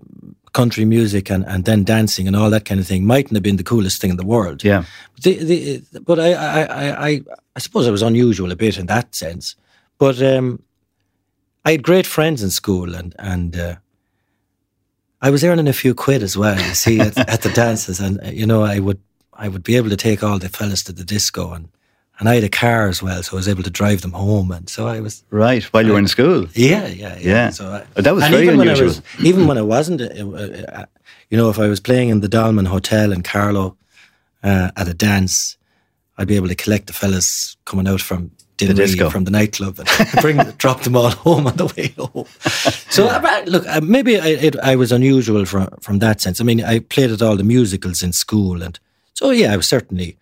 country 0.53 0.85
music 0.85 1.31
and, 1.31 1.45
and 1.47 1.65
then 1.65 1.83
dancing 1.83 2.27
and 2.27 2.35
all 2.35 2.49
that 2.49 2.65
kind 2.65 2.79
of 2.79 2.85
thing 2.85 3.05
mightn't 3.05 3.35
have 3.35 3.43
been 3.43 3.57
the 3.57 3.63
coolest 3.63 4.01
thing 4.01 4.09
in 4.09 4.17
the 4.17 4.25
world. 4.25 4.63
Yeah. 4.63 4.83
But, 5.15 5.23
the, 5.23 5.43
the, 5.91 5.99
but 6.01 6.19
I, 6.19 6.33
I, 6.33 6.61
I, 6.63 7.07
I, 7.07 7.21
I 7.55 7.59
suppose 7.59 7.87
I 7.87 7.91
was 7.91 8.01
unusual 8.01 8.51
a 8.51 8.55
bit 8.55 8.77
in 8.77 8.87
that 8.87 9.15
sense. 9.15 9.55
but 9.97 10.21
um, 10.21 10.61
I 11.63 11.71
had 11.71 11.83
great 11.83 12.07
friends 12.07 12.41
in 12.41 12.49
school, 12.49 12.95
and 12.95 13.15
and 13.19 13.55
uh, 13.55 13.75
I 15.21 15.29
was 15.29 15.43
earning 15.43 15.67
a 15.67 15.73
few 15.73 15.93
quid 15.93 16.23
as 16.23 16.35
well. 16.35 16.57
You 16.57 16.73
see, 16.73 16.99
at, 16.99 17.17
at 17.29 17.41
the 17.41 17.49
dances, 17.53 17.99
and 17.99 18.19
uh, 18.23 18.29
you 18.29 18.45
know, 18.45 18.63
I 18.63 18.79
would 18.79 18.99
I 19.33 19.47
would 19.47 19.63
be 19.63 19.75
able 19.77 19.89
to 19.89 19.97
take 19.97 20.23
all 20.23 20.39
the 20.39 20.49
fellas 20.49 20.83
to 20.83 20.91
the 20.91 21.03
disco, 21.03 21.53
and 21.53 21.69
and 22.21 22.29
I 22.29 22.35
had 22.35 22.43
a 22.45 22.49
car 22.49 22.87
as 22.87 23.01
well, 23.03 23.21
so 23.23 23.33
I 23.33 23.35
was 23.37 23.47
able 23.49 23.63
to 23.63 23.69
drive 23.71 24.01
them 24.01 24.11
home, 24.13 24.51
and 24.51 24.69
so 24.69 24.87
I 24.87 24.99
was 25.01 25.23
right 25.31 25.63
while 25.73 25.83
you 25.85 25.91
were 25.93 25.99
in 25.99 26.07
school. 26.07 26.45
Yeah, 26.53 26.87
yeah, 26.87 27.17
yeah. 27.17 27.33
Yeah. 27.35 27.49
So 27.49 27.65
I, 27.67 27.83
Oh, 27.97 28.01
that 28.01 28.13
was 28.15 28.23
very 28.29 28.43
even 28.43 28.57
When 28.59 28.67
I 28.69 28.71
unusual. 28.73 28.87
was, 28.87 29.01
even 29.25 29.47
when 29.47 29.57
I 29.57 29.63
wasn't, 29.63 30.01
uh, 30.01 30.05
uh, 30.05 30.85
you 31.31 31.37
know, 31.37 31.49
if 31.49 31.57
I 31.59 31.67
was 31.67 31.79
playing 31.79 32.09
in 32.09 32.21
the 32.21 32.29
Dolmen 32.29 32.67
Hotel 32.67 33.11
in 33.11 33.23
Carlow 33.23 33.75
uh, 34.43 34.69
at 34.77 34.87
a 34.87 34.93
dance, 34.93 35.57
I'd 36.17 36.27
be 36.27 36.35
able 36.35 36.47
to 36.49 36.55
collect 36.63 36.85
the 36.87 36.93
fellas 36.93 37.57
coming 37.65 37.87
out 37.87 38.01
from 38.01 38.29
the 38.57 38.73
disco. 38.75 39.09
From 39.09 39.23
the 39.23 39.31
nightclub 39.31 39.79
and 39.79 39.89
bring 40.21 40.37
drop 40.59 40.81
them 40.83 40.95
all 40.95 41.09
home 41.09 41.47
on 41.47 41.57
the 41.57 41.65
way 41.65 41.87
home. 41.97 42.27
So 42.91 43.07
uh, 43.07 43.43
look, 43.47 43.65
maybe 43.81 44.19
I, 44.19 44.27
it, 44.27 44.55
I 44.59 44.75
was 44.75 44.91
unusual 44.91 45.45
from 45.45 45.67
from 45.81 45.97
that 45.99 46.21
sense. 46.21 46.39
I 46.39 46.43
mean, 46.43 46.63
I 46.63 46.77
played 46.79 47.09
at 47.09 47.23
all 47.23 47.35
the 47.37 47.43
musicals 47.43 48.03
in 48.03 48.13
school, 48.13 48.61
and 48.61 48.79
so 49.15 49.31
yeah, 49.31 49.51
I 49.53 49.57
was 49.57 49.67
certainly 49.67 50.15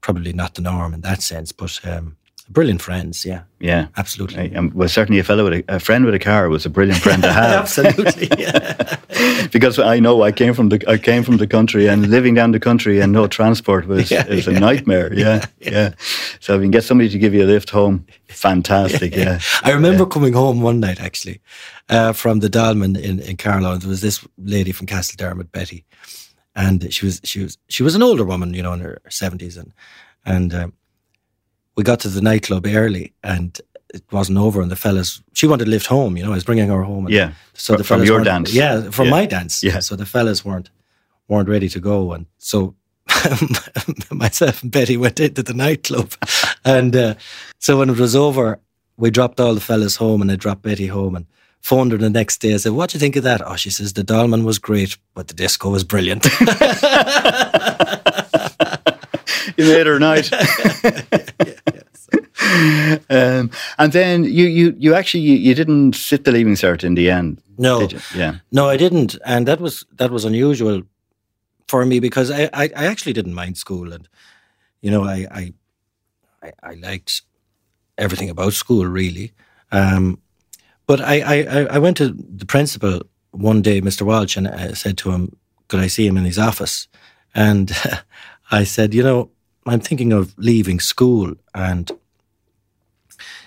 probably 0.00 0.32
not 0.32 0.54
the 0.54 0.62
norm 0.62 0.94
in 0.94 1.00
that 1.02 1.22
sense, 1.22 1.52
but 1.52 1.80
um, 1.84 2.16
brilliant 2.48 2.82
friends. 2.82 3.24
Yeah, 3.24 3.42
Yeah, 3.60 3.88
absolutely. 3.96 4.54
I, 4.54 4.58
um, 4.58 4.72
well, 4.74 4.88
certainly 4.88 5.20
a 5.20 5.24
fellow 5.24 5.44
with 5.44 5.64
a, 5.68 5.76
a 5.76 5.80
friend 5.80 6.04
with 6.04 6.14
a 6.14 6.18
car 6.18 6.48
was 6.48 6.66
a 6.66 6.70
brilliant 6.70 7.02
friend 7.02 7.22
to 7.22 7.32
have. 7.32 7.54
Absolutely, 7.60 8.28
yeah. 8.38 8.96
because 9.52 9.78
I 9.78 9.98
know 10.00 10.22
I 10.22 10.32
came 10.32 10.54
from 10.54 10.68
the 10.68 10.82
I 10.88 10.98
came 10.98 11.22
from 11.22 11.36
the 11.36 11.46
country 11.46 11.88
and 11.88 12.08
living 12.08 12.34
down 12.34 12.52
the 12.52 12.60
country 12.60 13.00
and 13.00 13.12
no 13.12 13.26
transport 13.26 13.86
was 13.86 14.10
Yeah, 14.10 14.26
is 14.26 14.46
a 14.48 14.52
nightmare. 14.52 15.12
Yeah, 15.12 15.44
yeah, 15.60 15.94
So 16.40 16.54
if 16.54 16.58
you 16.58 16.64
can 16.64 16.70
get 16.70 16.84
somebody 16.84 17.10
to 17.10 17.18
give 17.18 17.34
you 17.34 17.44
a 17.44 17.50
lift 17.54 17.70
home, 17.70 18.06
fantastic. 18.28 19.14
Yeah, 19.14 19.40
I 19.62 19.72
remember 19.72 20.06
coming 20.06 20.32
home 20.34 20.62
one 20.62 20.80
night 20.80 21.00
actually 21.00 21.40
uh, 21.88 22.12
from 22.12 22.40
the 22.40 22.48
Dolmen 22.48 22.96
in, 22.96 23.20
in 23.20 23.36
Carlow, 23.36 23.76
there 23.76 23.88
was 23.88 24.00
this 24.00 24.26
lady 24.38 24.72
from 24.72 24.86
Castledermot, 24.86 25.52
Betty, 25.52 25.84
and 26.64 26.92
she 26.92 27.06
was 27.06 27.20
she 27.24 27.38
was 27.44 27.56
she 27.68 27.82
was 27.82 27.94
an 27.94 28.02
older 28.02 28.24
woman, 28.24 28.52
you 28.54 28.62
know, 28.62 28.74
in 28.74 28.80
her 28.80 28.98
seventies, 29.08 29.56
and 29.56 29.72
and 30.26 30.52
um, 30.54 30.72
we 31.76 31.82
got 31.84 32.00
to 32.00 32.08
the 32.08 32.20
nightclub 32.20 32.66
early, 32.66 33.12
and 33.22 33.50
it 33.94 34.02
wasn't 34.12 34.38
over, 34.38 34.60
and 34.62 34.70
the 34.70 34.76
fellas 34.84 35.22
she 35.32 35.46
wanted 35.46 35.64
to 35.66 35.70
lift 35.70 35.86
home, 35.86 36.16
you 36.16 36.24
know, 36.24 36.32
I 36.32 36.34
was 36.34 36.44
bringing 36.44 36.68
her 36.68 36.82
home, 36.82 37.06
and 37.06 37.14
Yeah, 37.14 37.30
So 37.54 37.76
the 37.76 37.84
from 37.84 38.04
your 38.04 38.22
dance. 38.24 38.52
yeah, 38.52 38.90
from 38.90 39.06
Yeah. 39.06 39.16
my 39.18 39.26
dance, 39.26 39.62
Yeah. 39.62 39.80
So 39.80 39.96
the 39.96 40.06
fellas 40.06 40.44
weren't 40.44 40.70
weren't 41.28 41.48
ready 41.48 41.68
to 41.68 41.80
go, 41.80 42.12
and 42.14 42.26
so. 42.38 42.74
myself 44.10 44.62
and 44.62 44.70
Betty 44.72 44.96
went 44.96 45.18
into 45.20 45.42
the 45.42 45.54
nightclub, 45.54 46.12
and 46.64 46.94
uh, 46.94 47.14
so 47.58 47.78
when 47.78 47.90
it 47.90 47.98
was 47.98 48.14
over, 48.14 48.58
we 48.96 49.10
dropped 49.10 49.40
all 49.40 49.54
the 49.54 49.60
fellas 49.60 49.96
home, 49.96 50.20
and 50.22 50.30
I 50.30 50.36
dropped 50.36 50.62
Betty 50.62 50.86
home, 50.88 51.16
and 51.16 51.26
phoned 51.68 51.92
her 51.92 51.98
the 51.98 52.10
next 52.10 52.38
day. 52.38 52.54
I 52.54 52.56
said, 52.58 52.72
"What 52.72 52.90
do 52.90 52.96
you 52.96 53.00
think 53.00 53.16
of 53.16 53.24
that?" 53.24 53.42
Oh, 53.44 53.56
she 53.56 53.70
says 53.70 53.92
the 53.92 54.04
Dolmen 54.04 54.44
was 54.44 54.58
great, 54.58 54.96
but 55.14 55.28
the 55.28 55.34
disco 55.34 55.70
was 55.70 55.84
brilliant. 55.84 56.24
you 59.56 59.64
made 59.64 59.86
her 59.86 59.98
night. 59.98 60.30
um, 63.10 63.50
and 63.78 63.92
then 63.92 64.24
you 64.24 64.46
you 64.46 64.74
you 64.78 64.94
actually 64.94 65.20
you, 65.20 65.36
you 65.36 65.54
didn't 65.54 65.94
sit 65.94 66.24
the 66.24 66.32
leaving 66.32 66.54
cert 66.54 66.84
in 66.84 66.94
the 66.94 67.10
end. 67.10 67.42
No. 67.58 67.80
did 67.80 67.92
you? 67.92 68.00
Yeah. 68.14 68.36
no, 68.52 68.68
I 68.68 68.76
didn't, 68.76 69.18
and 69.24 69.46
that 69.46 69.60
was 69.60 69.84
that 69.96 70.10
was 70.10 70.24
unusual 70.24 70.82
for 71.66 71.84
me 71.84 72.00
because 72.00 72.30
I, 72.30 72.44
I, 72.54 72.70
I 72.76 72.86
actually 72.86 73.12
didn't 73.12 73.34
mind 73.34 73.58
school, 73.58 73.92
and 73.92 74.08
you 74.80 74.90
know, 74.90 75.04
I 75.04 75.26
I 75.30 75.52
I, 76.42 76.52
I 76.62 76.74
liked 76.74 77.22
everything 77.98 78.30
about 78.30 78.54
school 78.54 78.86
really. 78.86 79.32
Um, 79.70 80.18
but 80.88 81.00
I, 81.00 81.20
I, 81.20 81.66
I- 81.76 81.78
went 81.78 81.96
to 81.98 82.08
the 82.08 82.46
principal 82.46 83.02
one 83.30 83.62
day, 83.62 83.80
Mr. 83.80 84.02
Walsh, 84.02 84.36
and 84.36 84.48
I 84.48 84.72
said 84.72 84.96
to 84.98 85.10
him, 85.12 85.36
could 85.68 85.80
I 85.80 85.86
see 85.88 86.06
him 86.06 86.16
in 86.16 86.24
his 86.24 86.38
office? 86.38 86.88
And 87.34 87.70
I 88.50 88.64
said, 88.64 88.94
you 88.94 89.02
know, 89.04 89.30
I'm 89.66 89.80
thinking 89.80 90.12
of 90.14 90.34
leaving 90.38 90.80
school. 90.80 91.34
And 91.54 91.92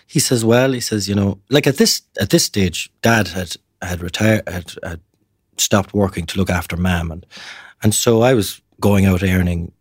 he 0.08 0.20
says, 0.20 0.46
well, 0.46 0.72
he 0.72 0.80
says, 0.80 1.10
you 1.10 1.16
know, 1.16 1.40
like 1.50 1.68
at 1.68 1.78
this 1.78 2.04
at 2.20 2.30
this 2.30 2.46
stage, 2.46 2.90
Dad 3.02 3.30
had 3.30 3.56
had 3.82 4.02
retired, 4.02 4.48
had, 4.48 4.74
had 4.84 5.00
stopped 5.58 5.94
working 5.94 6.28
to 6.28 6.38
look 6.38 6.50
after 6.50 6.78
Mam, 6.78 7.12
and 7.12 7.26
and 7.84 7.96
so 7.96 8.22
I 8.22 8.34
was 8.36 8.62
going 8.80 9.06
out 9.08 9.24
earning 9.24 9.72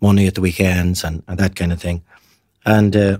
money 0.00 0.26
at 0.26 0.34
the 0.34 0.40
weekends 0.40 1.04
and, 1.04 1.22
and 1.26 1.38
that 1.38 1.54
kind 1.56 1.72
of 1.72 1.80
thing. 1.80 2.02
And 2.64 2.96
uh, 2.96 3.18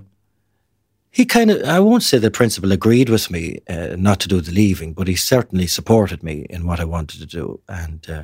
he 1.11 1.25
kind 1.25 1.49
of, 1.51 1.63
I 1.63 1.79
won't 1.79 2.03
say 2.03 2.19
the 2.19 2.29
principal 2.31 2.71
agreed 2.71 3.09
with 3.09 3.29
me 3.31 3.59
uh, 3.67 3.95
not 3.97 4.19
to 4.21 4.27
do 4.27 4.41
the 4.41 4.51
leaving, 4.51 4.93
but 4.93 5.07
he 5.07 5.15
certainly 5.15 5.67
supported 5.67 6.21
me 6.23 6.45
in 6.49 6.67
what 6.67 6.79
I 6.79 6.85
wanted 6.85 7.19
to 7.19 7.25
do. 7.25 7.59
And 7.67 8.07
uh, 8.09 8.23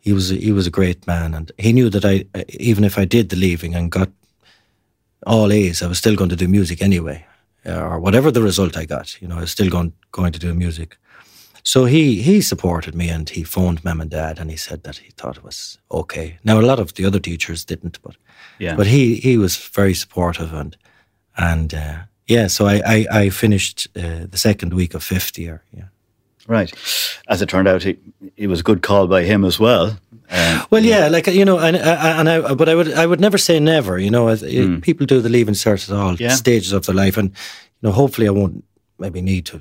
he 0.00 0.12
was 0.12 0.30
a, 0.30 0.34
he 0.34 0.52
was 0.52 0.66
a 0.66 0.70
great 0.70 1.06
man, 1.06 1.34
and 1.34 1.50
he 1.58 1.72
knew 1.72 1.90
that 1.90 2.04
I 2.04 2.26
uh, 2.34 2.44
even 2.48 2.84
if 2.84 2.98
I 2.98 3.04
did 3.06 3.28
the 3.28 3.36
leaving 3.36 3.74
and 3.74 3.90
got 3.90 4.08
all 5.26 5.52
A's, 5.52 5.82
I 5.82 5.86
was 5.86 5.98
still 5.98 6.16
going 6.16 6.30
to 6.30 6.36
do 6.36 6.48
music 6.48 6.80
anyway, 6.82 7.26
uh, 7.66 7.80
or 7.80 7.98
whatever 8.00 8.30
the 8.30 8.42
result 8.42 8.76
I 8.76 8.84
got. 8.84 9.20
You 9.20 9.28
know, 9.28 9.36
I 9.38 9.40
was 9.40 9.50
still 9.50 9.70
going 9.70 9.92
going 10.12 10.32
to 10.32 10.38
do 10.38 10.54
music. 10.54 10.96
So 11.62 11.84
he 11.86 12.22
he 12.22 12.40
supported 12.40 12.94
me, 12.94 13.08
and 13.10 13.28
he 13.30 13.42
phoned 13.44 13.82
mum 13.84 14.00
and 14.00 14.10
dad, 14.10 14.38
and 14.38 14.50
he 14.50 14.56
said 14.56 14.82
that 14.82 14.96
he 14.98 15.10
thought 15.10 15.36
it 15.38 15.44
was 15.44 15.78
okay. 15.90 16.38
Now 16.44 16.60
a 16.60 16.66
lot 16.66 16.78
of 16.78 16.92
the 16.92 17.04
other 17.06 17.20
teachers 17.20 17.64
didn't, 17.64 17.98
but 18.02 18.16
Yeah. 18.58 18.76
but 18.76 18.86
he 18.86 19.16
he 19.16 19.38
was 19.38 19.56
very 19.76 19.94
supportive 19.94 20.52
and 20.54 20.76
and 21.36 21.74
uh, 21.74 21.98
yeah. 22.28 22.48
So 22.48 22.66
I 22.66 22.82
I, 22.86 23.06
I 23.24 23.30
finished 23.30 23.88
uh, 23.96 24.26
the 24.30 24.38
second 24.38 24.72
week 24.74 24.94
of 24.94 25.02
fifth 25.02 25.38
year. 25.38 25.62
Yeah. 25.72 25.88
Right. 26.46 26.72
As 27.28 27.42
it 27.42 27.48
turned 27.48 27.68
out, 27.68 27.84
it, 27.84 27.98
it 28.36 28.46
was 28.48 28.60
a 28.60 28.62
good 28.62 28.80
call 28.80 29.06
by 29.06 29.22
him 29.24 29.44
as 29.44 29.58
well. 29.60 29.98
Um, 30.30 30.62
Well, 30.70 30.82
yeah, 30.84 31.08
like 31.08 31.26
you 31.26 31.44
know, 31.44 31.58
and 31.58 31.76
and 31.76 32.28
I, 32.28 32.54
but 32.54 32.68
I 32.68 32.74
would 32.74 32.92
I 32.92 33.06
would 33.06 33.20
never 33.20 33.38
say 33.38 33.60
never. 33.60 33.98
You 33.98 34.10
know, 34.10 34.28
as, 34.28 34.42
people 34.82 35.06
do 35.06 35.20
the 35.20 35.28
leaving 35.28 35.54
cert 35.56 35.90
at 35.90 35.96
all. 35.96 36.16
Yeah. 36.16 36.36
stages 36.36 36.72
of 36.72 36.84
their 36.84 36.94
life, 37.06 37.20
and 37.20 37.30
you 37.30 37.88
know, 37.88 37.92
hopefully, 37.92 38.26
I 38.28 38.30
won't 38.30 38.64
maybe 38.98 39.20
need 39.20 39.44
to 39.46 39.60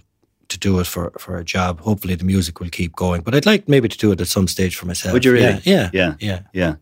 to 0.49 0.58
do 0.58 0.80
it 0.80 0.88
for 0.88 1.12
for 1.19 1.38
a 1.38 1.43
job. 1.43 1.80
Hopefully, 1.82 2.15
the 2.15 2.25
music 2.25 2.60
will 2.60 2.69
keep 2.71 2.95
going. 2.95 3.21
But 3.23 3.34
I'd 3.36 3.45
like 3.51 3.67
maybe 3.67 3.88
to 3.89 3.97
do 3.97 4.12
it 4.13 4.21
at 4.21 4.27
some 4.27 4.47
stage 4.47 4.75
for 4.77 4.88
myself. 4.88 5.13
Would 5.13 5.25
you 5.25 5.34
really? 5.34 5.62
Yeah, 5.63 5.89
yeah, 5.93 6.15
Yeah. 6.21 6.41
yeah. 6.53 6.75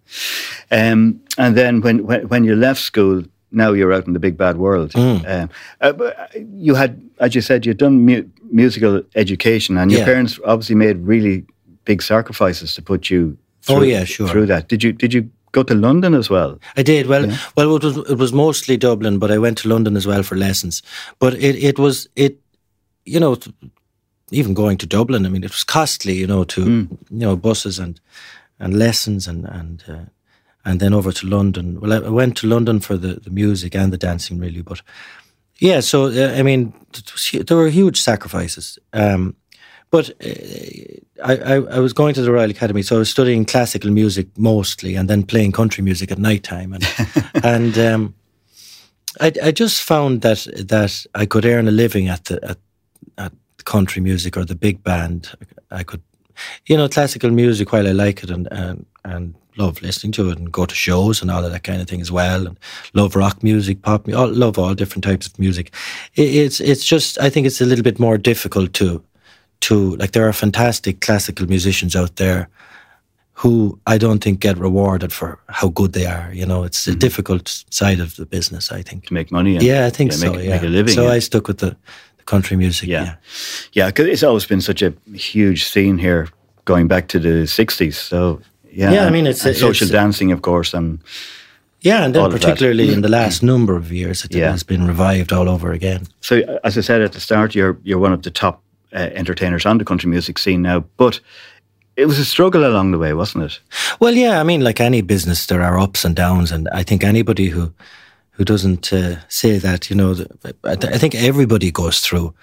Yeah. 0.71 0.91
Um, 0.91 1.19
and 1.37 1.55
then 1.55 1.81
when, 1.81 2.05
when 2.05 2.27
when 2.27 2.43
you 2.45 2.55
left 2.55 2.81
school, 2.81 3.23
now 3.55 3.71
you're 3.73 3.93
out 3.93 4.05
in 4.07 4.13
the 4.13 4.19
big 4.19 4.37
bad 4.37 4.57
world. 4.57 4.91
Mm. 4.91 5.25
Um, 5.27 5.49
uh, 5.81 6.11
you 6.53 6.75
had, 6.75 7.01
as 7.19 7.33
you 7.35 7.41
said, 7.41 7.65
you'd 7.65 7.77
done 7.77 8.05
mu- 8.05 8.27
musical 8.51 9.01
education, 9.15 9.77
and 9.77 9.91
your 9.91 10.01
Yeah. 10.01 10.05
parents 10.05 10.39
obviously 10.45 10.75
made 10.75 10.97
really 11.07 11.45
big 11.85 12.01
sacrifices 12.01 12.73
to 12.75 12.81
put 12.81 13.09
you. 13.09 13.37
Oh, 13.67 13.79
Through, 13.79 13.87
yeah, 13.87 14.03
sure. 14.05 14.27
Through 14.27 14.45
that, 14.47 14.67
did 14.67 14.83
you 14.83 14.91
did 14.93 15.13
you 15.13 15.29
go 15.51 15.63
to 15.63 15.73
London 15.73 16.13
as 16.13 16.29
well? 16.29 16.59
I 16.77 16.83
did 16.83 17.07
well. 17.07 17.25
Well, 17.57 17.75
it 17.75 17.83
was 17.83 17.97
it 18.09 18.17
was 18.17 18.31
mostly 18.33 18.77
Dublin, 18.77 19.17
but 19.19 19.31
I 19.31 19.37
went 19.37 19.57
to 19.59 19.69
London 19.69 19.97
as 19.97 20.05
well 20.05 20.23
for 20.23 20.35
lessons. 20.37 20.83
But 21.19 21.33
it 21.33 21.55
it 21.63 21.79
was 21.79 22.07
it, 22.15 22.37
you 23.05 23.19
know, 23.19 23.37
even 24.31 24.53
going 24.53 24.77
to 24.77 24.85
Dublin. 24.87 25.25
I 25.25 25.29
mean, 25.29 25.43
it 25.43 25.51
was 25.51 25.63
costly, 25.63 26.13
you 26.13 26.27
know, 26.27 26.43
to 26.43 26.61
you 26.61 26.87
know 27.09 27.35
buses 27.35 27.79
and 27.79 27.99
and 28.59 28.73
lessons 28.77 29.27
and 29.27 29.45
and 29.45 29.83
uh, 29.87 30.05
and 30.65 30.79
then 30.79 30.93
over 30.93 31.11
to 31.11 31.27
London. 31.27 31.79
Well, 31.79 31.93
I, 31.93 32.07
I 32.07 32.09
went 32.09 32.37
to 32.37 32.47
London 32.47 32.79
for 32.79 32.97
the 32.97 33.19
the 33.19 33.29
music 33.29 33.75
and 33.75 33.93
the 33.93 33.97
dancing, 33.97 34.39
really. 34.39 34.61
But 34.61 34.81
yeah, 35.59 35.79
so 35.79 36.05
uh, 36.05 36.33
I 36.35 36.43
mean, 36.43 36.73
there 37.47 37.57
were 37.57 37.69
huge 37.69 38.01
sacrifices. 38.01 38.79
Um, 38.93 39.35
but 39.91 40.09
uh, 40.09 41.23
I, 41.23 41.37
I, 41.37 41.53
I 41.77 41.79
was 41.79 41.93
going 41.93 42.13
to 42.15 42.21
the 42.21 42.31
Royal 42.31 42.49
Academy, 42.49 42.81
so 42.81 42.95
I 42.95 42.99
was 42.99 43.09
studying 43.09 43.45
classical 43.45 43.91
music 43.91 44.27
mostly, 44.37 44.95
and 44.95 45.09
then 45.09 45.23
playing 45.23 45.53
country 45.53 45.83
music 45.83 46.11
at 46.11 46.17
night 46.17 46.43
time, 46.43 46.73
and 46.73 46.83
and 47.43 47.77
um, 47.77 48.15
I, 49.21 49.31
I 49.43 49.51
just 49.51 49.81
found 49.81 50.21
that 50.21 50.47
that 50.67 51.05
I 51.15 51.25
could 51.25 51.45
earn 51.45 51.67
a 51.67 51.71
living 51.71 52.09
at 52.09 52.25
the 52.25 52.43
at, 52.43 52.57
at 53.17 53.33
country 53.63 54.01
music 54.01 54.37
or 54.37 54.45
the 54.45 54.55
big 54.55 54.83
band. 54.83 55.31
I 55.71 55.83
could, 55.83 56.01
you 56.65 56.77
know, 56.77 56.87
classical 56.87 57.31
music 57.31 57.71
while 57.71 57.87
I 57.87 57.91
like 57.91 58.23
it 58.23 58.29
and 58.29 58.47
and, 58.51 58.85
and 59.03 59.35
love 59.57 59.81
listening 59.81 60.11
to 60.11 60.29
it 60.29 60.37
and 60.37 60.51
go 60.51 60.65
to 60.65 60.75
shows 60.75 61.21
and 61.21 61.31
all 61.31 61.45
of 61.45 61.51
that 61.51 61.63
kind 61.63 61.81
of 61.81 61.87
thing 61.87 62.01
as 62.01 62.11
well, 62.11 62.47
and 62.47 62.57
love 62.93 63.15
rock 63.15 63.43
music, 63.43 63.81
pop, 63.81 64.07
mu- 64.07 64.15
all, 64.15 64.27
love 64.27 64.59
all 64.59 64.75
different 64.75 65.03
types 65.03 65.27
of 65.27 65.39
music. 65.39 65.73
It, 66.15 66.35
it's 66.35 66.59
it's 66.59 66.85
just 66.85 67.19
I 67.19 67.29
think 67.29 67.47
it's 67.47 67.61
a 67.61 67.65
little 67.65 67.83
bit 67.83 67.99
more 67.99 68.17
difficult 68.17 68.73
to 68.73 69.03
to 69.61 69.95
like 69.95 70.11
there 70.11 70.27
are 70.27 70.33
fantastic 70.33 71.01
classical 71.01 71.47
musicians 71.47 71.95
out 71.95 72.17
there 72.17 72.49
who 73.33 73.77
I 73.85 73.97
don't 73.97 74.23
think 74.23 74.39
get 74.39 74.57
rewarded 74.57 75.11
for 75.11 75.39
how 75.49 75.67
good 75.67 75.91
they 75.91 76.05
are. 76.05 76.31
You 76.33 76.45
know, 76.45 76.63
it's 76.63 76.87
a 76.87 76.91
mm-hmm. 76.91 76.99
difficult 76.99 77.65
side 77.69 77.99
of 77.99 78.15
the 78.15 78.25
business. 78.25 78.71
I 78.71 78.81
think. 78.81 79.07
to 79.07 79.13
make 79.13 79.31
money. 79.31 79.55
And, 79.55 79.63
Yeah, 79.63 79.85
I 79.85 79.89
think 79.89 80.13
so. 80.13 80.31
Make, 80.31 80.43
yeah. 80.43 80.51
make 80.51 80.63
a 80.63 80.67
living. 80.67 80.93
So 80.93 81.03
yeah. 81.03 81.11
I 81.11 81.19
stuck 81.19 81.47
with 81.47 81.57
the 81.57 81.75
country 82.25 82.57
music. 82.57 82.89
Yeah. 82.89 83.03
Yeah. 83.03 83.15
Yeah, 83.73 83.91
'cause 83.91 84.07
it's 84.07 84.23
always 84.23 84.45
been 84.45 84.61
such 84.61 84.81
a 84.81 84.93
huge 85.13 85.63
scene 85.63 85.97
here, 85.97 86.27
going 86.65 86.87
back 86.87 87.07
to 87.07 87.19
the 87.19 87.47
'60s. 87.47 87.95
So 87.97 88.39
yeah, 88.71 88.91
Yeah, 88.93 89.07
I 89.07 89.11
mean, 89.11 89.27
it's- 89.27 89.41
social 89.59 89.87
it's- 89.87 89.89
dancing, 89.91 90.31
of 90.33 90.41
course, 90.41 90.73
and 90.77 90.99
Yeah, 91.81 92.03
and 92.05 92.15
then 92.15 92.31
particularly 92.31 92.91
in 92.93 93.01
the 93.01 93.09
last 93.21 93.41
number 93.43 93.75
of 93.77 93.91
years, 93.91 94.23
it 94.25 94.35
Yeah. 94.35 94.51
has 94.51 94.63
been 94.63 94.87
revived 94.87 95.31
all 95.31 95.47
over 95.47 95.71
again. 95.71 96.07
So, 96.21 96.35
uh, 96.35 96.57
as 96.63 96.77
I 96.77 96.81
said 96.81 97.01
at 97.01 97.11
the 97.11 97.19
start, 97.19 97.53
you're 97.55 97.77
you're 97.83 98.01
one 98.01 98.13
of 98.13 98.21
the 98.21 98.31
top 98.31 98.61
uh, 98.93 99.09
entertainers 99.15 99.65
on 99.65 99.77
the 99.77 99.85
country 99.85 100.09
music 100.09 100.39
scene 100.39 100.61
now. 100.61 100.83
But 100.97 101.21
it 101.95 102.07
was 102.07 102.19
a 102.19 102.25
struggle 102.25 102.65
along 102.65 102.91
the 102.91 102.97
way, 102.97 103.13
wasn't 103.13 103.43
it? 103.43 103.61
Well, 103.99 104.15
yeah, 104.17 104.41
I 104.41 104.43
mean, 104.43 104.63
like 104.63 104.83
any 104.83 105.01
business, 105.01 105.45
there 105.45 105.61
are 105.63 105.83
ups 105.83 106.05
and 106.05 106.15
downs, 106.15 106.51
and 106.51 106.67
I 106.81 106.83
think 106.83 107.03
anybody 107.03 107.49
who 107.49 107.71
who 108.37 108.43
doesn't 108.43 108.91
uh, 108.93 109.15
say 109.27 109.57
that, 109.59 109.89
you 109.89 109.95
know, 109.95 110.11
I, 110.63 110.75
th- 110.75 110.93
I 110.93 110.97
think 110.97 111.15
everybody 111.15 111.71
goes 111.71 112.01
through 112.01 112.33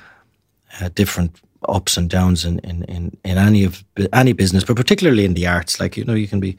uh, 0.81 0.89
different 0.95 1.41
ups 1.69 1.97
and 1.97 2.11
downs 2.11 2.45
in, 2.45 2.59
in, 2.61 2.83
in, 2.85 3.17
in 3.25 3.39
any 3.39 3.65
of 3.65 3.85
any 4.13 4.33
business, 4.33 4.65
but 4.65 4.77
particularly 4.77 5.25
in 5.25 5.35
the 5.35 5.47
arts. 5.47 5.79
Like 5.81 5.97
you 5.97 6.05
know, 6.05 6.15
you 6.15 6.27
can 6.29 6.41
be 6.41 6.57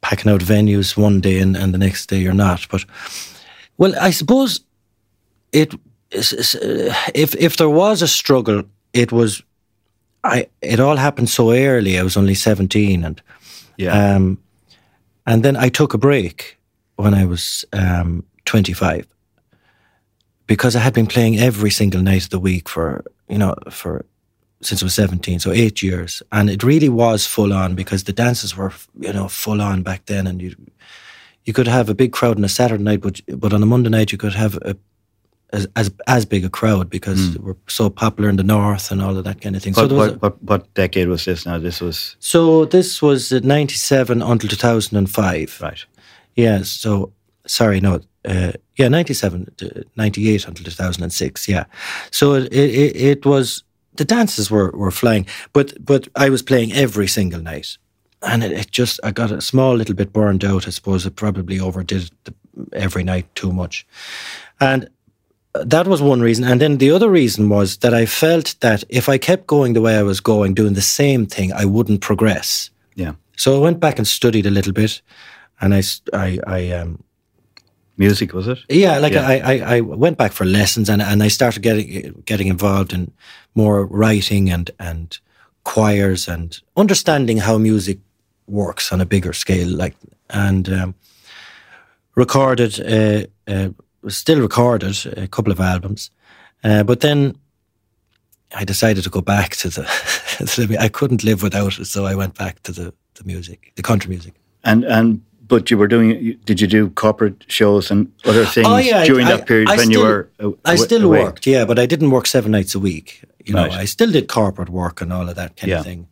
packing 0.00 0.32
out 0.32 0.40
venues 0.40 0.96
one 0.96 1.20
day 1.20 1.38
and, 1.40 1.56
and 1.56 1.72
the 1.74 1.78
next 1.78 2.06
day 2.08 2.18
you're 2.18 2.34
not. 2.34 2.66
But 2.70 2.84
well, 3.78 3.94
I 4.00 4.10
suppose 4.12 4.60
it 5.52 5.74
uh, 5.74 6.94
if 7.14 7.34
if 7.34 7.56
there 7.56 7.70
was 7.70 8.02
a 8.02 8.08
struggle, 8.08 8.62
it 8.92 9.12
was. 9.12 9.42
I 10.24 10.46
it 10.62 10.80
all 10.80 10.96
happened 10.96 11.28
so 11.30 11.52
early. 11.52 11.98
I 11.98 12.02
was 12.02 12.16
only 12.16 12.34
seventeen, 12.34 13.04
and 13.04 13.22
Yeah. 13.76 14.16
um, 14.16 14.38
and 15.24 15.42
then 15.44 15.56
I 15.56 15.68
took 15.70 15.94
a 15.94 15.98
break 15.98 16.58
when 16.96 17.14
I 17.14 17.26
was 17.26 17.64
um, 17.72 18.24
25 18.46 19.06
because 20.46 20.76
I 20.76 20.80
had 20.80 20.94
been 20.94 21.06
playing 21.06 21.38
every 21.38 21.70
single 21.70 22.00
night 22.00 22.24
of 22.24 22.30
the 22.30 22.38
week 22.38 22.68
for, 22.68 23.04
you 23.28 23.38
know, 23.38 23.54
for 23.70 24.04
since 24.62 24.82
I 24.82 24.86
was 24.86 24.94
17, 24.94 25.40
so 25.40 25.52
eight 25.52 25.82
years. 25.82 26.22
And 26.32 26.48
it 26.48 26.62
really 26.62 26.88
was 26.88 27.26
full 27.26 27.52
on 27.52 27.74
because 27.74 28.04
the 28.04 28.12
dances 28.12 28.56
were, 28.56 28.72
you 28.98 29.12
know, 29.12 29.28
full 29.28 29.60
on 29.60 29.82
back 29.82 30.06
then. 30.06 30.26
And 30.26 30.40
you 30.40 30.54
you 31.44 31.52
could 31.52 31.68
have 31.68 31.88
a 31.88 31.94
big 31.94 32.12
crowd 32.12 32.38
on 32.38 32.44
a 32.44 32.48
Saturday 32.48 32.82
night, 32.82 33.00
but 33.00 33.20
but 33.38 33.52
on 33.52 33.62
a 33.62 33.66
Monday 33.66 33.90
night 33.90 34.12
you 34.12 34.18
could 34.18 34.34
have 34.34 34.56
a, 34.62 34.76
as, 35.52 35.68
as 35.76 35.92
as 36.06 36.24
big 36.24 36.44
a 36.44 36.50
crowd 36.50 36.90
because 36.90 37.38
we're 37.38 37.54
so 37.68 37.88
popular 37.88 38.28
in 38.28 38.36
the 38.36 38.42
north 38.42 38.90
and 38.90 39.00
all 39.00 39.16
of 39.16 39.24
that 39.24 39.40
kind 39.40 39.54
of 39.54 39.62
thing. 39.62 39.74
so 39.74 39.82
What, 39.82 39.92
was 39.92 40.10
what, 40.12 40.22
what, 40.22 40.42
what 40.42 40.74
decade 40.74 41.08
was 41.08 41.24
this 41.24 41.46
now? 41.46 41.58
This 41.58 41.80
was 41.80 42.16
so 42.18 42.64
this 42.64 43.00
was 43.00 43.32
uh, 43.32 43.40
97 43.42 44.22
until 44.22 44.50
2005. 44.50 45.60
right. 45.62 45.84
Yeah, 46.34 46.62
so 46.62 47.12
sorry, 47.46 47.80
no, 47.80 48.00
uh, 48.26 48.52
yeah, 48.76 48.88
97 48.88 49.52
to 49.58 49.84
98 49.96 50.46
until 50.46 50.64
2006. 50.64 51.48
Yeah. 51.48 51.64
So 52.10 52.34
it, 52.34 52.52
it, 52.52 52.96
it 52.96 53.26
was, 53.26 53.62
the 53.94 54.04
dances 54.04 54.50
were, 54.50 54.70
were 54.72 54.90
flying, 54.90 55.26
but, 55.52 55.72
but 55.84 56.08
I 56.16 56.28
was 56.28 56.42
playing 56.42 56.72
every 56.72 57.06
single 57.06 57.40
night. 57.40 57.78
And 58.22 58.42
it, 58.42 58.52
it 58.52 58.70
just, 58.70 58.98
I 59.04 59.12
got 59.12 59.30
a 59.30 59.40
small 59.40 59.74
little 59.74 59.94
bit 59.94 60.12
burned 60.12 60.44
out. 60.44 60.66
I 60.66 60.70
suppose 60.70 61.06
it 61.06 61.16
probably 61.16 61.60
overdid 61.60 62.10
the, 62.24 62.34
every 62.72 63.04
night 63.04 63.32
too 63.34 63.52
much. 63.52 63.86
And 64.60 64.88
that 65.54 65.86
was 65.86 66.02
one 66.02 66.20
reason. 66.20 66.44
And 66.44 66.60
then 66.60 66.78
the 66.78 66.90
other 66.90 67.08
reason 67.08 67.48
was 67.48 67.78
that 67.78 67.94
I 67.94 68.06
felt 68.06 68.56
that 68.60 68.84
if 68.88 69.08
I 69.08 69.18
kept 69.18 69.46
going 69.46 69.72
the 69.72 69.80
way 69.80 69.96
I 69.96 70.02
was 70.02 70.20
going, 70.20 70.54
doing 70.54 70.74
the 70.74 70.82
same 70.82 71.26
thing, 71.26 71.52
I 71.52 71.64
wouldn't 71.64 72.00
progress. 72.00 72.70
Yeah. 72.94 73.12
So 73.36 73.56
I 73.56 73.58
went 73.58 73.80
back 73.80 73.98
and 73.98 74.06
studied 74.06 74.46
a 74.46 74.50
little 74.50 74.72
bit, 74.72 75.02
and 75.60 75.74
I 75.74 75.82
I 76.46 76.70
um, 76.70 77.02
Music, 77.98 78.32
was 78.32 78.46
it? 78.46 78.58
yeah, 78.68 78.98
like 78.98 79.14
Yeah. 79.14 79.26
I, 79.26 79.40
I, 79.54 79.76
I 79.76 79.80
went 79.80 80.18
back 80.18 80.32
for 80.32 80.44
lessons, 80.44 80.88
and, 80.88 81.00
and 81.00 81.22
I 81.22 81.28
started 81.28 81.62
getting 81.62 82.22
getting 82.26 82.48
involved 82.48 82.92
in 82.92 83.12
more 83.54 83.86
writing 83.86 84.50
and 84.50 84.70
and 84.78 85.18
choirs 85.64 86.28
and 86.28 86.60
understanding 86.76 87.38
how 87.38 87.58
music 87.58 87.98
works 88.46 88.92
on 88.92 89.00
a 89.00 89.06
bigger 89.06 89.32
scale, 89.32 89.68
like 89.68 89.96
and 90.30 90.68
um, 90.68 90.94
recorded, 92.14 92.80
uh, 92.80 93.26
uh, 93.50 93.70
still 94.08 94.40
recorded 94.40 94.96
a 95.16 95.26
couple 95.26 95.52
of 95.52 95.60
albums, 95.60 96.10
uh, 96.64 96.82
but 96.82 97.00
then 97.00 97.34
I 98.54 98.64
decided 98.64 99.04
to 99.04 99.10
go 99.10 99.20
back 99.20 99.56
to 99.56 99.68
the, 99.68 99.82
to 100.54 100.66
the. 100.66 100.78
I 100.78 100.88
couldn't 100.88 101.24
live 101.24 101.42
without 101.42 101.78
it, 101.78 101.86
so 101.86 102.04
I 102.04 102.14
went 102.14 102.34
back 102.34 102.62
to 102.62 102.72
the 102.72 102.94
the 103.14 103.24
music, 103.24 103.72
the 103.76 103.82
country 103.82 104.08
music. 104.08 104.34
And 104.64 104.84
and 104.84 105.22
but 105.48 105.70
you 105.70 105.78
were 105.78 105.88
doing. 105.88 106.38
Did 106.44 106.60
you 106.60 106.66
do 106.66 106.90
corporate 106.90 107.44
shows 107.48 107.90
and 107.90 108.10
other 108.24 108.44
things 108.44 108.66
Oh, 108.68 108.76
yeah, 108.78 109.04
during 109.04 109.26
I- 109.26 109.36
that 109.36 109.46
period 109.46 109.68
I 109.68 109.76
when 109.76 109.90
you 109.90 109.98
still- 109.98 110.06
were? 110.06 110.28
a- 110.40 110.52
I 110.72 110.76
still 110.76 111.04
away? 111.04 111.22
worked, 111.24 111.46
yeah, 111.46 111.64
but 111.64 111.78
I 111.78 111.86
didn't 111.86 112.10
work 112.10 112.26
seven 112.26 112.52
nights 112.52 112.74
a 112.74 112.78
week. 112.80 113.22
You 113.44 113.54
know, 113.54 113.62
Right. 113.62 113.72
I 113.72 113.84
still 113.84 114.10
did 114.10 114.26
corporate 114.28 114.70
work 114.70 115.00
and 115.00 115.12
all 115.12 115.28
of 115.28 115.36
that 115.36 115.56
kind 115.56 115.70
Yeah. 115.70 115.78
of 115.80 115.84
thing, 115.84 116.08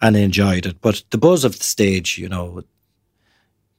and 0.00 0.16
I 0.16 0.20
enjoyed 0.20 0.64
it. 0.66 0.76
But 0.80 1.02
the 1.10 1.18
buzz 1.18 1.44
of 1.44 1.58
the 1.58 1.64
stage, 1.64 2.16
you 2.18 2.28
know, 2.28 2.62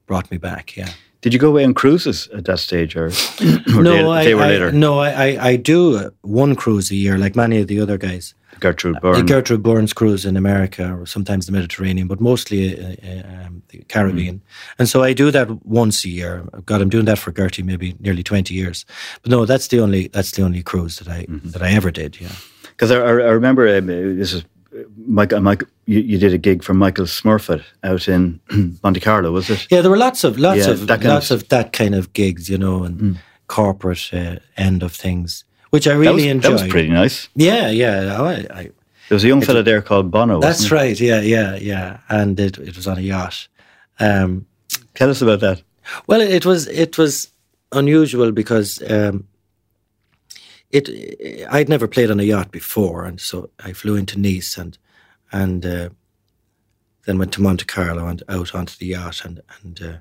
brought 0.06 0.30
me 0.32 0.38
back. 0.38 0.76
Yeah. 0.78 0.90
Did 1.22 1.34
you 1.34 1.40
go 1.40 1.50
away 1.50 1.66
on 1.66 1.74
cruises 1.74 2.30
at 2.34 2.46
that 2.46 2.60
stage, 2.60 2.96
or, 2.96 3.08
or 3.08 3.12
they, 3.12 3.82
no, 3.82 4.12
I, 4.12 4.24
they 4.24 4.36
were 4.36 4.44
I- 4.44 4.48
later? 4.50 4.72
no, 4.72 5.00
I, 5.00 5.10
I, 5.10 5.48
I 5.50 5.56
do 5.58 5.98
uh, 5.98 6.10
one 6.22 6.56
cruise 6.56 6.92
a 6.92 6.96
year, 6.96 7.18
like 7.18 7.36
many 7.36 7.60
of 7.60 7.68
the 7.68 7.80
other 7.82 7.98
guys. 7.98 8.34
Gertrude 8.60 8.98
The 9.02 9.24
Gertrude 9.24 9.64
Byrne 9.64 9.88
cruise 9.88 10.26
in 10.26 10.36
America, 10.38 10.94
or 10.94 11.06
sometimes 11.06 11.46
the 11.46 11.52
Mediterranean, 11.52 12.08
but 12.08 12.20
mostly 12.20 12.78
uh, 12.78 12.96
uh, 13.04 13.46
um, 13.46 13.64
the 13.70 13.80
Caribbean. 13.88 14.36
Mm. 14.36 14.42
And 14.80 14.90
so 14.90 15.04
I 15.04 15.14
do 15.14 15.32
that 15.32 15.66
once 15.66 16.04
a 16.06 16.10
year. 16.10 16.44
God, 16.66 16.82
I'm 16.82 16.90
doing 16.90 17.06
that 17.06 17.20
for 17.20 17.32
Gertie 17.32 17.64
maybe 17.64 17.96
nearly 18.00 18.24
twenty 18.24 18.54
years. 18.54 18.86
But 19.22 19.32
no, 19.32 19.46
that's 19.46 19.68
the 19.68 19.80
only 19.80 20.08
that's 20.10 20.32
the 20.32 20.44
only 20.44 20.64
cruise 20.64 20.98
that 20.98 21.08
I 21.08 21.26
Mm-hmm. 21.26 21.50
that 21.52 21.62
I 21.62 21.72
ever 21.72 21.92
did. 21.92 22.20
Yeah. 22.20 22.32
Because 22.70 22.92
I, 22.92 22.98
I 22.98 23.32
remember 23.32 23.68
um, 23.78 23.88
this 23.88 24.34
is 24.34 24.44
Mike, 25.06 25.32
Michael 25.42 25.68
you, 25.86 26.00
you 26.00 26.18
did 26.18 26.34
a 26.34 26.38
gig 26.38 26.64
for 26.64 26.74
Michael 26.74 27.06
Smurfit 27.06 27.64
out 27.84 28.08
in 28.08 28.40
Monte 28.84 29.00
Carlo, 29.00 29.32
was 29.32 29.50
it? 29.50 29.68
Yeah, 29.70 29.82
there 29.82 29.92
were 29.92 29.98
lots 29.98 30.24
of 30.24 30.38
lots 30.38 30.60
Yeah, 30.60 30.72
of 30.74 30.90
lots 30.90 31.32
of- 31.32 31.42
of, 31.44 31.50
that 31.50 31.72
kind 31.74 31.96
of 31.96 32.14
gigs, 32.14 32.50
you 32.50 32.58
know, 32.58 32.84
and 32.84 33.20
corporate 33.48 34.10
uh, 34.14 34.36
end 34.58 34.84
of 34.84 34.92
things, 34.94 35.44
which 35.72 35.88
I 35.88 35.94
That 35.94 36.00
really 36.00 36.14
was, 36.14 36.26
enjoyed. 36.26 36.52
that 36.58 36.64
was 36.64 36.72
pretty 36.72 36.90
nice. 36.90 37.30
Yeah, 37.36 37.70
yeah. 37.70 38.22
I, 38.22 38.32
I, 38.60 38.64
There 39.08 39.16
was 39.16 39.24
a 39.24 39.28
young 39.28 39.42
fella 39.42 39.64
there 39.64 39.82
called 39.82 40.12
Bono. 40.12 40.40
that's 40.40 40.72
right. 40.72 41.00
Yeah, 41.00 41.22
yeah, 41.22 41.56
yeah. 41.56 42.00
And 42.10 42.40
it 42.40 42.58
it 42.58 42.76
was 42.76 42.88
on 42.88 42.98
a 42.98 43.02
yacht. 43.02 43.48
Um. 44.00 44.46
Tell 44.96 45.10
us 45.10 45.22
about 45.22 45.40
that. 45.40 45.62
Well, 46.08 46.22
it 46.22 46.46
was 46.46 46.68
it 46.68 46.98
was 46.98 47.32
unusual 47.72 48.32
because 48.32 48.82
um, 48.92 49.28
it 50.72 50.90
I'd 51.50 51.70
never 51.70 51.88
played 51.88 52.12
on 52.12 52.20
a 52.20 52.24
yacht 52.24 52.52
before, 52.52 53.06
and 53.06 53.20
so 53.22 53.50
I 53.66 53.74
flew 53.74 53.96
into 53.96 54.20
Nice 54.20 54.58
and 54.58 54.78
and 55.32 55.66
uh, 55.66 55.90
then 57.06 57.18
went 57.18 57.32
to 57.34 57.42
Monte 57.42 57.66
Carlo 57.66 58.08
and 58.08 58.22
out 58.30 58.54
onto 58.54 58.76
the 58.78 58.88
yacht 58.88 59.26
and 59.26 59.42
and 59.64 59.82
uh, 59.82 59.98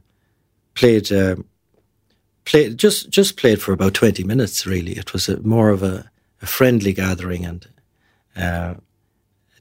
played 0.75 1.11
um 1.13 1.45
played 2.49 2.79
just 2.79 3.11
just 3.11 3.37
played 3.37 3.61
for 3.61 3.73
about 3.73 3.95
twenty 3.95 4.25
minutes. 4.25 4.67
Really, 4.67 4.93
it 4.93 5.13
was 5.13 5.29
a, 5.29 5.41
more 5.43 5.71
of 5.71 5.83
a, 5.83 6.11
a 6.43 6.47
friendly 6.47 6.93
gathering 6.93 7.45
and. 7.45 7.67
Uh, 8.37 8.75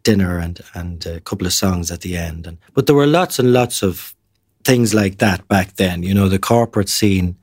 dinner 0.04 0.38
and 0.39 0.62
and 0.73 1.06
a 1.06 1.19
couple 1.19 1.45
of 1.45 1.52
songs 1.52 1.91
at 1.91 2.00
the 2.00 2.15
end 2.15 2.47
and 2.47 2.58
but 2.73 2.86
there 2.86 2.95
were 2.95 3.08
lots 3.08 3.39
and 3.39 3.52
lots 3.52 3.84
of 3.84 4.15
things 4.67 4.93
like 4.93 5.17
that 5.17 5.47
back 5.47 5.76
then. 5.78 6.04
You 6.04 6.13
know, 6.13 6.30
the 6.30 6.39
corporate 6.39 6.89
scene. 6.89 7.36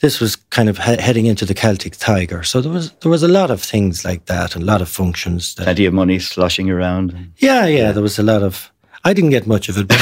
This 0.00 0.20
was 0.20 0.36
kind 0.50 0.68
of 0.68 0.78
he- 0.78 1.00
heading 1.00 1.26
into 1.26 1.44
the 1.44 1.54
Celtic 1.54 1.96
Tiger, 1.96 2.42
so 2.42 2.60
there 2.60 2.72
was 2.72 2.92
there 3.00 3.10
was 3.10 3.22
a 3.22 3.28
lot 3.28 3.50
of 3.50 3.62
things 3.62 4.04
like 4.04 4.26
that 4.26 4.54
and 4.54 4.62
a 4.62 4.66
lot 4.66 4.82
of 4.82 4.88
functions. 4.88 5.54
That, 5.54 5.64
Plenty 5.64 5.86
of 5.86 5.94
money 5.94 6.18
sloshing 6.18 6.70
around. 6.70 7.32
yeah, 7.38 7.66
yeah, 7.66 7.92
there 7.92 8.02
was 8.02 8.18
a 8.18 8.22
lot 8.22 8.42
of. 8.42 8.70
I 9.04 9.12
didn't 9.14 9.30
get 9.30 9.46
much 9.46 9.68
of 9.68 9.76
it, 9.78 9.88
but 9.88 9.98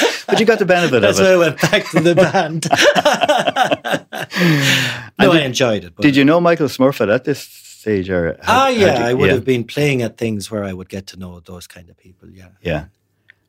But 0.30 0.40
you 0.40 0.46
got 0.46 0.58
the 0.58 0.64
benefit 0.66 1.00
that's 1.02 1.18
of 1.18 1.24
why 1.26 1.32
it. 1.32 1.34
I 1.34 1.38
went 1.38 1.60
back 1.60 1.90
to 1.90 2.00
the 2.00 2.14
band. 2.14 2.66
no, 5.18 5.32
I 5.32 5.40
enjoyed 5.40 5.84
it. 5.84 5.96
Did 5.96 6.16
you 6.16 6.24
know 6.24 6.40
Michael 6.40 6.68
Smurfit 6.68 7.12
at 7.12 7.24
this 7.24 7.40
stage? 7.40 8.10
Or 8.10 8.38
Ah, 8.46 8.68
yeah, 8.68 8.98
you- 8.98 9.04
I 9.06 9.14
would 9.14 9.28
yeah, 9.28 9.34
have 9.34 9.44
been 9.44 9.64
playing 9.64 10.02
at 10.02 10.16
things 10.16 10.50
where 10.50 10.64
I 10.64 10.72
would 10.72 10.88
get 10.88 11.06
to 11.08 11.16
know 11.18 11.40
those 11.40 11.66
kind 11.66 11.88
of 11.90 11.96
people. 11.96 12.28
Yeah. 12.30 12.48
Yeah. 12.62 12.84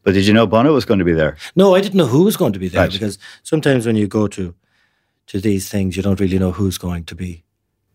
But 0.03 0.13
did 0.15 0.25
you 0.25 0.33
know 0.33 0.47
Bono 0.47 0.73
was 0.73 0.85
going 0.85 0.99
to 0.99 1.05
be 1.05 1.13
there? 1.13 1.37
No, 1.55 1.75
I 1.75 1.81
didn't 1.81 1.95
know 1.97 2.07
who 2.07 2.23
was 2.23 2.35
going 2.37 2.53
to 2.53 2.59
be 2.59 2.67
there 2.69 2.81
Right. 2.83 2.91
because 2.91 3.19
sometimes 3.43 3.85
when 3.85 3.95
you 3.95 4.07
go 4.07 4.27
to 4.27 4.55
to 5.27 5.39
these 5.39 5.69
things, 5.69 5.95
you 5.95 6.03
don't 6.03 6.19
really 6.19 6.39
know 6.39 6.51
who's 6.51 6.77
going 6.77 7.05
to 7.05 7.15
be 7.15 7.43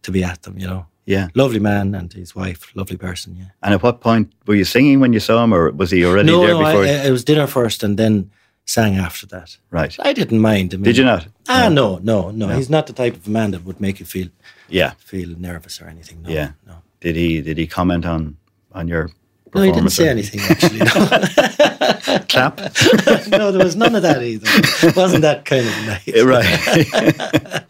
to 0.03 0.13
be 0.13 0.23
at 0.25 0.43
them. 0.43 0.57
You 0.59 0.67
know, 0.69 0.87
Yeah. 1.05 1.29
lovely 1.35 1.59
man 1.59 1.95
and 1.95 2.13
his 2.13 2.35
wife, 2.35 2.71
lovely 2.77 2.97
person. 2.97 3.35
Yeah. 3.37 3.47
And 3.63 3.75
at 3.75 3.83
what 3.83 4.01
point 4.01 4.33
were 4.47 4.55
you 4.55 4.65
singing 4.65 5.01
when 5.01 5.13
you 5.13 5.21
saw 5.21 5.43
him, 5.45 5.53
or 5.53 5.71
was 5.73 5.91
he 5.91 6.05
already 6.05 6.31
no, 6.31 6.41
there 6.41 6.55
no, 6.55 6.59
before? 6.61 6.85
I- 6.85 7.07
it 7.09 7.11
was 7.11 7.25
dinner 7.25 7.47
first 7.49 7.83
and 7.83 7.99
then 7.99 8.31
sang 8.67 8.97
after 8.97 9.27
that. 9.29 9.57
right. 9.71 9.97
I 10.01 10.13
didn't 10.13 10.41
mind. 10.41 10.75
I 10.75 10.77
mean, 10.77 10.85
Did 10.85 10.97
you 10.99 11.05
not? 11.05 11.27
Ah, 11.49 11.69
no, 11.69 11.99
no, 12.03 12.31
no, 12.31 12.49
He's 12.49 12.69
not 12.69 12.87
the 12.87 12.93
type 12.93 13.15
of 13.15 13.29
man 13.29 13.53
that 13.53 13.65
would 13.65 13.81
make 13.81 14.01
you 14.01 14.07
feel 14.07 14.29
Yeah. 14.69 14.93
feel 14.99 15.29
nervous 15.39 15.81
or 15.81 15.87
anything. 15.87 16.23
No, 16.23 16.31
Yeah. 16.31 16.51
no. 16.67 16.75
Did 17.01 17.17
he? 17.17 17.41
Did 17.43 17.59
he 17.59 17.67
comment 17.67 18.05
on 18.05 18.37
on 18.73 18.89
your? 18.89 19.11
No, 19.55 19.63
he 19.63 19.73
didn't 19.73 19.91
say 19.91 20.09
anything 20.09 20.41
actually. 20.41 20.79
No. 20.81 22.25
Clap. 22.29 22.59
no, 23.29 23.53
there 23.53 23.65
was 23.65 23.77
none 23.77 23.95
of 23.95 24.03
that 24.03 24.23
either. 24.23 24.47
It 24.87 24.97
wasn't 24.97 25.23
that 25.23 25.45
kind 25.45 25.67
of 25.67 25.87
night. 25.87 26.25
right. 26.25 27.65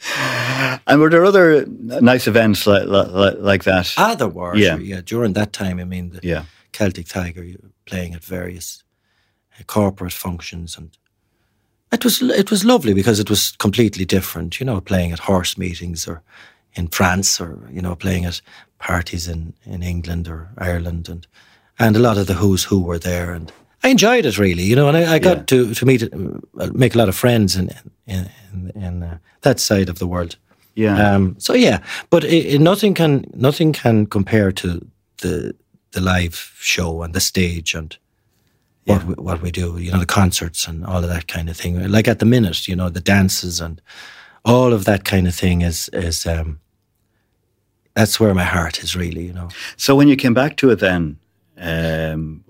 and 0.86 1.00
were 1.00 1.10
there 1.10 1.24
other 1.24 1.66
nice 1.66 2.26
events 2.26 2.66
like 2.66 2.86
like, 2.86 3.36
like 3.38 3.64
that? 3.64 3.94
Ah, 3.96 4.14
there 4.14 4.28
were. 4.28 4.56
Yeah. 4.56 4.76
yeah. 4.78 5.00
During 5.04 5.34
that 5.34 5.52
time, 5.52 5.78
I 5.78 5.84
mean, 5.84 6.10
the 6.10 6.20
yeah. 6.22 6.44
Celtic 6.72 7.06
Tiger 7.06 7.44
playing 7.84 8.14
at 8.14 8.24
various 8.24 8.82
corporate 9.64 10.12
functions 10.14 10.76
and 10.78 10.90
It 11.92 12.04
was 12.04 12.20
it 12.20 12.50
was 12.50 12.64
lovely 12.64 12.94
because 12.94 13.20
it 13.22 13.28
was 13.30 13.52
completely 13.58 14.04
different. 14.04 14.58
You 14.60 14.66
know, 14.66 14.80
playing 14.80 15.12
at 15.12 15.20
horse 15.20 15.56
meetings 15.60 16.08
or 16.08 16.20
in 16.72 16.88
France, 16.88 17.40
or 17.44 17.58
you 17.72 17.80
know, 17.80 17.96
playing 17.96 18.26
at 18.26 18.42
parties 18.78 19.26
in, 19.28 19.52
in 19.64 19.82
England 19.82 20.28
or 20.28 20.48
Ireland, 20.58 21.08
and 21.08 21.26
and 21.78 21.96
a 21.96 22.00
lot 22.00 22.18
of 22.18 22.26
the 22.26 22.34
who's 22.34 22.64
who 22.70 22.80
were 22.84 22.98
there, 22.98 23.34
and 23.34 23.52
I 23.84 23.88
enjoyed 23.90 24.26
it 24.26 24.36
really. 24.38 24.64
You 24.64 24.74
know, 24.76 24.88
and 24.88 24.96
I, 24.96 25.14
I 25.16 25.18
got 25.20 25.36
Yeah. 25.36 25.44
to 25.46 25.74
to 25.74 25.86
meet 25.86 26.02
uh, 26.02 26.70
make 26.72 26.94
a 26.94 26.98
lot 26.98 27.08
of 27.08 27.14
friends 27.16 27.54
in 27.56 27.70
in 28.06 28.28
in, 28.52 28.82
in 28.82 29.02
uh, 29.02 29.18
that 29.40 29.60
side 29.60 29.90
of 29.90 29.98
the 29.98 30.06
world. 30.06 30.36
Yeah. 30.74 31.14
Um, 31.16 31.34
so 31.38 31.54
yeah, 31.54 31.78
but 32.10 32.24
it, 32.24 32.54
it, 32.54 32.60
nothing 32.60 32.94
can 32.94 33.24
nothing 33.34 33.72
can 33.72 34.06
compare 34.06 34.52
to 34.52 34.68
the 35.22 35.54
the 35.92 36.00
live 36.00 36.52
show 36.60 37.02
and 37.02 37.14
the 37.14 37.20
stage 37.20 37.78
and 37.78 37.96
what 38.86 39.04
we, 39.04 39.14
what 39.14 39.42
we 39.42 39.50
do. 39.50 39.78
You 39.78 39.92
know, 39.92 39.98
the 39.98 40.06
concerts 40.06 40.66
and 40.66 40.84
all 40.84 41.02
of 41.02 41.08
that 41.08 41.26
kind 41.28 41.48
of 41.48 41.56
thing. 41.56 41.90
Like 41.90 42.08
at 42.08 42.18
the 42.18 42.26
minute, 42.26 42.68
you 42.68 42.76
know, 42.76 42.88
the 42.88 43.00
dances 43.00 43.60
and 43.60 43.80
all 44.44 44.72
of 44.72 44.84
that 44.84 45.04
kind 45.04 45.26
of 45.26 45.34
thing 45.34 45.62
is 45.62 45.90
is 45.92 46.26
um, 46.26 46.60
that's 47.94 48.20
where 48.20 48.34
my 48.34 48.44
heart 48.44 48.82
is 48.82 48.96
really. 48.96 49.26
You 49.26 49.32
know. 49.32 49.48
so 49.76 49.94
when 49.94 50.08
you 50.08 50.16
came 50.16 50.34
back 50.34 50.56
to 50.58 50.70
it, 50.70 50.78
then 50.78 51.18
um, 51.58 52.44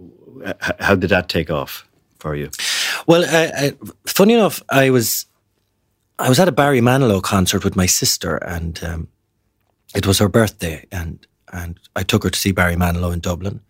how 0.81 0.95
did 0.95 1.11
that 1.11 1.29
take 1.29 1.51
off 1.51 1.89
for 2.19 2.35
you? 2.35 2.51
Well, 3.07 3.25
I, 3.25 3.67
I, 3.67 3.73
funny 4.07 4.35
enough, 4.35 4.63
I 4.69 4.91
was 4.91 5.27
I 6.19 6.29
was 6.29 6.39
at 6.39 6.49
a 6.49 6.53
Barry 6.53 6.81
Manilow 6.81 7.23
concert 7.23 7.65
with 7.65 7.77
my 7.77 7.87
sister, 7.87 8.37
and 8.37 8.83
um, 8.85 9.09
it 9.95 10.07
was 10.07 10.19
her 10.19 10.29
birthday, 10.29 10.87
and 10.93 11.27
and 11.53 11.79
I 11.95 12.03
took 12.03 12.25
her 12.25 12.31
to 12.31 12.39
see 12.39 12.53
Barry 12.53 12.77
Manilow 12.77 13.13
in 13.13 13.21
Dublin. 13.21 13.61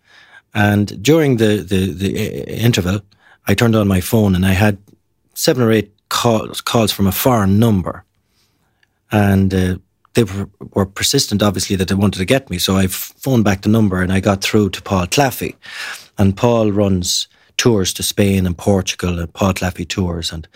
And 0.57 1.03
during 1.03 1.37
the 1.37 1.57
the, 1.57 1.93
the 1.93 2.09
uh, 2.17 2.65
interval, 2.65 2.99
I 3.47 3.53
turned 3.53 3.75
on 3.75 3.87
my 3.87 4.01
phone, 4.01 4.35
and 4.35 4.43
I 4.43 4.53
had 4.53 4.79
seven 5.35 5.63
or 5.63 5.71
eight 5.71 5.91
calls 6.09 6.61
calls 6.61 6.91
from 6.91 7.07
a 7.07 7.11
foreign 7.11 7.59
number, 7.59 8.03
and. 9.11 9.53
Uh, 9.53 9.75
they 10.13 10.23
were, 10.23 10.49
were 10.73 10.87
persistent, 10.87 11.43
obviously, 11.43 11.75
that 11.75 11.89
they 11.89 11.93
wanted 11.93 12.17
to 12.17 12.25
get 12.25 12.49
me. 12.49 12.57
So 12.57 12.75
I 12.75 12.87
phoned 12.87 13.43
back 13.43 13.61
the 13.61 13.69
number 13.69 14.01
and 14.01 14.11
I 14.11 14.19
got 14.19 14.41
through 14.41 14.71
to 14.71 14.81
Paul 14.81 15.05
Claffey. 15.05 15.55
And 16.17 16.35
Paul 16.35 16.71
runs 16.71 17.27
tours 17.57 17.93
to 17.93 18.01
Spain 18.01 18.47
and 18.47 18.57
Portugal 18.57 19.19
and 19.19 19.31
Paul 19.31 19.53
Claffey 19.53 19.87
tours 19.87 20.31
and 20.31 20.47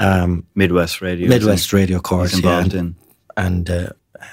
um, 0.00 0.44
Midwest 0.56 1.00
Radio. 1.00 1.28
Midwest 1.28 1.72
Radio 1.72 2.00
Course. 2.00 2.32
He's 2.32 2.42
yeah, 2.42 2.50
involved 2.50 2.74
and, 2.74 2.96
in. 3.36 3.44
and 3.44 3.70
uh, 3.70 3.88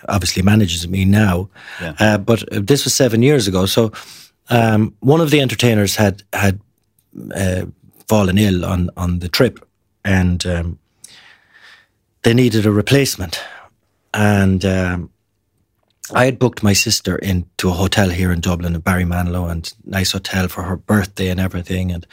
obviously 0.10 0.42
manages 0.42 0.88
me 0.88 1.06
now. 1.06 1.50
Yeah. 1.80 1.94
Uh, 2.00 2.18
but 2.18 2.42
uh, 2.52 2.60
this 2.64 2.84
was 2.84 2.96
seven 2.96 3.22
years 3.22 3.48
ago. 3.48 3.68
So 3.68 3.92
um, 4.50 4.96
one 5.00 5.22
of 5.22 5.32
the 5.32 5.42
entertainers 5.42 5.96
had 5.96 6.24
had 6.34 6.60
uh, 7.36 7.66
fallen 8.08 8.38
ill 8.38 8.66
on, 8.66 8.90
on 8.98 9.20
the 9.20 9.30
trip 9.30 9.60
and 10.04 10.46
um, 10.46 10.80
they 12.24 12.34
needed 12.34 12.66
a 12.66 12.72
replacement. 12.72 13.42
And 14.14 14.64
um, 14.66 15.10
I 16.14 16.26
had 16.26 16.40
booked 16.40 16.64
my 16.64 16.74
sister 16.74 17.16
into 17.16 17.70
a 17.70 17.74
hotel 17.74 18.10
here 18.10 18.32
in 18.32 18.42
Dublin, 18.42 18.76
at 18.76 18.84
Barry 18.84 19.06
Manilow, 19.06 19.50
and 19.50 19.74
nice 19.86 20.12
hotel 20.12 20.48
for 20.48 20.64
her 20.64 20.76
birthday 20.76 21.30
and 21.30 21.40
everything. 21.40 21.92
And 21.92 22.06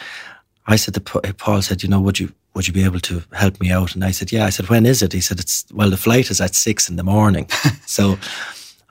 I 0.66 0.76
said 0.76 0.94
to 0.94 1.00
Paul, 1.00 1.62
said, 1.62 1.82
you 1.82 1.88
know, 1.88 2.00
would 2.00 2.18
you 2.18 2.32
would 2.54 2.66
you 2.66 2.72
be 2.72 2.84
able 2.84 2.98
to 3.00 3.22
help 3.32 3.60
me 3.60 3.70
out? 3.70 3.94
And 3.94 4.04
I 4.04 4.10
said, 4.10 4.32
yeah. 4.32 4.44
I 4.44 4.50
said, 4.50 4.68
when 4.68 4.84
is 4.84 5.02
it? 5.02 5.12
He 5.12 5.20
said, 5.20 5.38
it's 5.38 5.64
well, 5.72 5.90
the 5.90 5.96
flight 5.96 6.30
is 6.30 6.40
at 6.40 6.54
six 6.54 6.88
in 6.88 6.96
the 6.96 7.04
morning. 7.04 7.48
so 7.86 8.18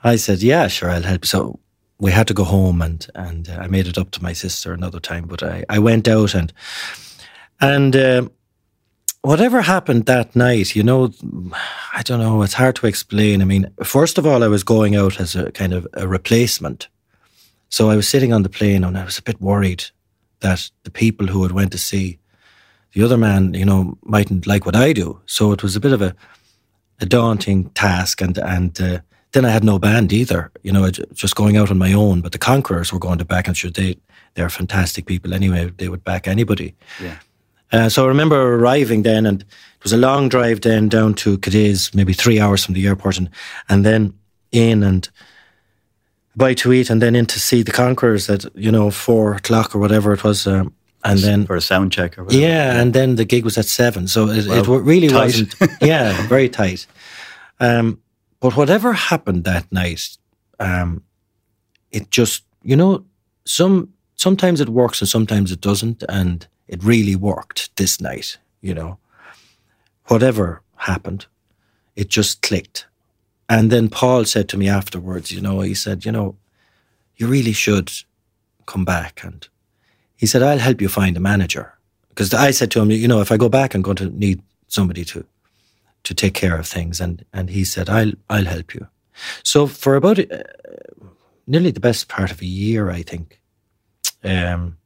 I 0.02 0.16
said, 0.16 0.42
yeah, 0.42 0.68
sure, 0.68 0.90
I'll 0.90 1.02
help. 1.02 1.26
So 1.26 1.58
we 2.00 2.10
had 2.10 2.26
to 2.28 2.34
go 2.34 2.44
home, 2.44 2.82
and 2.82 3.06
and 3.14 3.48
uh, 3.48 3.58
I 3.60 3.66
made 3.68 3.86
it 3.86 3.98
up 3.98 4.10
to 4.12 4.22
my 4.22 4.32
sister 4.32 4.72
another 4.72 5.00
time. 5.00 5.26
But 5.26 5.42
I 5.42 5.64
I 5.68 5.78
went 5.78 6.08
out 6.08 6.34
and 6.34 6.52
and. 7.60 7.96
Uh, 7.96 8.28
whatever 9.22 9.60
happened 9.60 10.06
that 10.06 10.34
night, 10.34 10.74
you 10.74 10.82
know, 10.82 11.12
I 11.94 12.02
don't 12.02 12.20
know, 12.20 12.42
it's 12.42 12.54
hard 12.54 12.76
to 12.76 12.86
explain. 12.86 13.42
I 13.42 13.44
mean, 13.44 13.70
first 13.84 14.18
of 14.18 14.26
all, 14.26 14.42
I 14.42 14.48
was 14.48 14.64
going 14.64 14.96
out 14.96 15.20
as 15.20 15.36
a 15.36 15.52
kind 15.52 15.74
of 15.74 15.86
a 15.92 16.08
replacement. 16.08 16.88
So 17.68 17.90
I 17.90 17.96
was 17.96 18.08
sitting 18.08 18.32
on 18.32 18.42
the 18.42 18.48
plane 18.48 18.82
and 18.82 18.96
I 18.96 19.04
was 19.04 19.18
a 19.18 19.22
bit 19.22 19.40
worried 19.40 19.84
that 20.40 20.70
the 20.84 20.90
people 20.90 21.26
who 21.26 21.42
had 21.42 21.52
went 21.52 21.72
to 21.72 21.78
see 21.78 22.18
the 22.92 23.02
other 23.02 23.16
man, 23.16 23.54
you 23.54 23.64
know, 23.64 23.98
mightn't 24.02 24.46
like 24.46 24.66
what 24.66 24.74
I 24.74 24.92
do. 24.92 25.20
So 25.26 25.52
it 25.52 25.62
was 25.62 25.76
a 25.76 25.80
bit 25.80 25.92
of 25.92 26.02
a, 26.02 26.14
a 27.00 27.06
daunting 27.06 27.70
task. 27.70 28.20
And, 28.20 28.38
and 28.38 28.80
uh, 28.80 29.00
then 29.32 29.44
I 29.44 29.50
had 29.50 29.64
no 29.64 29.78
band 29.78 30.12
either, 30.12 30.50
you 30.62 30.72
know, 30.72 30.90
just 30.90 31.36
going 31.36 31.56
out 31.56 31.70
on 31.70 31.78
my 31.78 31.92
own. 31.92 32.20
But 32.20 32.32
the 32.32 32.38
Conquerors 32.38 32.92
were 32.92 32.98
going 32.98 33.18
to 33.18 33.24
back 33.24 33.46
and 33.46 33.56
sure 33.56 33.70
they, 33.70 33.96
they're 34.34 34.50
fantastic 34.50 35.06
people 35.06 35.32
anyway. 35.32 35.70
They 35.76 35.88
would 35.88 36.02
back 36.04 36.26
anybody. 36.26 36.74
Yeah. 37.00 37.16
Uh, 37.72 37.88
so 37.88 38.04
I 38.04 38.08
remember 38.08 38.56
arriving 38.56 39.02
then, 39.02 39.26
and 39.26 39.42
it 39.42 39.82
was 39.84 39.92
a 39.92 39.96
long 39.96 40.28
drive 40.28 40.62
then 40.62 40.88
down 40.88 41.14
to 41.14 41.38
Cadiz, 41.38 41.94
maybe 41.94 42.12
three 42.12 42.40
hours 42.40 42.64
from 42.64 42.74
the 42.74 42.86
airport, 42.86 43.18
and, 43.18 43.30
and 43.68 43.84
then 43.86 44.12
in 44.50 44.82
and 44.82 45.08
buy 46.36 46.54
to 46.54 46.72
eat, 46.72 46.90
and 46.90 47.00
then 47.00 47.14
in 47.14 47.26
to 47.26 47.38
see 47.38 47.62
the 47.62 47.70
Conquerors 47.70 48.28
at 48.28 48.44
you 48.56 48.72
know 48.72 48.90
four 48.90 49.34
o'clock 49.34 49.72
or 49.74 49.78
whatever 49.78 50.12
it 50.12 50.24
was, 50.24 50.48
um, 50.48 50.74
and 51.04 51.20
then 51.20 51.46
for 51.46 51.54
a 51.54 51.60
sound 51.60 51.92
check 51.92 52.18
or 52.18 52.24
whatever. 52.24 52.42
yeah, 52.42 52.80
and 52.80 52.92
then 52.92 53.14
the 53.14 53.24
gig 53.24 53.44
was 53.44 53.56
at 53.56 53.66
seven, 53.66 54.08
so 54.08 54.28
it, 54.28 54.46
it 54.48 54.66
really 54.66 55.06
Tight. 55.06 55.14
wasn't. 55.14 55.54
Yeah, 55.80 56.26
very 56.26 56.48
tight. 56.62 56.88
Um, 57.60 58.00
but 58.40 58.56
whatever 58.56 58.92
happened 58.92 59.44
that 59.44 59.70
night, 59.70 60.16
um, 60.58 61.02
it 61.90 62.10
just 62.10 62.44
you 62.62 62.76
know 62.76 63.04
some 63.44 63.92
sometimes 64.16 64.60
it 64.60 64.68
works 64.68 65.00
and 65.00 65.08
sometimes 65.08 65.52
it 65.52 65.60
doesn't, 65.60 66.02
and 66.08 66.46
it 66.68 66.82
really 66.82 67.16
worked 67.16 67.74
this 67.76 68.00
night. 68.00 68.38
You 68.60 68.74
know, 68.74 68.98
whatever 70.06 70.62
happened, 70.76 71.26
it 71.96 72.08
just 72.08 72.42
clicked. 72.42 72.86
And 73.48 73.72
then 73.72 73.88
Paul 73.88 74.24
said 74.26 74.48
to 74.50 74.56
me 74.56 74.68
afterwards, 74.68 75.32
you 75.32 75.40
know, 75.40 75.60
he 75.60 75.74
said, 75.74 76.04
you 76.04 76.12
know, 76.12 76.36
you 77.16 77.26
really 77.26 77.52
should 77.52 77.90
come 78.66 78.84
back 78.84 79.24
and 79.24 79.46
he 80.16 80.26
said, 80.26 80.42
I'll 80.42 80.58
help 80.58 80.80
you 80.80 80.88
find 80.88 81.16
a 81.16 81.20
manager. 81.20 81.74
Because 82.10 82.32
I 82.32 82.52
said 82.52 82.70
to 82.72 82.80
him, 82.80 82.90
you 82.90 83.08
know, 83.08 83.20
if 83.20 83.32
I 83.32 83.36
go 83.36 83.48
back, 83.48 83.74
I'm 83.74 83.82
going 83.82 83.96
to 83.96 84.10
need 84.10 84.40
somebody 84.68 85.04
to 85.06 85.24
to 86.04 86.14
take 86.14 86.34
care 86.34 86.58
of 86.58 86.66
things. 86.66 87.00
And 87.00 87.24
and 87.32 87.50
he 87.50 87.64
said, 87.64 87.88
I'll 87.88 88.12
I'll 88.28 88.46
help 88.46 88.74
you. 88.74 88.86
So 89.42 89.66
for 89.66 89.96
about 89.96 90.18
uh, 90.18 90.42
nearly 91.46 91.70
the 91.70 91.80
best 91.80 92.08
part 92.08 92.30
of 92.30 92.40
a 92.40 92.46
year, 92.46 92.90
I 92.90 93.02
think, 93.02 93.40
um, 94.24 94.78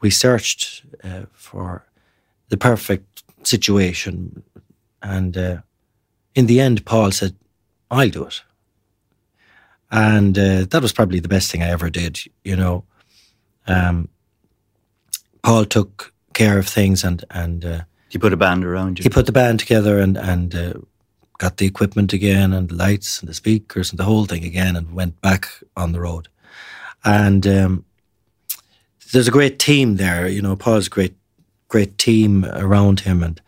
we 0.00 0.10
searched 0.10 0.84
uh, 1.02 1.26
for 1.32 1.86
the 2.48 2.56
perfect 2.56 3.24
situation. 3.42 4.42
And 5.02 5.36
uh, 5.36 5.56
in 6.34 6.46
the 6.46 6.60
end, 6.60 6.84
Paul 6.84 7.10
said, 7.10 7.34
I'll 7.90 8.10
do 8.10 8.24
it. 8.24 8.42
And 9.90 10.38
uh, 10.38 10.66
that 10.70 10.82
was 10.82 10.92
probably 10.92 11.20
the 11.20 11.28
best 11.28 11.50
thing 11.50 11.62
I 11.62 11.70
ever 11.70 11.90
did, 11.90 12.20
you 12.44 12.56
know. 12.56 12.84
Um, 13.66 14.08
Paul 15.42 15.64
took 15.64 16.12
care 16.34 16.58
of 16.58 16.68
things 16.68 17.04
and, 17.04 17.24
and 17.30 17.64
uh, 17.64 17.80
You 18.10 18.20
put 18.20 18.32
a 18.32 18.36
band 18.36 18.64
around 18.64 18.98
you. 18.98 19.02
he 19.02 19.08
put 19.08 19.26
the 19.26 19.32
band 19.32 19.60
together 19.60 19.98
and, 19.98 20.16
and 20.16 20.54
uh, 20.54 20.74
got 21.38 21.58
the 21.58 21.66
equipment 21.66 22.12
again 22.12 22.52
and 22.52 22.68
the 22.68 22.74
lights 22.74 23.20
and 23.20 23.28
the 23.28 23.34
speakers 23.34 23.90
and 23.90 23.98
the 23.98 24.04
whole 24.04 24.26
thing 24.26 24.44
again 24.44 24.76
and 24.76 24.94
went 24.94 25.20
back 25.20 25.48
on 25.76 25.92
the 25.92 26.00
road. 26.00 26.28
And 27.04 27.46
um, 27.46 27.84
there's 29.12 29.28
a 29.28 29.32
great 29.32 29.58
team 29.58 29.96
there, 29.96 30.26
you 30.26 30.42
know, 30.42 30.56
Paul's 30.56 30.88
great, 30.88 31.14
great 31.68 31.96
team 31.98 32.44
around 32.46 33.00
him. 33.00 33.22
And, 33.22 33.40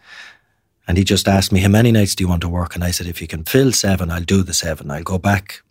and 0.87 0.97
he 0.97 1.05
just 1.05 1.27
asked 1.27 1.53
me, 1.53 1.61
how 1.61 1.69
many 1.69 1.91
nights 1.91 2.15
do 2.15 2.25
you 2.25 2.29
want 2.29 2.43
to 2.43 2.49
work? 2.49 2.75
And 2.75 2.85
I 2.85 2.91
said, 2.91 3.07
if 3.07 3.21
you 3.21 3.27
can 3.27 3.45
fill 3.45 3.73
seven, 3.73 4.11
I'll 4.11 4.23
do 4.23 4.43
the 4.43 4.55
seven. 4.55 4.91
I'll 4.91 5.03
go 5.03 5.19
back, 5.19 5.63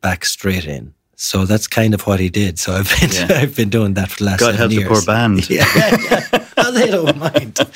back 0.00 0.24
straight 0.24 0.66
in. 0.66 0.94
So 1.20 1.44
that's 1.46 1.66
kind 1.66 1.94
of 1.94 2.02
what 2.06 2.20
he 2.20 2.28
did. 2.30 2.60
So 2.60 2.74
I've 2.74 2.88
been, 3.00 3.10
Yeah. 3.10 3.38
I've 3.42 3.56
been 3.56 3.70
doing 3.70 3.94
that 3.94 4.08
for 4.08 4.18
the 4.18 4.24
last 4.26 4.38
God 4.40 4.54
help 4.54 4.70
the 4.70 4.76
years. 4.76 4.88
poor 4.88 5.02
band. 5.02 5.50
Yeah, 5.50 5.66
yeah. 5.76 6.70
They 6.70 6.90
don't 6.90 7.16
mind. 7.18 7.58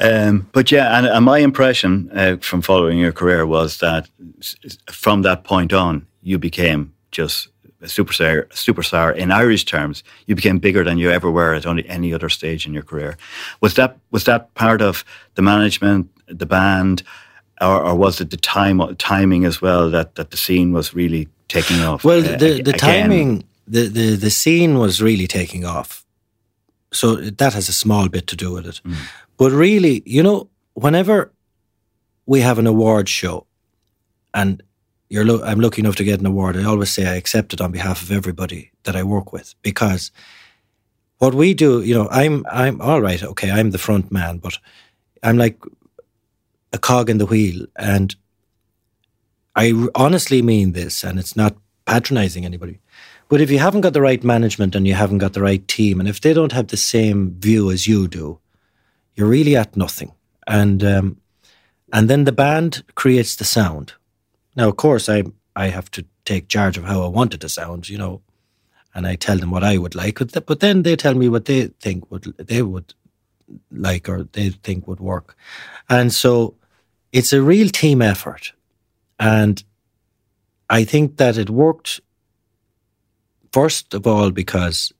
Um, 0.00 0.48
but 0.52 0.70
yeah, 0.70 0.96
and, 0.98 1.06
and 1.06 1.24
my 1.24 1.38
impression 1.38 2.10
uh, 2.14 2.36
from 2.40 2.62
following 2.62 2.98
your 2.98 3.12
career 3.12 3.46
was 3.46 3.78
that 3.78 4.08
from 4.90 5.22
that 5.22 5.42
point 5.44 5.72
on, 5.72 6.06
you 6.22 6.38
became 6.38 6.92
just 7.10 7.48
a 7.80 7.86
superstar. 7.86 8.46
Superstar 8.48 9.14
in 9.16 9.30
Irish 9.32 9.64
terms, 9.64 10.04
you 10.26 10.34
became 10.36 10.58
bigger 10.58 10.84
than 10.84 10.98
you 10.98 11.10
ever 11.10 11.30
were 11.30 11.54
at 11.54 11.66
only 11.66 11.88
any 11.88 12.12
other 12.14 12.28
stage 12.28 12.66
in 12.66 12.74
your 12.74 12.82
career. 12.84 13.16
Was 13.60 13.74
that 13.74 13.96
was 14.10 14.24
that 14.24 14.52
part 14.54 14.82
of 14.82 15.04
the 15.34 15.42
management, 15.42 16.08
the 16.28 16.46
band, 16.46 17.02
or, 17.60 17.82
or 17.82 17.94
was 17.94 18.20
it 18.20 18.30
the 18.30 18.36
time 18.36 18.96
timing 18.96 19.44
as 19.44 19.62
well 19.62 19.90
that, 19.90 20.14
that 20.14 20.30
the 20.30 20.36
scene 20.36 20.72
was 20.72 20.94
really 20.94 21.28
taking 21.48 21.82
off? 21.82 22.04
Well, 22.04 22.20
uh, 22.20 22.36
the 22.36 22.62
the 22.62 22.74
again? 22.74 22.78
timing, 22.78 23.44
the, 23.66 23.88
the 23.88 24.16
the 24.16 24.30
scene 24.30 24.78
was 24.78 25.00
really 25.00 25.26
taking 25.26 25.64
off. 25.64 26.04
So 26.92 27.16
that 27.16 27.52
has 27.52 27.68
a 27.68 27.72
small 27.72 28.08
bit 28.08 28.26
to 28.28 28.36
do 28.36 28.52
with 28.52 28.66
it. 28.66 28.80
But 29.36 29.52
really, 29.52 30.02
you 30.06 30.22
know, 30.22 30.48
whenever 30.74 31.32
we 32.26 32.40
have 32.40 32.58
an 32.58 32.66
award 32.66 33.08
show, 33.08 33.46
and 34.32 34.62
you're 35.08 35.24
lo- 35.24 35.42
I'm 35.44 35.60
lucky 35.60 35.82
enough 35.82 35.96
to 35.96 36.04
get 36.04 36.20
an 36.20 36.26
award, 36.26 36.56
I 36.56 36.64
always 36.64 36.90
say 36.90 37.06
I 37.06 37.16
accept 37.16 37.52
it 37.52 37.60
on 37.60 37.72
behalf 37.72 38.02
of 38.02 38.10
everybody 38.10 38.70
that 38.84 38.96
I 38.96 39.02
work 39.02 39.32
with 39.32 39.54
because 39.62 40.10
what 41.18 41.34
we 41.34 41.54
do, 41.54 41.82
you 41.82 41.94
know, 41.94 42.08
I'm 42.10 42.44
I'm 42.50 42.80
all 42.80 43.00
right. 43.00 43.22
Okay, 43.22 43.50
I'm 43.50 43.70
the 43.70 43.78
front 43.78 44.12
man, 44.12 44.38
but 44.38 44.58
I'm 45.22 45.38
like 45.38 45.58
a 46.76 46.78
cog 46.78 47.10
in 47.10 47.18
the 47.18 47.26
wheel, 47.26 47.66
and 47.76 48.14
I 49.56 49.88
honestly 49.94 50.42
mean 50.42 50.72
this, 50.72 51.02
and 51.02 51.18
it's 51.18 51.36
not 51.36 51.56
patronizing 51.86 52.44
anybody. 52.44 52.78
But 53.28 53.40
if 53.40 53.50
you 53.50 53.58
haven't 53.58 53.80
got 53.80 53.92
the 53.92 54.02
right 54.02 54.22
management 54.22 54.76
and 54.76 54.86
you 54.86 54.94
haven't 54.94 55.18
got 55.18 55.32
the 55.32 55.42
right 55.42 55.66
team, 55.66 55.98
and 55.98 56.08
if 56.08 56.20
they 56.20 56.32
don't 56.32 56.52
have 56.52 56.68
the 56.68 56.76
same 56.76 57.34
view 57.40 57.70
as 57.72 57.86
you 57.86 58.06
do, 58.06 58.38
you're 59.14 59.28
really 59.28 59.56
at 59.56 59.76
nothing. 59.76 60.12
And 60.46 60.84
um, 60.84 61.20
and 61.92 62.08
then 62.08 62.24
the 62.24 62.32
band 62.32 62.84
creates 62.94 63.34
the 63.34 63.44
sound. 63.44 63.94
Now, 64.54 64.68
of 64.68 64.76
course, 64.76 65.08
I 65.08 65.24
I 65.56 65.68
have 65.68 65.90
to 65.92 66.04
take 66.24 66.48
charge 66.48 66.78
of 66.78 66.84
how 66.84 67.02
I 67.02 67.08
want 67.08 67.34
it 67.34 67.40
to 67.40 67.48
sound, 67.48 67.88
you 67.88 67.98
know, 67.98 68.20
and 68.94 69.06
I 69.06 69.16
tell 69.16 69.38
them 69.38 69.50
what 69.50 69.64
I 69.64 69.78
would 69.78 69.94
like. 69.94 70.18
But 70.46 70.60
then 70.60 70.82
they 70.82 70.96
tell 70.96 71.14
me 71.14 71.28
what 71.28 71.46
they 71.46 71.68
think 71.80 72.10
would 72.10 72.24
they 72.38 72.62
would 72.62 72.94
like 73.70 74.08
or 74.08 74.24
they 74.32 74.50
think 74.50 74.86
would 74.86 75.00
work, 75.00 75.36
and 75.88 76.12
so 76.12 76.54
it's 77.16 77.32
a 77.32 77.40
real 77.42 77.68
team 77.68 78.02
effort, 78.02 78.52
and 79.18 79.64
I 80.68 80.84
think 80.84 81.16
that 81.16 81.38
it 81.38 81.48
worked 81.48 82.00
first 83.52 83.94
of 83.94 84.06
all 84.06 84.30
because 84.30 84.92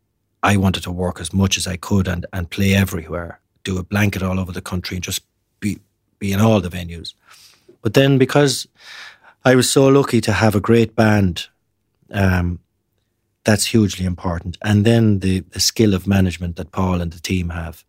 I 0.43 0.57
wanted 0.57 0.83
to 0.85 0.93
work 0.93 1.21
as 1.21 1.33
much 1.33 1.59
as 1.59 1.67
I 1.67 1.77
could 1.77 2.09
and 2.09 2.25
and 2.33 2.49
play 2.49 2.75
everywhere, 2.75 3.41
do 3.65 3.79
a 3.79 3.83
blanket 3.83 4.23
all 4.23 4.39
over 4.39 4.53
the 4.53 4.63
country, 4.71 4.97
and 4.97 5.05
just 5.05 5.23
be 5.61 5.79
be 6.19 6.33
in 6.33 6.41
all 6.41 6.61
the 6.61 6.71
venues. 6.71 7.15
But 7.83 7.95
then 7.95 8.19
because 8.19 8.69
I 9.45 9.55
was 9.55 9.71
so 9.71 9.87
lucky 9.89 10.21
to 10.23 10.33
have 10.33 10.57
a 10.57 10.61
great 10.61 10.97
band, 10.97 11.49
um, 12.11 12.59
that's 13.45 13.67
hugely 13.67 14.07
important. 14.07 14.57
And 14.63 14.85
then 14.85 15.21
the, 15.21 15.41
the 15.41 15.61
skill 15.61 15.95
of 15.95 16.07
management 16.07 16.57
that 16.57 16.73
Paul 16.73 17.01
and 17.01 17.13
the 17.13 17.21
team 17.21 17.51
have 17.51 17.85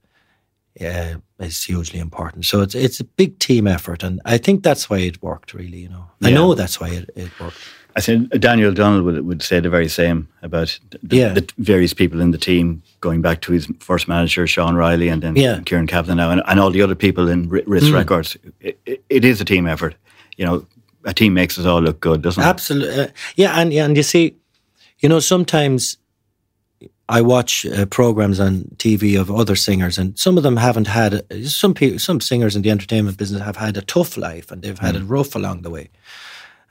uh, 0.79 1.15
is 1.39 1.63
hugely 1.63 1.99
important. 1.99 2.45
So 2.45 2.61
it's 2.61 2.75
it's 2.75 2.99
a 2.99 3.03
big 3.03 3.39
team 3.39 3.67
effort, 3.67 4.03
and 4.03 4.19
I 4.25 4.37
think 4.37 4.63
that's 4.63 4.89
why 4.89 4.99
it 4.99 5.21
worked. 5.21 5.53
Really, 5.53 5.79
you 5.79 5.89
know, 5.89 6.05
I 6.21 6.31
know 6.31 6.53
that's 6.55 6.79
why 6.79 6.89
it, 6.89 7.09
it 7.15 7.39
worked. 7.39 7.57
I 7.95 8.01
think 8.01 8.29
Daniel 8.39 8.69
O'Donnell 8.69 9.01
would, 9.01 9.25
would 9.25 9.41
say 9.41 9.59
the 9.59 9.71
very 9.71 9.87
same 9.89 10.27
about 10.43 10.79
the, 11.01 11.17
Yeah. 11.17 11.33
the 11.33 11.51
various 11.57 11.95
people 11.95 12.21
in 12.21 12.29
the 12.29 12.37
team, 12.37 12.83
going 12.99 13.21
back 13.23 13.41
to 13.41 13.51
his 13.51 13.67
first 13.79 14.07
manager, 14.07 14.45
Sean 14.45 14.75
Reilly, 14.75 15.09
and 15.09 15.21
then 15.23 15.35
Yeah. 15.35 15.55
Mm. 15.57 15.65
Kieran 15.65 15.87
Kaplan 15.87 16.17
now, 16.17 16.29
and, 16.29 16.43
and 16.45 16.59
all 16.59 16.69
the 16.71 16.83
other 16.83 16.93
people 16.95 17.27
in 17.27 17.49
Risk 17.49 17.67
Ritz 17.67 17.89
Records. 17.89 18.37
It, 18.59 18.79
it, 18.85 19.03
it 19.09 19.25
is 19.25 19.41
a 19.41 19.45
team 19.45 19.65
effort. 19.67 19.95
You 20.37 20.45
know, 20.45 20.65
a 21.05 21.13
team 21.13 21.33
makes 21.33 21.57
us 21.57 21.65
all 21.65 21.81
look 21.81 21.99
good, 21.99 22.21
doesn't 22.21 22.43
it? 22.43 22.45
Absolutely, 22.45 23.03
uh, 23.05 23.07
yeah, 23.35 23.59
and 23.59 23.73
yeah, 23.73 23.85
and 23.85 23.97
you 23.97 24.03
see, 24.03 24.35
you 24.99 25.09
know, 25.09 25.19
sometimes 25.19 25.97
I 27.09 27.21
watch 27.21 27.65
uh, 27.65 27.85
programs 27.85 28.39
on 28.39 28.63
TV 28.75 29.19
of 29.19 29.31
other 29.31 29.55
singers, 29.55 29.97
and 29.97 30.17
some 30.19 30.37
of 30.37 30.43
them 30.43 30.57
haven't 30.57 30.87
had 30.87 31.23
some 31.47 31.73
people, 31.73 31.99
some 31.99 32.19
singers 32.21 32.55
in 32.55 32.61
the 32.61 32.69
entertainment 32.71 33.17
business 33.17 33.41
have 33.41 33.55
had 33.55 33.77
a 33.77 33.81
tough 33.81 34.17
life, 34.17 34.51
and 34.51 34.61
they've 34.61 34.77
had 34.77 34.95
it 34.95 35.03
rough 35.03 35.33
along 35.35 35.61
the 35.61 35.69
way, 35.69 35.89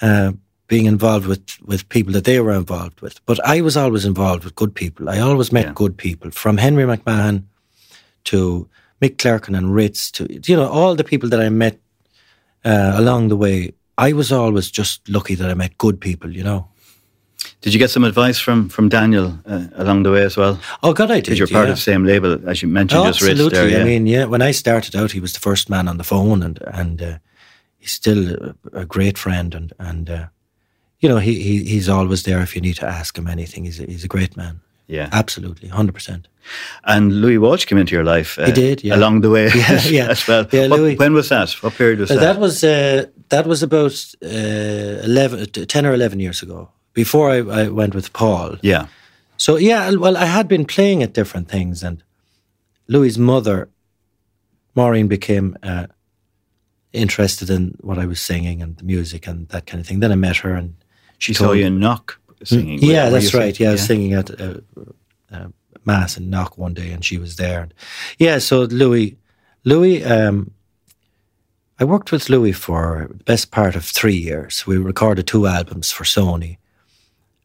uh, 0.02 0.32
being 0.68 0.84
involved 0.86 1.26
with 1.26 1.42
with 1.64 1.88
people 1.88 2.12
that 2.12 2.24
they 2.24 2.38
were 2.40 2.52
involved 2.52 3.00
with. 3.00 3.24
But 3.26 3.38
I 3.46 3.62
was 3.62 3.76
always 3.76 4.04
involved 4.04 4.44
with 4.44 4.54
good 4.54 4.74
people. 4.74 5.08
I 5.08 5.20
always 5.20 5.52
met 5.52 5.66
Yeah. 5.66 5.72
good 5.74 5.96
people, 5.96 6.30
from 6.30 6.58
Henry 6.58 6.84
McMahon 6.84 7.44
to 8.24 8.68
Mick 9.00 9.16
Clerkin 9.16 9.56
and 9.56 9.74
Ritz 9.74 10.10
to 10.12 10.26
you 10.46 10.56
know 10.56 10.68
all 10.68 10.94
the 10.96 11.04
people 11.04 11.28
that 11.30 11.40
I 11.40 11.48
met 11.48 11.78
uh, 12.64 12.92
along 12.96 13.28
the 13.28 13.36
way. 13.36 13.72
I 13.98 14.12
was 14.12 14.30
always 14.30 14.70
just 14.70 15.08
lucky 15.08 15.34
that 15.36 15.50
I 15.50 15.54
met 15.54 15.78
good 15.78 15.98
people, 16.00 16.30
you 16.30 16.44
know. 16.44 16.68
Did 17.60 17.72
you 17.74 17.78
get 17.78 17.90
some 17.90 18.04
advice 18.04 18.38
from 18.38 18.68
from 18.68 18.88
Daniel 18.88 19.38
uh, 19.46 19.66
along 19.76 20.04
the 20.04 20.10
way 20.10 20.24
as 20.24 20.36
well? 20.36 20.58
Oh 20.82 20.92
God, 20.92 21.10
I 21.10 21.14
did. 21.16 21.24
Because 21.24 21.38
you're 21.38 21.48
part 21.48 21.66
yeah. 21.66 21.72
of 21.72 21.76
the 21.78 21.82
same 21.82 22.04
label, 22.04 22.48
as 22.48 22.62
you 22.62 22.68
mentioned, 22.68 23.00
Oh, 23.02 23.06
absolutely. 23.06 23.48
there. 23.58 23.68
Yeah. 23.68 23.80
I 23.80 23.84
mean, 23.84 24.06
yeah. 24.06 24.24
When 24.28 24.42
I 24.42 24.52
started 24.52 24.94
out, 24.96 25.12
he 25.12 25.20
was 25.20 25.32
the 25.32 25.40
first 25.40 25.68
man 25.68 25.88
on 25.88 25.96
the 25.98 26.04
phone, 26.04 26.42
and 26.42 26.58
and 26.66 27.02
uh, 27.02 27.18
he's 27.78 27.92
still 27.92 28.30
a, 28.34 28.54
a 28.72 28.84
great 28.86 29.18
friend, 29.18 29.54
and 29.54 29.72
and 29.78 30.08
uh, 30.10 30.26
you 31.00 31.08
know 31.08 31.18
he, 31.18 31.34
he 31.42 31.64
he's 31.64 31.88
always 31.88 32.22
there 32.22 32.40
if 32.42 32.54
you 32.54 32.62
need 32.62 32.76
to 32.76 32.86
ask 32.86 33.16
him 33.18 33.26
anything. 33.26 33.64
He's 33.64 33.80
a, 33.80 33.84
he's 33.86 34.04
a 34.04 34.08
great 34.08 34.36
man. 34.36 34.60
yeah. 34.88 35.08
Absolutely, 35.12 35.68
hundred 35.68 35.94
percent. 35.94 36.28
And 36.84 37.12
Louis 37.20 37.38
Walsh 37.38 37.64
came 37.66 37.80
into 37.80 37.94
your 37.94 38.16
life. 38.16 38.38
Uh, 38.38 38.46
He 38.46 38.52
did, 38.52 38.84
yeah. 38.84 38.96
along 38.96 39.22
the 39.22 39.30
way 39.30 39.50
Yeah, 39.54 39.80
yeah. 39.90 40.10
as 40.10 40.26
well. 40.28 40.46
Yeah, 40.52 40.68
What- 40.68 40.80
Louis. 40.80 40.96
when 40.96 41.12
was 41.14 41.28
that? 41.28 41.50
What 41.62 41.74
period 41.76 41.98
was 41.98 42.10
Uh, 42.10 42.14
that? 42.14 42.20
that 42.34 42.40
was 42.40 42.62
uh, 42.62 43.04
that 43.28 43.46
was 43.46 43.62
about 43.62 44.14
uh, 44.22 45.04
11, 45.04 45.46
10 45.66 45.86
or 45.86 45.92
eleven 45.94 46.20
years 46.20 46.42
ago. 46.42 46.68
Before 46.96 47.30
I, 47.30 47.36
I 47.36 47.68
went 47.68 47.94
with 47.94 48.14
Paul, 48.14 48.56
yeah, 48.62 48.86
So 49.36 49.58
yeah, 49.58 49.90
well, 49.96 50.16
I 50.16 50.24
had 50.24 50.48
been 50.48 50.64
playing 50.64 51.02
at 51.02 51.12
different 51.12 51.46
things, 51.46 51.82
and 51.82 52.02
Louis's 52.88 53.18
mother, 53.18 53.68
Maureen, 54.74 55.06
became 55.06 55.58
uh, 55.62 55.88
interested 56.94 57.50
in 57.50 57.76
what 57.80 57.98
I 57.98 58.06
was 58.06 58.18
singing 58.20 58.62
and 58.62 58.78
the 58.78 58.84
music 58.84 59.26
and 59.26 59.46
that 59.48 59.66
kind 59.66 59.78
of 59.78 59.86
thing. 59.86 60.00
Then 60.00 60.10
I 60.10 60.14
met 60.14 60.38
her, 60.38 60.54
and 60.54 60.74
she 61.18 61.34
saw 61.34 61.52
you 61.52 61.66
in 61.66 61.78
Knock 61.78 62.18
singing. 62.44 62.78
Yeah, 62.80 63.10
that's 63.10 63.34
right. 63.34 63.60
Yeah, 63.60 63.68
I 63.68 63.72
was 63.72 63.84
singing 63.84 64.14
at 64.14 64.40
uh, 64.40 64.60
uh, 65.30 65.48
mass 65.84 66.16
in 66.16 66.30
Knock 66.30 66.56
one 66.56 66.72
day, 66.72 66.92
and 66.92 67.04
she 67.04 67.18
was 67.18 67.36
there. 67.36 67.60
And 67.60 67.74
yeah, 68.18 68.38
so 68.38 68.62
Louis, 68.62 69.18
Louis, 69.64 70.02
um, 70.02 70.50
I 71.78 71.84
worked 71.84 72.10
with 72.10 72.30
Louis 72.30 72.52
for 72.52 73.08
the 73.10 73.24
best 73.24 73.50
part 73.50 73.76
of 73.76 73.84
three 73.84 74.16
years. 74.16 74.66
We 74.66 74.78
recorded 74.78 75.26
two 75.26 75.46
albums 75.46 75.92
for 75.92 76.04
Sony. 76.04 76.56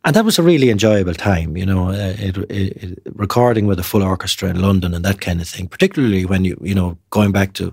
And 0.03 0.15
that 0.15 0.25
was 0.25 0.39
a 0.39 0.43
really 0.43 0.71
enjoyable 0.71 1.13
time, 1.13 1.55
you 1.55 1.65
know, 1.65 1.89
uh, 1.89 2.15
it, 2.17 2.35
it, 2.37 2.83
it, 2.83 2.99
recording 3.13 3.67
with 3.67 3.79
a 3.79 3.83
full 3.83 4.01
orchestra 4.01 4.49
in 4.49 4.59
London 4.59 4.95
and 4.95 5.05
that 5.05 5.21
kind 5.21 5.39
of 5.39 5.47
thing. 5.47 5.67
Particularly 5.67 6.25
when 6.25 6.43
you, 6.43 6.57
you 6.61 6.73
know, 6.73 6.97
going 7.11 7.31
back 7.31 7.53
to 7.53 7.71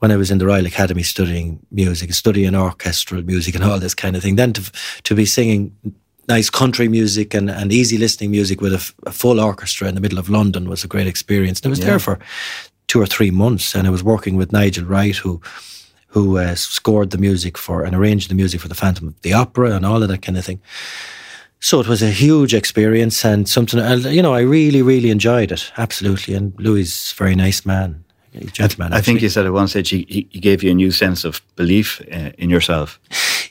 when 0.00 0.10
I 0.12 0.16
was 0.16 0.30
in 0.30 0.36
the 0.38 0.46
Royal 0.46 0.66
Academy 0.66 1.02
studying 1.02 1.58
music, 1.70 2.12
studying 2.12 2.54
orchestral 2.54 3.22
music 3.22 3.54
and 3.54 3.64
all 3.64 3.78
this 3.78 3.94
kind 3.94 4.14
of 4.14 4.22
thing. 4.22 4.36
Then 4.36 4.52
to 4.52 4.70
to 5.04 5.14
be 5.14 5.24
singing 5.24 5.72
nice 6.28 6.50
country 6.50 6.88
music 6.88 7.32
and, 7.34 7.50
and 7.50 7.72
easy 7.72 7.96
listening 7.96 8.30
music 8.30 8.60
with 8.60 8.72
a, 8.72 8.76
f- 8.76 8.94
a 9.06 9.12
full 9.12 9.40
orchestra 9.40 9.88
in 9.88 9.94
the 9.94 10.00
middle 10.00 10.18
of 10.18 10.28
London 10.28 10.68
was 10.68 10.84
a 10.84 10.88
great 10.88 11.06
experience. 11.06 11.60
And 11.60 11.66
I 11.66 11.70
was 11.70 11.78
Yeah. 11.78 11.86
there 11.86 11.98
for 11.98 12.18
two 12.88 13.00
or 13.00 13.06
three 13.06 13.30
months, 13.30 13.74
and 13.74 13.86
I 13.86 13.90
was 13.90 14.02
working 14.02 14.36
with 14.36 14.52
Nigel 14.52 14.84
Wright, 14.84 15.16
who 15.16 15.40
who 16.08 16.36
uh, 16.36 16.54
scored 16.54 17.10
the 17.10 17.18
music 17.18 17.56
for 17.58 17.84
and 17.84 17.94
arranged 17.96 18.28
the 18.28 18.34
music 18.34 18.60
for 18.60 18.68
the 18.68 18.74
Phantom 18.74 19.08
of 19.08 19.14
the 19.22 19.32
Opera 19.32 19.72
and 19.74 19.86
all 19.86 20.02
of 20.02 20.08
that 20.10 20.20
kind 20.22 20.36
of 20.38 20.44
thing. 20.44 20.60
So 21.64 21.80
it 21.80 21.88
was 21.88 22.02
a 22.02 22.10
huge 22.10 22.52
experience 22.52 23.24
and 23.24 23.48
something, 23.48 23.78
you 24.12 24.20
know, 24.20 24.34
I 24.34 24.40
really, 24.42 24.82
really 24.82 25.08
enjoyed 25.10 25.50
it. 25.50 25.72
Absolutely. 25.78 26.34
And 26.34 26.52
Louis 26.58 26.82
is 26.82 27.14
a 27.16 27.24
very 27.24 27.34
nice 27.34 27.64
man, 27.64 28.04
gentleman. 28.52 28.92
I 28.92 29.00
think 29.00 29.22
you 29.22 29.30
said 29.30 29.46
at 29.46 29.52
one 29.54 29.68
stage 29.68 29.88
he, 29.88 30.04
he 30.08 30.26
he 30.30 30.40
gave 30.40 30.62
you 30.62 30.70
a 30.70 30.74
new 30.74 30.90
sense 30.90 31.24
of 31.24 31.40
belief 31.56 32.02
uh, 32.12 32.32
in 32.36 32.50
yourself. 32.50 33.00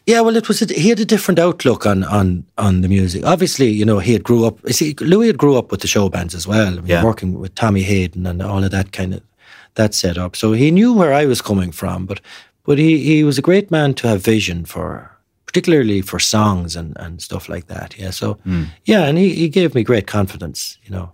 Yeah, 0.05 0.21
well, 0.21 0.37
it 0.37 0.47
was. 0.47 0.61
A, 0.61 0.65
he 0.65 0.89
had 0.89 0.99
a 0.99 1.05
different 1.05 1.39
outlook 1.39 1.85
on 1.87 2.03
on 2.03 2.43
on 2.57 2.81
the 2.81 2.87
music. 2.87 3.25
Obviously, 3.25 3.69
you 3.69 3.85
know, 3.85 3.99
he 3.99 4.13
had 4.13 4.23
grew 4.23 4.45
up. 4.45 4.59
you 4.67 4.73
See, 4.73 4.93
Louis 4.99 5.27
had 5.27 5.37
grew 5.37 5.57
up 5.57 5.71
with 5.71 5.81
the 5.81 5.87
show 5.87 6.09
bands 6.09 6.35
as 6.35 6.45
well. 6.47 6.67
I 6.67 6.81
mean, 6.81 6.85
Yeah. 6.85 7.03
working 7.03 7.39
with 7.41 7.55
Tommy 7.55 7.81
Hayden 7.81 8.27
and 8.27 8.41
all 8.41 8.63
of 8.63 8.69
that 8.71 8.91
kind 8.91 9.13
of 9.13 9.21
that 9.73 9.93
setup. 9.95 10.35
So 10.35 10.53
he 10.53 10.69
knew 10.69 10.93
where 10.93 11.21
I 11.21 11.25
was 11.25 11.41
coming 11.41 11.73
from. 11.73 12.05
But 12.05 12.21
but 12.65 12.77
he 12.77 12.97
he 13.03 13.23
was 13.23 13.37
a 13.37 13.41
great 13.41 13.71
man 13.71 13.93
to 13.93 14.07
have 14.07 14.19
vision 14.31 14.65
for, 14.65 15.09
particularly 15.53 16.01
for 16.01 16.19
songs 16.19 16.75
and 16.75 16.97
and 16.99 17.21
stuff 17.21 17.47
like 17.49 17.67
that. 17.67 17.95
Yeah. 17.97 18.11
So 18.11 18.37
yeah, 18.87 19.07
and 19.09 19.17
he 19.17 19.29
he 19.35 19.49
gave 19.49 19.73
me 19.75 19.83
great 19.83 20.07
confidence. 20.07 20.79
You 20.83 20.91
know. 20.95 21.09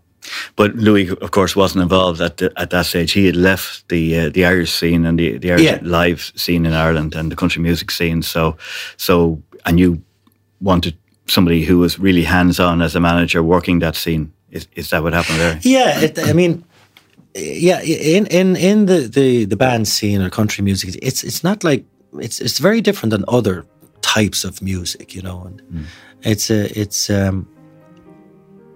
But 0.56 0.76
Louis, 0.76 1.10
of 1.22 1.32
course, 1.32 1.56
wasn't 1.60 1.82
involved 1.82 2.22
at 2.22 2.38
the, 2.38 2.52
at 2.56 2.70
that 2.70 2.86
stage. 2.86 3.14
He 3.14 3.26
had 3.26 3.36
left 3.36 3.88
the 3.88 4.20
uh, 4.20 4.30
the 4.34 4.46
Irish 4.46 4.72
scene 4.72 5.08
and 5.08 5.18
the, 5.20 5.38
the 5.40 5.52
Irish 5.52 5.64
Yeah. 5.64 5.80
live 5.82 6.32
scene 6.36 6.68
in 6.68 6.74
Ireland 6.74 7.16
and 7.16 7.32
the 7.32 7.36
country 7.36 7.62
music 7.64 7.92
scene. 7.92 8.22
So, 8.24 8.56
so 8.98 9.42
and 9.66 9.80
you 9.80 10.02
wanted 10.62 10.94
somebody 11.26 11.66
who 11.66 11.80
was 11.80 11.98
really 12.00 12.24
hands 12.24 12.60
on 12.60 12.82
as 12.82 12.96
a 12.96 13.00
manager 13.00 13.42
working 13.44 13.80
that 13.82 13.96
scene. 13.96 14.32
Is 14.52 14.68
is 14.76 14.90
that 14.90 15.02
what 15.04 15.14
happened 15.14 15.40
there? 15.40 15.60
Yeah, 15.62 16.02
it, 16.04 16.20
I 16.20 16.34
mean, 16.34 16.64
yeah, 17.36 17.82
in 17.84 18.26
in 18.28 18.56
in 18.56 18.86
the, 18.86 19.10
the 19.10 19.46
the 19.46 19.56
band 19.58 19.88
scene 19.88 20.22
or 20.26 20.30
country 20.30 20.64
music, 20.64 20.96
it's 21.02 21.24
it's 21.24 21.44
not 21.44 21.64
like 21.64 21.84
it's 22.22 22.40
it's 22.42 22.60
very 22.62 22.82
different 22.82 23.12
than 23.12 23.24
other 23.28 23.64
types 24.16 24.44
of 24.46 24.62
music, 24.62 25.16
you 25.16 25.22
know. 25.22 25.44
And 25.48 25.62
it's 26.24 26.50
a 26.50 26.62
it's 26.80 27.10
um, 27.10 27.48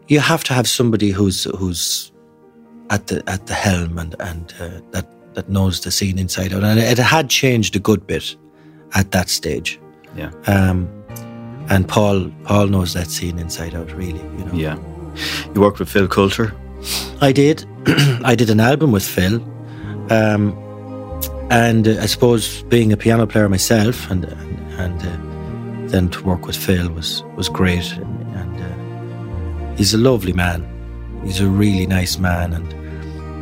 you 0.08 0.20
have 0.22 0.44
to 0.44 0.54
have 0.54 0.68
somebody 0.68 1.12
who's 1.12 1.46
who's 1.60 2.12
at 2.90 3.08
the 3.08 3.18
at 3.28 3.48
the 3.48 3.54
helm 3.54 3.98
and 4.00 4.16
and 4.20 4.54
uh, 4.60 4.70
that 4.92 5.08
that 5.36 5.48
knows 5.50 5.80
the 5.82 5.92
scene 5.92 6.20
inside 6.20 6.54
out. 6.54 6.64
And 6.64 6.80
it 6.80 6.98
had 7.00 7.30
changed 7.30 7.76
a 7.76 7.80
good 7.80 8.06
bit 8.08 8.38
at 8.94 9.12
that 9.12 9.30
stage. 9.30 9.80
Yeah, 10.16 10.32
Um, 10.48 10.88
and 11.70 11.88
Paul 11.88 12.30
Paul 12.44 12.68
knows 12.68 12.94
that 12.94 13.08
scene 13.08 13.40
inside 13.40 13.74
out, 13.76 13.92
really. 13.94 14.22
You 14.38 14.46
know. 14.46 14.54
yeah. 14.54 14.78
You 15.54 15.62
worked 15.62 15.80
with 15.80 15.90
Phil 15.90 16.08
Coulter. 16.08 16.54
I 17.22 17.32
did. 17.34 17.66
I 18.32 18.36
did 18.36 18.50
an 18.50 18.60
album 18.60 18.92
with 18.92 19.08
Phil. 19.08 19.36
Um, 20.10 20.54
and 21.50 21.88
uh, 21.88 22.02
I 22.02 22.08
suppose 22.08 22.64
being 22.70 22.92
a 22.94 22.98
piano 22.98 23.26
player 23.28 23.50
myself 23.50 24.12
and 24.12 24.26
and, 24.26 24.53
and 24.78 25.02
uh, 25.02 25.90
then 25.92 26.10
to 26.10 26.24
work 26.24 26.46
with 26.46 26.56
Phil 26.56 26.90
was, 26.90 27.24
was 27.36 27.50
great. 27.50 27.92
And, 27.94 28.36
and 28.36 28.62
uh, 28.62 29.76
he's 29.76 29.94
a 29.94 29.98
lovely 29.98 30.34
man. 30.34 30.68
he's 31.24 31.40
a 31.42 31.48
really 31.48 31.88
nice 31.88 32.18
man, 32.18 32.54
and 32.54 32.74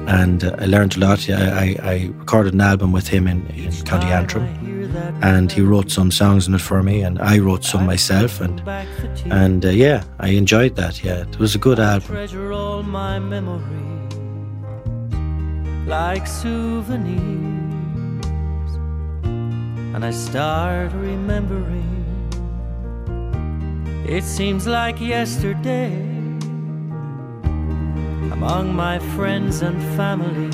and 0.10 0.44
uh, 0.44 0.56
I 0.60 0.66
learned 0.66 0.96
a 0.98 1.00
lot. 1.00 1.30
I, 1.30 1.34
I, 1.34 1.76
I, 1.84 2.10
recorded 2.18 2.54
an 2.54 2.62
album 2.62 2.92
with 2.92 3.08
him 3.08 3.28
in, 3.28 3.46
in 3.48 3.72
County 3.84 4.08
Antrim, 4.08 4.46
and 5.22 5.52
he 5.52 5.62
wrote 5.62 5.92
some 5.92 6.12
songs 6.12 6.48
in 6.48 6.56
it 6.56 6.62
for 6.62 6.82
me, 6.82 7.02
and 7.02 7.20
I 7.20 7.40
wrote 7.40 7.64
some 7.64 7.86
myself, 7.86 8.42
and 8.42 8.62
and 9.26 9.66
uh, 9.66 9.70
yeah, 9.70 10.04
I 10.20 10.30
enjoyed 10.30 10.76
that. 10.76 11.04
Yeah, 11.04 11.22
it 11.22 11.40
was 11.40 11.56
a 11.56 11.60
good 11.60 11.80
album. 11.80 12.08
Treasure 12.08 12.52
all 12.52 12.84
my 12.84 13.20
memories 13.20 13.92
like 15.88 16.26
souvenirs, 16.26 17.51
and 19.94 20.06
I 20.06 20.12
start 20.12 20.92
remembering. 20.94 22.06
It 24.08 24.24
seems 24.24 24.68
like 24.68 25.00
yesterday 25.00 26.12
among 28.42 28.74
my 28.74 28.98
friends 29.16 29.62
and 29.62 29.80
family, 29.96 30.50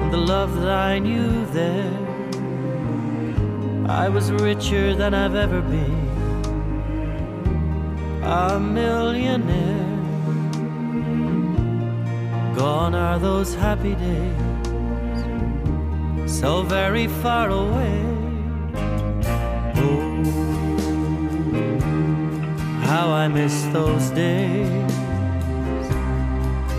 and 0.00 0.12
the 0.12 0.18
love 0.18 0.54
that 0.60 0.68
I 0.68 0.98
knew 0.98 1.46
there. 1.46 1.90
I 3.88 4.08
was 4.10 4.30
richer 4.30 4.94
than 4.94 5.14
I've 5.14 5.34
ever 5.34 5.62
been, 5.62 6.08
a 8.22 8.60
millionaire. 8.60 9.88
Gone 12.54 12.94
are 12.94 13.18
those 13.18 13.54
happy 13.54 13.94
days, 13.94 14.51
so 16.32 16.62
very 16.62 17.08
far 17.08 17.50
away. 17.50 18.00
Oh, 19.76 20.24
how 22.88 23.10
I 23.10 23.28
miss 23.28 23.62
those 23.66 24.08
days 24.10 24.92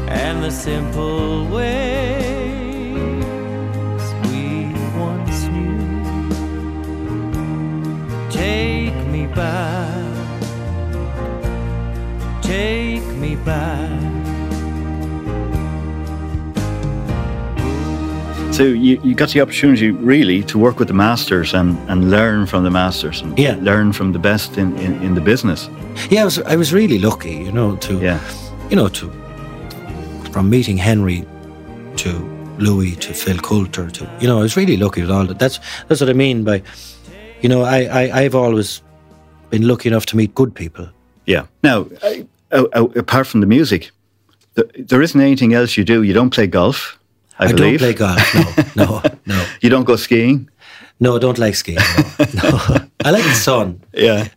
and 0.10 0.43
the 0.43 0.49
simple 0.49 1.47
ways 1.49 2.33
So 18.54 18.64
you, 18.66 19.01
you 19.04 19.16
got 19.16 19.30
the 19.30 19.41
opportunity 19.41 19.89
really 19.89 20.43
to 20.43 20.60
work 20.60 20.78
with 20.78 20.88
the 20.88 20.93
masters 20.93 21.56
and, 21.56 21.76
and 21.89 22.12
learn 22.12 22.45
from 22.45 22.64
the 22.64 22.70
masters 22.70 23.22
and 23.22 23.38
Yeah. 23.38 23.58
learn 23.62 23.91
from 23.93 24.12
the 24.14 24.20
best 24.20 24.58
in, 24.58 24.78
in, 24.78 25.01
in 25.01 25.16
the 25.16 25.22
business. 25.22 25.70
Yeah, 26.12 26.22
I 26.22 26.26
was 26.26 26.38
I 26.39 26.56
was 26.56 26.72
really 26.72 26.99
lucky, 26.99 27.32
you 27.34 27.51
know, 27.51 27.76
to 27.78 27.93
Yeah. 27.99 28.20
you 28.70 28.76
know 28.76 28.89
to 28.89 29.10
from 30.32 30.49
meeting 30.49 30.78
Henry 30.78 31.26
to 31.97 32.10
Louis 32.60 32.95
to 32.97 33.14
Phil 33.14 33.38
Coulter 33.39 33.89
to 33.89 34.08
you 34.22 34.28
know 34.28 34.38
I 34.38 34.41
was 34.43 34.56
really 34.56 34.78
lucky 34.78 35.01
with 35.01 35.10
all 35.12 35.26
that. 35.26 35.39
That's 35.39 35.60
that's 35.88 35.99
what 36.01 36.10
I 36.10 36.14
mean 36.14 36.43
by 36.43 36.62
you 37.41 37.49
know 37.49 37.64
I, 37.64 37.80
I 38.04 38.22
I've 38.24 38.36
always 38.36 38.82
been 39.49 39.68
lucky 39.68 39.89
enough 39.89 40.06
to 40.06 40.16
meet 40.18 40.36
good 40.36 40.54
people. 40.54 40.88
Yeah. 41.26 41.45
Now, 41.64 41.88
I, 42.04 42.26
apart 42.95 43.26
from 43.28 43.41
the 43.41 43.47
music, 43.47 43.91
th- 44.56 44.88
there 44.89 45.01
isn't 45.01 45.22
anything 45.22 45.54
else 45.54 45.76
you 45.78 45.84
do. 45.86 46.04
You 46.04 46.14
don't 46.14 46.30
play 46.34 46.47
golf, 46.47 46.99
I, 47.40 47.46
I 47.48 47.52
don't 47.52 47.78
play 47.78 47.94
golf. 47.94 48.76
No, 48.76 48.86
no, 48.86 49.02
no, 49.26 49.46
You 49.62 49.70
don't 49.70 49.86
go 49.86 49.96
skiing. 49.96 50.50
no. 51.00 51.16
I 51.16 51.20
don't 51.20 51.38
like 51.40 51.56
skiing. 51.56 51.80
No, 52.20 52.26
no. 52.52 52.60
I 53.06 53.12
like 53.12 53.24
the 53.24 53.34
sun. 53.34 53.82
Yeah. 53.94 54.28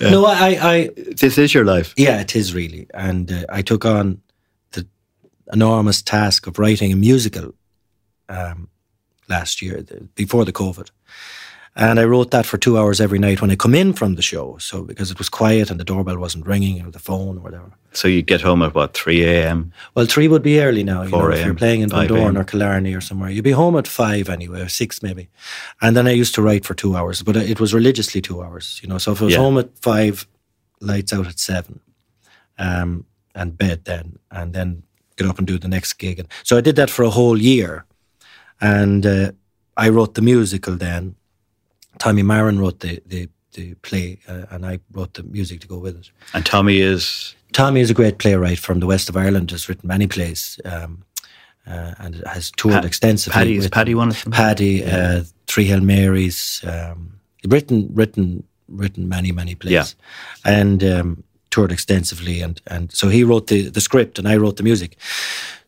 No, 0.00 0.24
I, 0.24 0.32
I, 0.32 0.72
I 0.74 0.90
This 1.20 1.38
is 1.38 1.52
your 1.52 1.64
life. 1.64 1.92
Yeah, 1.96 2.20
it 2.20 2.34
is 2.36 2.54
really. 2.54 2.86
And 2.94 3.30
uh, 3.32 3.44
I 3.48 3.62
took 3.62 3.84
on 3.84 4.20
the 4.72 4.86
enormous 5.52 6.02
task 6.02 6.46
of 6.46 6.58
writing 6.58 6.92
a 6.92 6.96
musical 6.96 7.52
um, 8.28 8.68
last 9.28 9.60
year, 9.60 9.82
the, 9.82 10.08
before 10.14 10.44
the 10.44 10.52
COVID. 10.52 10.90
And 11.78 12.00
I 12.00 12.04
wrote 12.04 12.30
that 12.30 12.46
for 12.46 12.56
two 12.56 12.78
hours 12.78 13.02
every 13.02 13.18
night 13.18 13.42
when 13.42 13.50
I 13.50 13.54
come 13.56 13.74
in 13.74 13.92
from 13.92 14.14
the 14.14 14.22
show. 14.22 14.56
So 14.58 14.82
because 14.82 15.10
it 15.10 15.18
was 15.18 15.28
quiet 15.28 15.70
and 15.70 15.78
the 15.78 15.84
doorbell 15.84 16.16
wasn't 16.16 16.46
ringing 16.46 16.82
or 16.84 16.90
the 16.90 16.98
phone 16.98 17.36
or 17.36 17.40
whatever. 17.40 17.70
So 17.92 18.08
you 18.08 18.22
get 18.22 18.40
home 18.40 18.62
at 18.62 18.74
what, 18.74 18.94
3 18.94 19.22
a.m.? 19.24 19.72
Well, 19.94 20.06
three 20.06 20.26
would 20.26 20.42
be 20.42 20.58
early 20.60 20.82
now. 20.82 21.02
You 21.02 21.10
know, 21.10 21.18
4 21.18 21.32
if 21.32 21.44
you're 21.44 21.54
playing 21.54 21.82
in 21.82 21.90
5 21.90 22.08
Bundoran 22.08 22.24
a.m.. 22.24 22.38
or 22.38 22.44
Killarney 22.44 22.94
or 22.94 23.02
somewhere, 23.02 23.28
you'd 23.28 23.44
be 23.44 23.50
home 23.50 23.76
at 23.76 23.86
five 23.86 24.30
anyway, 24.30 24.62
or 24.62 24.68
six 24.68 25.02
maybe. 25.02 25.28
And 25.82 25.94
then 25.94 26.06
I 26.06 26.12
used 26.12 26.34
to 26.36 26.42
write 26.42 26.64
for 26.64 26.72
two 26.74 26.96
hours, 26.96 27.22
but 27.22 27.36
it 27.36 27.60
was 27.60 27.74
religiously 27.74 28.22
two 28.22 28.42
hours. 28.42 28.80
You 28.82 28.88
know, 28.88 28.98
so 28.98 29.12
if 29.12 29.20
I 29.20 29.24
was 29.26 29.34
Yeah. 29.34 29.40
home 29.40 29.58
at 29.58 29.78
five, 29.78 30.26
lights 30.80 31.12
out 31.12 31.26
at 31.26 31.38
seven, 31.38 31.80
um, 32.58 33.04
and 33.34 33.56
bed 33.58 33.84
then, 33.84 34.18
and 34.30 34.54
then 34.54 34.82
get 35.16 35.26
up 35.26 35.36
and 35.38 35.46
do 35.46 35.58
the 35.58 35.68
next 35.68 35.92
gig. 35.94 36.18
And 36.18 36.28
so 36.42 36.56
I 36.56 36.62
did 36.62 36.76
that 36.76 36.88
for 36.90 37.02
a 37.02 37.10
whole 37.10 37.38
year, 37.38 37.84
and 38.62 39.04
uh, 39.04 39.32
I 39.76 39.90
wrote 39.90 40.14
the 40.14 40.22
musical 40.22 40.76
then. 40.76 41.16
Tommy 41.98 42.22
Marren 42.22 42.58
wrote 42.58 42.80
the 42.80 43.00
the, 43.06 43.28
the 43.52 43.74
play, 43.82 44.18
uh, 44.28 44.44
and 44.50 44.64
I 44.66 44.78
wrote 44.92 45.14
the 45.14 45.22
music 45.22 45.60
to 45.60 45.66
go 45.66 45.78
with 45.78 45.96
it. 45.98 46.10
And 46.34 46.44
Tommy 46.44 46.80
is, 46.80 47.34
Tommy 47.52 47.80
is 47.80 47.90
a 47.90 47.94
great 47.94 48.18
playwright 48.18 48.58
from 48.58 48.80
the 48.80 48.86
west 48.86 49.08
of 49.08 49.16
Ireland. 49.16 49.50
Has 49.50 49.68
written 49.68 49.88
many 49.88 50.06
plays, 50.06 50.60
um, 50.64 51.04
uh, 51.66 51.94
and 51.98 52.22
has 52.26 52.50
toured 52.52 52.82
Pa- 52.82 52.86
extensively. 52.86 53.32
Paddy, 53.38 53.56
is 53.56 53.68
Paddy 53.68 53.94
one 53.94 54.08
of 54.08 54.22
them? 54.22 54.32
Paddy, 54.32 54.84
uh, 54.84 55.22
Three 55.46 55.64
Hail 55.64 55.80
Marys. 55.80 56.62
Um, 56.64 57.12
written, 57.46 57.88
written, 57.94 58.42
written 58.68 59.08
many, 59.08 59.32
many 59.32 59.54
plays, 59.54 59.72
Yeah. 59.72 59.84
and 60.44 60.82
um, 60.84 61.24
toured 61.56 61.72
extensively. 61.72 62.42
And 62.44 62.60
and 62.66 62.92
so 62.92 63.08
he 63.08 63.24
wrote 63.24 63.46
the 63.46 63.70
the 63.70 63.80
script, 63.80 64.18
and 64.18 64.28
I 64.28 64.36
wrote 64.38 64.56
the 64.56 64.62
music. 64.62 64.96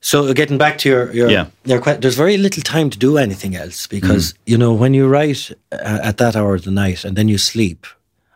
So 0.01 0.33
getting 0.35 0.59
back 0.59 0.79
to 0.79 0.89
your 0.89 1.13
your, 1.15 1.31
Yeah. 1.31 1.47
your 1.65 1.81
there's 2.01 2.17
very 2.19 2.37
little 2.37 2.63
time 2.63 2.91
to 2.91 2.99
do 2.99 3.19
anything 3.19 3.57
else 3.57 3.89
because 3.89 4.33
Mm. 4.33 4.37
you 4.51 4.59
know 4.59 4.79
when 4.79 4.95
you 4.95 5.09
write 5.13 5.53
uh, 5.73 6.09
at 6.09 6.17
that 6.17 6.35
hour 6.37 6.55
of 6.55 6.63
the 6.63 6.71
night 6.71 7.05
and 7.05 7.17
then 7.17 7.29
you 7.29 7.39
sleep, 7.39 7.87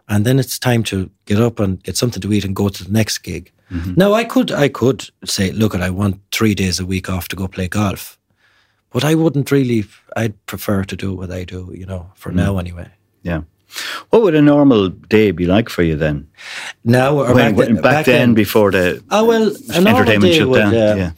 and 0.08 0.24
then 0.24 0.38
it's 0.38 0.58
time 0.58 0.82
to 0.82 0.96
get 1.26 1.38
up 1.40 1.60
and 1.60 1.82
get 1.84 1.96
something 1.96 2.22
to 2.22 2.32
eat 2.32 2.44
and 2.44 2.56
go 2.56 2.68
to 2.68 2.84
the 2.84 2.92
next 2.92 3.22
gig. 3.24 3.50
Mm-hmm. 3.70 3.92
Now 3.96 4.20
I 4.20 4.24
could 4.24 4.50
I 4.64 4.68
could 4.68 5.10
say, 5.24 5.52
look, 5.52 5.74
I 5.74 5.90
want 5.90 6.16
three 6.38 6.54
days 6.54 6.80
a 6.80 6.84
week 6.86 7.08
off 7.08 7.26
to 7.28 7.36
go 7.36 7.48
play 7.48 7.68
golf, 7.68 8.18
but 8.92 9.04
I 9.04 9.14
wouldn't 9.14 9.50
really. 9.50 9.84
I'd 10.24 10.34
prefer 10.46 10.84
to 10.84 10.96
do 10.96 11.16
what 11.18 11.30
I 11.30 11.44
do, 11.44 11.70
you 11.80 11.86
know, 11.86 12.06
for 12.14 12.32
Mm. 12.32 12.36
now 12.36 12.58
anyway. 12.58 12.86
yeah. 13.24 13.42
What 14.10 14.22
would 14.22 14.34
a 14.34 14.42
normal 14.42 14.88
day 15.08 15.30
be 15.32 15.46
like 15.46 15.68
for 15.70 15.82
you 15.82 15.96
then? 15.96 16.26
Now 16.84 17.18
or 17.18 17.26
When- 17.34 17.36
back, 17.36 17.56
when- 17.56 17.74
then, 17.74 17.82
back, 17.82 18.06
then, 18.06 18.34
before 18.34 18.70
the 18.70 19.02
Oh 19.10 19.24
well, 19.24 19.42
a 19.48 19.80
normal 19.80 19.88
entertainment 19.88 20.32
day 20.32 20.38
shut 20.38 20.48
would, 20.48 20.58
down. 20.58 20.74
um, 20.92 20.98
yeah. 20.98 21.10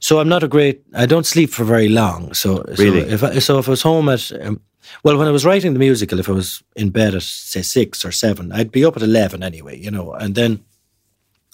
So 0.00 0.20
I'm 0.20 0.28
not 0.28 0.42
a 0.42 0.48
great. 0.48 0.80
I 0.94 1.06
don't 1.06 1.26
sleep 1.26 1.50
for 1.50 1.64
very 1.64 1.88
long. 1.88 2.32
So 2.34 2.64
Really? 2.78 3.00
so 3.08 3.14
if 3.14 3.22
I, 3.24 3.38
so 3.40 3.58
if 3.58 3.66
I 3.68 3.70
was 3.70 3.82
home 3.82 4.08
at 4.08 4.30
um, 4.42 4.60
well, 5.02 5.18
when 5.18 5.28
I 5.28 5.32
was 5.32 5.44
writing 5.44 5.72
the 5.74 5.78
musical, 5.78 6.18
if 6.20 6.28
I 6.28 6.32
was 6.32 6.62
in 6.76 6.90
bed 6.90 7.14
at 7.14 7.22
say 7.22 7.62
six 7.62 8.04
or 8.04 8.12
seven, 8.12 8.52
I'd 8.52 8.70
be 8.70 8.84
up 8.84 8.96
at 8.96 9.02
eleven 9.02 9.42
anyway, 9.42 9.76
you 9.78 9.90
know, 9.90 10.12
and 10.12 10.34
then 10.34 10.60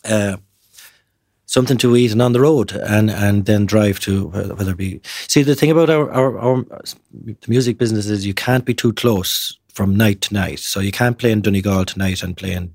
uh, 0.04 0.36
something 1.46 1.78
to 1.78 1.96
eat 1.96 2.12
and 2.12 2.22
on 2.22 2.32
the 2.32 2.40
road, 2.40 2.72
and 2.72 3.10
and 3.10 3.44
then 3.46 3.66
drive 3.66 3.98
to 4.00 4.26
whether 4.28 4.54
whether 4.54 4.72
it 4.72 4.76
be. 4.78 5.00
See, 5.28 5.42
the 5.42 5.54
thing 5.54 5.70
about 5.70 5.90
our, 5.90 6.10
our 6.10 6.38
our 6.38 6.64
the 7.12 7.36
music 7.48 7.78
business 7.78 8.06
is 8.06 8.26
you 8.26 8.34
can't 8.34 8.64
be 8.64 8.74
too 8.74 8.92
close 8.92 9.58
from 9.74 9.96
night 9.96 10.20
to 10.22 10.34
night. 10.34 10.60
So 10.60 10.80
you 10.80 10.92
can't 10.92 11.18
play 11.18 11.32
in 11.32 11.40
Donegal 11.42 11.84
tonight 11.84 12.22
and 12.22 12.36
play 12.36 12.52
in, 12.52 12.74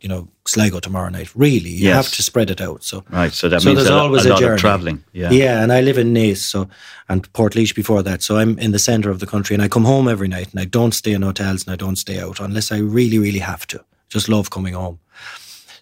you 0.00 0.08
know, 0.08 0.28
Sligo 0.46 0.80
tomorrow 0.80 1.08
night. 1.10 1.30
Really, 1.34 1.70
you 1.70 1.88
Yes. 1.88 1.96
have 1.96 2.14
to 2.16 2.22
spread 2.22 2.50
it 2.50 2.60
out. 2.60 2.82
So 2.82 3.04
Right, 3.10 3.32
so 3.32 3.48
that 3.48 3.62
so 3.62 3.68
means 3.68 3.78
there's 3.78 3.90
a, 3.90 3.94
always 3.94 4.26
a 4.26 4.34
a, 4.34 4.38
journey. 4.38 4.54
of 4.54 4.60
travelling. 4.60 5.04
Yeah. 5.12 5.30
yeah, 5.30 5.62
and 5.62 5.70
I 5.72 5.80
live 5.82 5.98
in 5.98 6.12
Naas, 6.14 6.38
so 6.38 6.68
and 7.08 7.30
Portlaoise 7.32 7.74
before 7.74 8.02
that. 8.02 8.22
So 8.22 8.36
I'm 8.38 8.58
in 8.58 8.72
the 8.72 8.78
centre 8.78 9.10
of 9.10 9.18
the 9.20 9.26
country, 9.26 9.54
and 9.54 9.62
I 9.62 9.68
come 9.68 9.84
home 9.84 10.08
every 10.08 10.28
night, 10.28 10.50
and 10.52 10.60
I 10.60 10.64
don't 10.66 10.92
stay 10.94 11.12
in 11.12 11.22
hotels, 11.22 11.64
and 11.66 11.72
I 11.72 11.76
don't 11.76 11.96
stay 11.96 12.18
out 12.20 12.40
unless 12.40 12.72
I 12.72 12.78
really, 12.78 13.18
really 13.18 13.38
have 13.40 13.66
to. 13.68 13.84
Just 14.08 14.28
love 14.28 14.48
coming 14.50 14.74
home. 14.74 14.98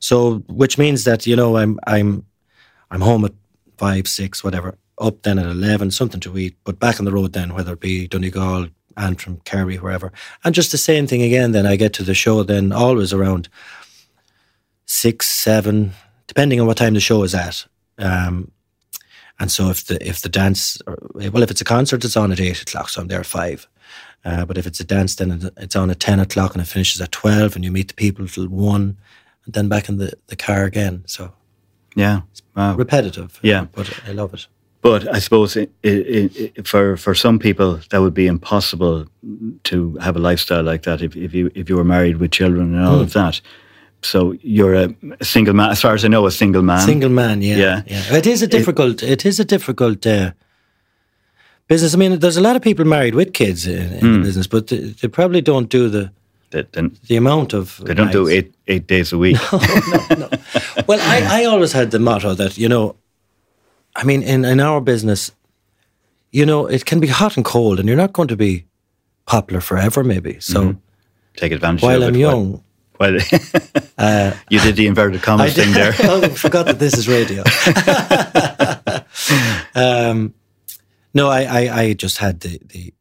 So, 0.00 0.38
which 0.48 0.78
means 0.78 1.04
that 1.04 1.26
you 1.26 1.36
know 1.36 1.56
I'm 1.56 1.78
I'm 1.86 2.24
I'm 2.90 3.00
home 3.00 3.24
at 3.24 3.32
five, 3.78 4.06
six, 4.08 4.42
whatever. 4.44 4.76
Up 4.98 5.22
then 5.22 5.38
at 5.38 5.46
eleven, 5.46 5.90
something 5.90 6.20
to 6.20 6.36
eat, 6.38 6.56
but 6.64 6.78
back 6.78 6.98
on 7.00 7.04
the 7.06 7.12
road 7.12 7.32
then, 7.32 7.54
whether 7.54 7.72
it 7.72 7.80
be 7.80 8.06
Donegal, 8.08 8.68
Antrim, 8.96 9.40
Kerry, 9.44 9.76
wherever, 9.76 10.12
and 10.44 10.54
just 10.54 10.72
the 10.72 10.78
same 10.78 11.06
thing 11.06 11.22
again. 11.22 11.52
Then 11.52 11.66
I 11.66 11.76
get 11.76 11.92
to 11.94 12.02
the 12.02 12.14
show, 12.14 12.42
then 12.42 12.72
always 12.72 13.12
around 13.12 13.48
six, 14.86 15.28
seven, 15.28 15.92
depending 16.26 16.60
on 16.60 16.66
what 16.66 16.76
time 16.76 16.94
the 16.94 17.00
show 17.00 17.22
is 17.22 17.34
at. 17.34 17.66
Um, 17.98 18.50
and 19.38 19.50
so 19.50 19.70
if 19.70 19.86
the 19.86 20.06
if 20.06 20.20
the 20.20 20.28
dance, 20.28 20.80
or, 20.86 20.98
well, 21.14 21.42
if 21.42 21.50
it's 21.50 21.60
a 21.60 21.64
concert, 21.64 22.04
it's 22.04 22.16
on 22.16 22.32
at 22.32 22.40
eight 22.40 22.62
o'clock, 22.62 22.88
so 22.88 23.00
I'm 23.00 23.08
there 23.08 23.20
at 23.20 23.26
five. 23.26 23.66
Uh, 24.24 24.44
but 24.44 24.56
if 24.56 24.66
it's 24.66 24.78
a 24.80 24.84
dance, 24.84 25.16
then 25.16 25.50
it's 25.56 25.74
on 25.74 25.90
at 25.90 25.98
ten 26.00 26.20
o'clock 26.20 26.54
and 26.54 26.62
it 26.62 26.68
finishes 26.68 27.00
at 27.00 27.12
twelve, 27.12 27.56
and 27.56 27.64
you 27.64 27.72
meet 27.72 27.88
the 27.88 27.94
people 27.94 28.26
till 28.28 28.48
one, 28.48 28.96
and 29.44 29.54
then 29.54 29.68
back 29.68 29.88
in 29.88 29.96
the, 29.98 30.12
the 30.28 30.36
car 30.36 30.64
again. 30.64 31.02
So 31.06 31.32
Yeah. 31.96 32.20
Wow. 32.54 32.76
repetitive. 32.76 33.40
Yeah. 33.42 33.66
but 33.72 33.90
I 34.06 34.12
love 34.12 34.32
it. 34.34 34.46
But 34.82 35.06
I 35.16 35.20
suppose 35.20 35.56
it, 35.56 35.70
it, 35.84 36.36
it, 36.56 36.66
for 36.66 36.96
for 36.96 37.14
some 37.14 37.38
people 37.38 37.78
that 37.90 38.00
would 38.00 38.14
be 38.14 38.26
impossible 38.26 39.06
to 39.62 39.96
have 40.00 40.16
a 40.16 40.18
lifestyle 40.30 40.64
like 40.72 40.82
that 40.82 41.00
if, 41.02 41.14
if 41.16 41.32
you 41.34 41.50
if 41.54 41.68
you 41.70 41.76
were 41.76 41.84
married 41.84 42.16
with 42.16 42.32
children 42.32 42.74
and 42.74 42.84
all 42.84 42.96
Hmm. 42.96 43.02
of 43.04 43.12
that. 43.12 43.40
so 44.04 44.32
you're 44.42 44.74
a 44.74 45.24
single 45.24 45.54
man, 45.54 45.70
as 45.70 45.80
far 45.80 45.94
as 45.94 46.04
I 46.04 46.08
know, 46.08 46.26
a 46.26 46.30
single 46.30 46.62
man. 46.62 46.80
Single 46.86 47.10
man, 47.10 47.42
yeah, 47.42 47.56
Yeah. 47.56 47.82
yeah. 47.86 48.16
It 48.18 48.26
is 48.26 48.42
a 48.42 48.46
difficult. 48.46 49.02
it 49.02 49.24
is 49.24 49.38
a 49.40 49.44
difficult 49.44 50.04
uh, 50.06 50.32
business. 51.68 51.94
I 51.94 51.98
mean, 51.98 52.18
there's 52.18 52.36
a 52.36 52.40
lot 52.40 52.56
of 52.56 52.62
people 52.62 52.84
married 52.84 53.14
with 53.14 53.32
kids 53.32 53.66
in, 53.66 53.92
in 53.92 54.00
Hmm. 54.00 54.12
the 54.12 54.18
business, 54.26 54.48
but 54.48 54.66
they, 54.66 54.94
they 55.00 55.08
probably 55.08 55.40
don't 55.42 55.68
do 55.70 55.88
the 55.88 56.10
They, 56.50 56.64
they, 56.72 56.90
the 57.08 57.16
amount 57.16 57.54
of. 57.54 57.80
they 57.84 57.94
don't 57.94 58.12
do 58.12 58.26
eight 58.28 58.52
eight 58.66 58.86
days 58.88 59.12
a 59.12 59.18
week. 59.18 59.38
Well, 60.88 61.00
I, 61.00 61.42
I 61.42 61.44
always 61.46 61.72
had 61.72 61.90
the 61.90 61.98
motto 61.98 62.34
that 62.34 62.56
you 62.58 62.68
know, 62.68 62.94
I 63.96 64.04
mean, 64.04 64.22
in 64.22 64.44
in 64.44 64.60
our 64.60 64.80
business, 64.80 65.32
you 66.30 66.46
know, 66.46 66.66
it 66.66 66.84
can 66.84 67.00
be 67.00 67.08
hot 67.08 67.36
and 67.36 67.44
cold, 67.44 67.78
and 67.78 67.88
you're 67.88 67.96
not 67.96 68.12
going 68.12 68.28
to 68.28 68.36
be 68.36 68.64
popular 69.26 69.60
forever, 69.60 70.02
maybe. 70.04 70.40
So 70.40 70.60
Mm-hmm. 70.62 70.78
Take 71.36 71.52
advantage 71.52 71.82
while 71.82 72.02
of 72.02 72.08
I'm 72.08 72.14
it. 72.14 72.18
young, 72.18 72.62
While, 72.98 73.18
while 73.96 74.34
you 74.50 74.60
did 74.60 74.76
the 74.76 74.86
inverted 74.86 75.22
commas 75.22 75.54
thing 75.54 75.72
there. 75.72 75.92
I 75.98 76.28
forgot 76.28 76.66
that 76.66 76.78
this 76.78 76.94
is 76.94 77.08
radio. 77.08 77.42
um, 79.74 80.34
no, 81.14 81.28
I, 81.28 81.42
I, 81.44 81.80
I 81.80 81.92
just 81.94 82.18
had 82.18 82.40
the, 82.40 82.58
the 82.66 82.92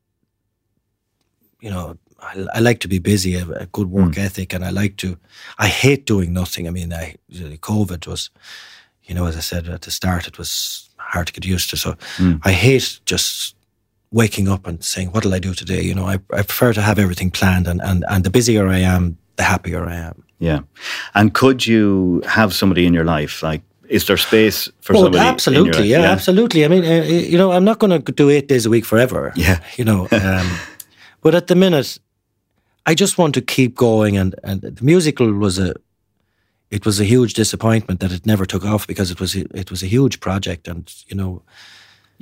you 1.59 1.69
know, 1.69 1.97
I, 2.21 2.45
I 2.55 2.59
like 2.59 2.79
to 2.81 2.87
be 2.87 2.99
busy, 2.99 3.35
a, 3.35 3.47
a 3.49 3.65
good 3.65 3.91
work 3.91 4.17
ethic, 4.17 4.53
and 4.53 4.63
I 4.63 4.69
like 4.69 4.95
to. 4.97 5.17
I 5.57 5.67
hate 5.67 6.05
doing 6.05 6.31
nothing. 6.33 6.67
I 6.67 6.71
mean, 6.71 6.93
I 6.93 7.15
COVID 7.31 8.07
was, 8.07 8.29
you 9.12 9.16
know, 9.20 9.28
as 9.28 9.36
I 9.36 9.41
said 9.41 9.68
at 9.68 9.82
the 9.82 9.91
start, 9.91 10.26
it 10.26 10.38
was 10.38 10.89
hard 10.95 11.28
to 11.28 11.34
get 11.34 11.45
used 11.45 11.70
to. 11.72 11.76
So 11.78 11.95
I 12.45 12.51
hate 12.53 13.01
just 13.05 13.55
waking 14.12 14.47
up 14.47 14.66
and 14.68 14.82
saying, 14.82 15.12
"What'll 15.12 15.34
I 15.34 15.39
do 15.39 15.53
today?" 15.53 15.82
You 15.82 15.93
know, 15.93 16.07
I, 16.07 16.14
I 16.39 16.43
prefer 16.43 16.72
to 16.74 16.82
have 16.82 16.97
everything 16.97 17.30
planned, 17.32 17.68
and, 17.68 17.82
and 17.82 18.05
and 18.07 18.24
the 18.24 18.30
busier 18.30 18.70
I 18.70 18.80
am, 18.95 19.18
the 19.36 19.43
happier 19.43 19.84
I 19.86 19.95
am. 19.95 20.24
Yeah. 20.39 20.59
And 21.14 21.34
could 21.34 21.68
you 21.68 22.22
have 22.26 22.53
somebody 22.53 22.86
in 22.86 22.93
your 22.93 23.03
life? 23.03 23.43
Like, 23.43 23.62
is 23.89 24.05
there 24.05 24.18
space 24.18 24.72
for 24.80 24.95
Oh, 24.95 25.01
somebody? 25.03 25.18
in 25.18 25.24
your 25.24 25.34
absolutely, 25.34 25.88
yeah, 25.89 26.12
absolutely. 26.12 26.64
I 26.64 26.68
mean, 26.70 26.86
uh, 26.86 27.03
you 27.32 27.38
know, 27.38 27.51
I'm 27.51 27.66
not 27.66 27.80
going 27.80 28.01
to 28.03 28.12
do 28.12 28.30
eight 28.30 28.47
days 28.47 28.66
a 28.66 28.70
week 28.70 28.86
forever. 28.86 29.34
Yeah. 29.36 29.59
you 29.78 29.84
know, 29.86 30.07
um, 30.12 30.47
but 31.22 31.36
at 31.36 31.47
the 31.47 31.55
minute, 31.55 31.99
I 32.86 32.95
just 32.95 33.18
want 33.18 33.34
to 33.34 33.41
keep 33.41 33.76
going. 33.76 34.18
And 34.18 34.36
and 34.43 34.62
the 34.62 34.84
musical 34.86 35.34
was 35.34 35.59
a, 35.59 35.74
it 36.72 36.86
was 36.86 36.99
a 36.99 37.03
huge 37.05 37.34
disappointment 37.34 37.99
that 37.99 38.11
it 38.11 38.26
never 38.26 38.45
took 38.45 38.65
off 38.65 38.88
because 38.88 39.11
it 39.11 39.19
was 39.19 39.36
a- 39.36 39.45
it 39.53 39.69
was 39.69 39.84
a 39.84 39.88
huge 39.88 40.19
project, 40.19 40.67
and 40.67 40.91
you 41.09 41.15
know, 41.17 41.41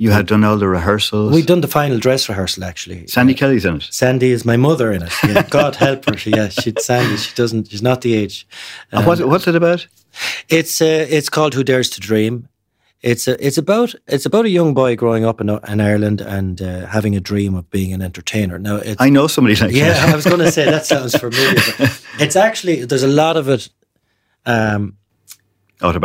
You 0.02 0.12
had 0.12 0.26
done 0.26 0.44
all 0.44 0.58
the 0.58 0.66
rehearsals. 0.68 1.32
we'd 1.34 1.46
done 1.46 1.60
the 1.60 1.68
final 1.80 1.98
dress 1.98 2.28
rehearsal 2.28 2.64
actually. 2.64 3.06
Sandy 3.06 3.34
Kelly's 3.34 3.64
in 3.64 3.76
it. 3.76 3.88
Sandy 3.90 4.30
is 4.32 4.44
my 4.44 4.56
mother 4.56 4.92
in 4.92 5.02
it. 5.02 5.12
Yeah, 5.28 5.42
God 5.58 5.76
help 5.76 6.04
her. 6.06 6.16
She, 6.16 6.30
yeah, 6.30 6.48
she 6.48 6.72
Sandy. 6.78 7.16
She 7.16 7.34
doesn't. 7.34 7.68
She's 7.70 7.82
not 7.82 8.00
the 8.00 8.14
age. 8.22 8.46
And 8.92 9.06
what's, 9.06 9.20
it- 9.20 9.28
what's 9.28 9.46
it 9.46 9.54
about? 9.56 9.86
It's 10.48 10.80
uh, 10.80 11.06
it's 11.16 11.28
called 11.30 11.54
Who 11.54 11.62
Dares 11.64 11.90
to 11.90 12.00
Dream. 12.00 12.48
It's 13.02 13.28
a, 13.28 13.34
it's 13.46 13.58
about 13.58 13.94
it's 14.06 14.26
about 14.26 14.44
a 14.44 14.50
young 14.50 14.74
boy 14.74 14.96
growing 14.96 15.24
up 15.24 15.40
in, 15.40 15.48
in 15.48 15.80
Ireland 15.80 16.20
and 16.20 16.60
uh, 16.60 16.86
having 16.86 17.16
a 17.16 17.20
dream 17.20 17.54
of 17.54 17.64
being 17.70 17.92
an 17.94 18.02
entertainer. 18.02 18.58
Now, 18.58 18.76
it's, 18.76 19.00
I 19.00 19.08
know 19.10 19.26
somebody 19.28 19.56
like 19.56 19.72
yeah, 19.74 19.92
that. 19.94 20.08
I 20.12 20.16
was 20.16 20.24
going 20.24 20.40
to 20.44 20.50
say 20.52 20.64
that 20.64 20.86
sounds 20.86 21.14
familiar. 21.14 21.54
but 21.78 22.02
It's 22.20 22.36
actually 22.36 22.84
there's 22.86 23.02
a 23.04 23.14
lot 23.24 23.36
of 23.36 23.48
it. 23.48 23.70
Um, 24.46 24.96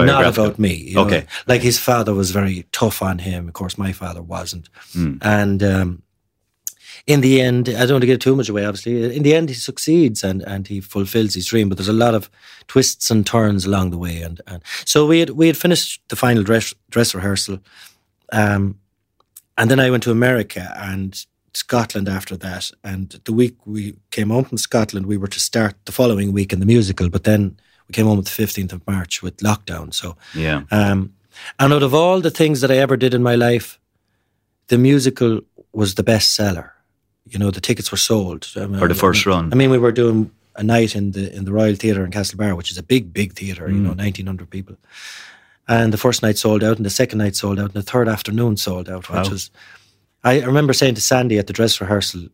not 0.08 0.26
about 0.34 0.60
me. 0.60 0.74
you 0.74 0.96
know. 0.96 1.06
Okay. 1.06 1.26
like 1.48 1.62
his 1.62 1.78
father 1.80 2.14
was 2.14 2.32
very 2.32 2.66
tough 2.72 3.02
on 3.02 3.20
him. 3.20 3.48
Of 3.48 3.54
course, 3.54 3.78
my 3.78 3.92
father 3.92 4.22
wasn't, 4.22 4.70
Hmm. 4.94 5.16
and. 5.22 5.64
Um, 5.64 6.02
in 7.08 7.22
the 7.22 7.40
end, 7.40 7.70
I 7.70 7.82
don't 7.86 7.92
want 7.96 8.02
to 8.02 8.08
get 8.08 8.22
too 8.22 8.36
much 8.36 8.50
away, 8.50 8.66
obviously. 8.66 9.16
In 9.16 9.22
the 9.22 9.36
end, 9.36 9.50
he 9.50 9.54
succeeds 9.56 10.24
and, 10.24 10.42
and 10.42 10.68
he 10.68 10.82
fulfills 10.82 11.36
his 11.36 11.46
dream. 11.46 11.70
But 11.70 11.78
there's 11.78 11.88
a 11.88 11.94
lot 11.94 12.16
of 12.16 12.32
twists 12.68 13.12
and 13.12 13.24
turns 13.28 13.64
along 13.66 13.92
the 13.92 13.98
way. 14.00 14.22
And, 14.24 14.42
and 14.48 14.64
so 14.86 15.06
we 15.06 15.20
had 15.20 15.30
we 15.32 15.46
had 15.46 15.56
finished 15.58 16.02
the 16.08 16.16
final 16.16 16.42
dress 16.42 16.74
dress 16.90 17.14
rehearsal, 17.14 17.60
um, 18.32 18.80
and 19.56 19.70
then 19.70 19.80
I 19.80 19.92
went 19.92 20.02
to 20.04 20.12
America 20.12 20.74
and 20.78 21.24
Scotland 21.54 22.10
after 22.10 22.36
that. 22.38 22.72
And 22.84 23.22
the 23.26 23.34
week 23.34 23.56
we 23.68 23.96
came 24.10 24.30
home 24.32 24.46
from 24.46 24.58
Scotland, 24.58 25.06
we 25.06 25.18
were 25.18 25.28
to 25.28 25.40
start 25.40 25.76
the 25.86 25.92
following 25.92 26.32
week 26.34 26.54
in 26.54 26.60
the 26.60 26.66
musical. 26.66 27.10
But 27.10 27.24
then 27.24 27.58
we 27.88 27.94
came 27.94 28.06
home 28.08 28.18
on 28.18 28.24
the 28.24 28.30
fifteenth 28.30 28.74
of 28.74 28.86
March 28.88 29.22
with 29.24 29.38
lockdown. 29.38 29.94
So 29.94 30.16
Yeah. 30.34 30.64
um, 30.72 31.14
and 31.60 31.74
out 31.74 31.84
of 31.84 31.94
all 31.94 32.22
the 32.22 32.32
things 32.32 32.62
that 32.62 32.72
I 32.72 32.78
ever 32.78 32.98
did 32.98 33.14
in 33.14 33.22
my 33.24 33.36
life, 33.36 33.80
the 34.68 34.78
musical 34.78 35.42
was 35.74 35.96
the 35.96 36.04
best 36.04 36.34
seller. 36.34 36.72
You 37.28 37.40
know, 37.40 37.52
the 37.52 37.62
tickets 37.62 37.92
were 37.92 37.98
sold. 37.98 38.48
I 38.56 38.68
mean, 38.68 38.80
For 38.80 38.88
the 38.88 38.96
first 38.96 39.26
run. 39.26 39.52
I 39.52 39.56
mean, 39.56 39.70
we 39.72 39.78
were 39.80 39.92
doing 39.92 40.32
a 40.56 40.64
night 40.64 40.96
in 40.96 41.12
the 41.12 41.36
in 41.36 41.46
the 41.46 41.52
Royal 41.52 41.76
Theatre 41.76 42.06
in 42.06 42.12
Castlebar, 42.12 42.56
which 42.56 42.72
is 42.72 42.78
a 42.78 42.84
big, 42.84 43.12
big 43.14 43.34
theatre. 43.34 43.68
You 43.70 43.80
know, 43.80 43.92
Mm. 43.94 43.98
nineteen 43.98 44.28
hundred 44.28 44.50
people. 44.50 44.76
And 45.68 45.92
the 45.92 45.98
first 45.98 46.22
night 46.22 46.38
sold 46.38 46.64
out, 46.64 46.78
and 46.78 46.86
the 46.86 46.90
second 46.92 47.18
night 47.20 47.36
sold 47.36 47.60
out, 47.60 47.74
and 47.74 47.84
the 47.84 47.92
third 47.92 48.08
afternoon 48.08 48.58
sold 48.58 48.88
out, 48.90 49.10
which 49.10 49.26
Wow. 49.28 49.30
was. 49.32 49.52
I 50.24 50.42
remember 50.42 50.74
saying 50.74 50.96
to 50.96 51.02
Sandy 51.02 51.38
at 51.40 51.48
the 51.48 51.54
dress 51.54 51.82
rehearsal, 51.82 52.28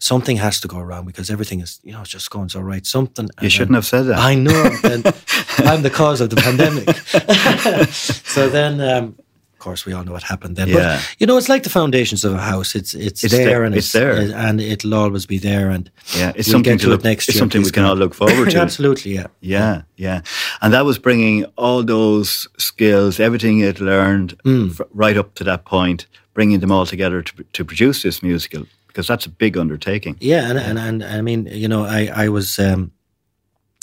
something 0.00 0.36
has 0.36 0.60
to 0.60 0.68
go 0.68 0.80
wrong 0.80 1.04
because 1.06 1.30
everything 1.30 1.60
is, 1.60 1.80
you 1.82 1.92
know, 1.92 2.00
it's 2.02 2.10
just 2.10 2.30
going 2.30 2.48
so 2.48 2.60
right. 2.60 2.86
Something. 2.86 3.28
You 3.40 3.48
shouldn't 3.50 3.70
then- 3.70 3.74
have 3.76 3.86
said 3.86 4.02
that. 4.04 4.18
I 4.18 4.34
know. 4.34 4.70
And 4.84 5.06
I'm 5.68 5.82
the 5.82 5.90
cause 5.90 6.20
of 6.20 6.30
the 6.30 6.36
pandemic. 6.36 6.88
so 7.92 8.48
then, 8.48 8.80
um, 8.80 9.16
of 9.52 9.58
course, 9.58 9.84
we 9.84 9.92
all 9.92 10.04
know 10.04 10.12
what 10.12 10.22
happened 10.22 10.54
then. 10.54 10.68
Yeah. 10.68 10.74
But 10.96 11.16
you 11.18 11.26
know, 11.26 11.36
it's 11.36 11.48
like 11.48 11.64
the 11.64 11.70
foundations 11.70 12.24
of 12.24 12.32
a 12.32 12.38
house. 12.38 12.76
It's 12.76 12.94
it's, 12.94 13.24
It's 13.24 13.34
there, 13.34 13.64
and 13.64 13.74
it's 13.74 13.90
there. 13.90 14.12
and 14.34 14.60
it'll 14.60 14.94
always 14.94 15.26
be 15.26 15.38
there. 15.38 15.68
And 15.70 15.90
yeah, 16.16 16.30
it's 16.36 16.46
we'll 16.46 16.52
something 16.52 16.74
get 16.74 16.80
to 16.80 16.86
to 16.86 16.92
it 16.92 16.94
look. 16.94 17.04
next 17.04 17.28
it's 17.28 17.34
year, 17.34 17.40
something 17.40 17.62
we 17.62 17.70
can 17.72 17.84
all 17.84 17.96
look 17.96 18.14
forward 18.14 18.50
to. 18.52 18.58
Absolutely, 18.60 19.14
yeah. 19.16 19.26
Yeah, 19.40 19.82
yeah, 19.96 20.20
and 20.60 20.72
that 20.74 20.84
was 20.84 20.98
bringing 21.00 21.44
all 21.56 21.82
those 21.82 22.46
skills, 22.56 23.18
everything 23.18 23.58
you'd 23.58 23.80
learned, 23.80 24.38
Mm. 24.44 24.74
fr- 24.76 24.84
right 24.94 25.16
up 25.16 25.34
to 25.34 25.44
that 25.44 25.64
point, 25.64 26.06
bringing 26.34 26.60
them 26.60 26.70
all 26.70 26.86
together 26.86 27.20
to 27.22 27.44
to 27.52 27.64
produce 27.64 28.02
this 28.02 28.22
musical 28.22 28.64
because 28.88 29.06
that's 29.06 29.26
a 29.26 29.30
big 29.30 29.56
undertaking. 29.56 30.16
Yeah, 30.20 30.50
and, 30.50 30.58
and 30.58 30.78
and 30.78 31.04
I 31.04 31.20
mean, 31.22 31.46
you 31.46 31.68
know, 31.68 31.84
I 31.84 32.10
I 32.24 32.28
was 32.28 32.58
um, 32.58 32.92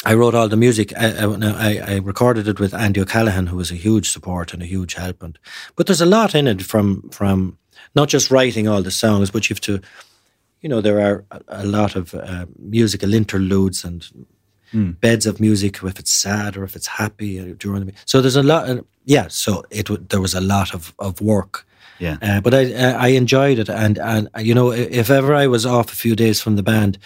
I 0.05 0.13
wrote 0.13 0.35
all 0.35 0.47
the 0.47 0.57
music. 0.57 0.93
I, 0.95 1.23
I, 1.23 1.93
I 1.93 1.95
recorded 1.97 2.47
it 2.47 2.59
with 2.59 2.73
Andy 2.73 3.01
O'Callaghan, 3.01 3.47
who 3.47 3.57
was 3.57 3.71
a 3.71 3.75
huge 3.75 4.11
support 4.11 4.53
and 4.53 4.61
a 4.61 4.65
huge 4.65 4.93
help. 4.93 5.23
And 5.23 5.39
but 5.75 5.87
there's 5.87 6.01
a 6.01 6.05
lot 6.05 6.35
in 6.35 6.47
it 6.47 6.61
from 6.61 7.09
from 7.09 7.57
not 7.95 8.09
just 8.09 8.29
writing 8.29 8.67
all 8.67 8.83
the 8.83 8.91
songs, 8.91 9.31
but 9.31 9.49
you 9.49 9.55
have 9.55 9.61
to, 9.61 9.81
you 10.61 10.69
know, 10.69 10.81
there 10.81 10.99
are 10.99 11.25
a, 11.31 11.63
a 11.63 11.65
lot 11.65 11.95
of 11.95 12.13
uh, 12.13 12.45
musical 12.59 13.13
interludes 13.13 13.83
and 13.83 14.07
beds 15.01 15.25
of 15.25 15.39
music 15.39 15.83
if 15.83 15.99
it's 15.99 16.11
sad 16.11 16.57
or 16.57 16.63
if 16.63 16.75
it's 16.75 16.87
happy 16.87 17.53
during 17.59 17.85
the 17.85 17.93
so 18.05 18.21
there's 18.21 18.35
a 18.35 18.43
lot. 18.43 18.69
of, 18.69 18.85
yeah, 19.05 19.27
so 19.29 19.63
it 19.69 19.87
there 20.09 20.21
was 20.21 20.33
a 20.35 20.41
lot 20.41 20.73
of 20.73 20.93
of 20.99 21.21
work. 21.21 21.65
Yeah, 21.99 22.17
Uh, 22.21 22.41
but 22.41 22.53
I 22.53 22.73
uh, 22.73 23.07
I 23.07 23.15
enjoyed 23.15 23.59
it, 23.59 23.69
and 23.69 23.97
and 23.99 24.29
you 24.47 24.53
know 24.53 24.71
if 24.71 25.09
ever 25.09 25.33
I 25.43 25.47
was 25.47 25.65
off 25.65 25.91
a 25.93 25.95
few 25.95 26.15
days 26.15 26.41
from 26.41 26.55
the 26.57 26.63
band, 26.63 26.97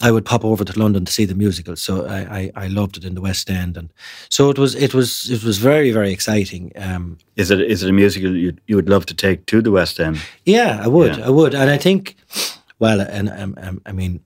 I 0.00 0.10
would 0.10 0.24
pop 0.24 0.44
over 0.44 0.64
to 0.64 0.78
London 0.78 1.04
to 1.04 1.12
see 1.12 1.26
the 1.26 1.34
musical. 1.34 1.76
So 1.76 2.06
I, 2.06 2.20
I, 2.38 2.64
I 2.64 2.68
loved 2.68 2.96
it 2.96 3.04
in 3.04 3.14
the 3.14 3.20
West 3.20 3.50
End, 3.50 3.76
and 3.76 3.88
so 4.28 4.50
it 4.50 4.58
was 4.58 4.74
it 4.74 4.94
was 4.94 5.28
it 5.30 5.42
was 5.42 5.58
very 5.58 5.90
very 5.92 6.12
exciting. 6.12 6.70
Um, 6.76 7.18
is 7.36 7.50
it 7.50 7.60
is 7.60 7.82
it 7.82 7.88
a 7.90 7.92
musical 7.92 8.36
you 8.36 8.52
you 8.68 8.76
would 8.76 8.88
love 8.88 9.04
to 9.06 9.14
take 9.14 9.44
to 9.46 9.60
the 9.62 9.70
West 9.72 9.98
End? 10.00 10.18
yeah, 10.44 10.84
I 10.84 10.88
would, 10.88 11.16
Yeah. 11.16 11.26
I 11.26 11.30
would, 11.30 11.54
and 11.54 11.70
I 11.70 11.78
think, 11.78 12.14
well, 12.78 13.00
and 13.00 13.28
um, 13.28 13.54
um, 13.56 13.80
I 13.86 13.92
mean, 13.92 14.20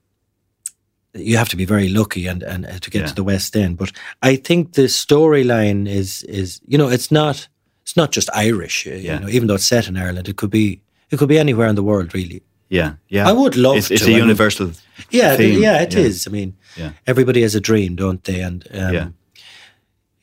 you 1.14 1.36
have 1.36 1.48
to 1.50 1.56
be 1.56 1.64
very 1.66 1.88
lucky 1.88 2.26
and 2.26 2.42
and 2.42 2.64
uh, 2.66 2.78
to 2.80 2.90
get 2.90 3.00
Yeah. 3.00 3.06
to 3.08 3.14
the 3.14 3.24
West 3.24 3.56
End. 3.56 3.76
But 3.76 3.92
I 4.22 4.36
think 4.36 4.72
the 4.72 4.88
storyline 4.88 5.86
is 5.88 6.22
is 6.22 6.60
you 6.66 6.78
know 6.78 6.88
it's 6.92 7.10
not 7.10 7.48
it's 7.82 7.96
not 7.96 8.12
just 8.14 8.28
Irish. 8.34 8.86
uh, 8.86 8.90
Yeah. 8.90 9.14
You 9.14 9.20
know, 9.20 9.28
even 9.28 9.46
though 9.48 9.56
it's 9.56 9.66
set 9.68 9.88
in 9.88 9.96
Ireland, 9.96 10.28
it 10.28 10.36
could 10.36 10.50
be 10.50 10.80
it 11.10 11.18
could 11.18 11.28
be 11.28 11.38
anywhere 11.40 11.68
in 11.68 11.74
the 11.76 11.82
world 11.82 12.14
really. 12.14 12.42
Yeah, 12.70 12.94
yeah. 13.08 13.28
I 13.28 13.32
would 13.32 13.54
love 13.56 13.76
It's, 13.76 13.90
it's 13.90 14.02
to. 14.04 14.08
a 14.08 14.10
I 14.10 14.16
mean- 14.18 14.28
universal. 14.28 14.70
Yeah, 15.10 15.36
theme. 15.36 15.60
yeah, 15.62 15.82
it 15.82 15.94
is. 15.94 16.26
I 16.26 16.30
mean, 16.30 16.54
Yeah. 16.76 16.92
everybody 17.06 17.42
has 17.42 17.54
a 17.54 17.60
dream, 17.60 17.96
don't 17.96 18.24
they? 18.24 18.40
And 18.40 18.64
um, 18.72 18.94
Yeah. 18.94 19.08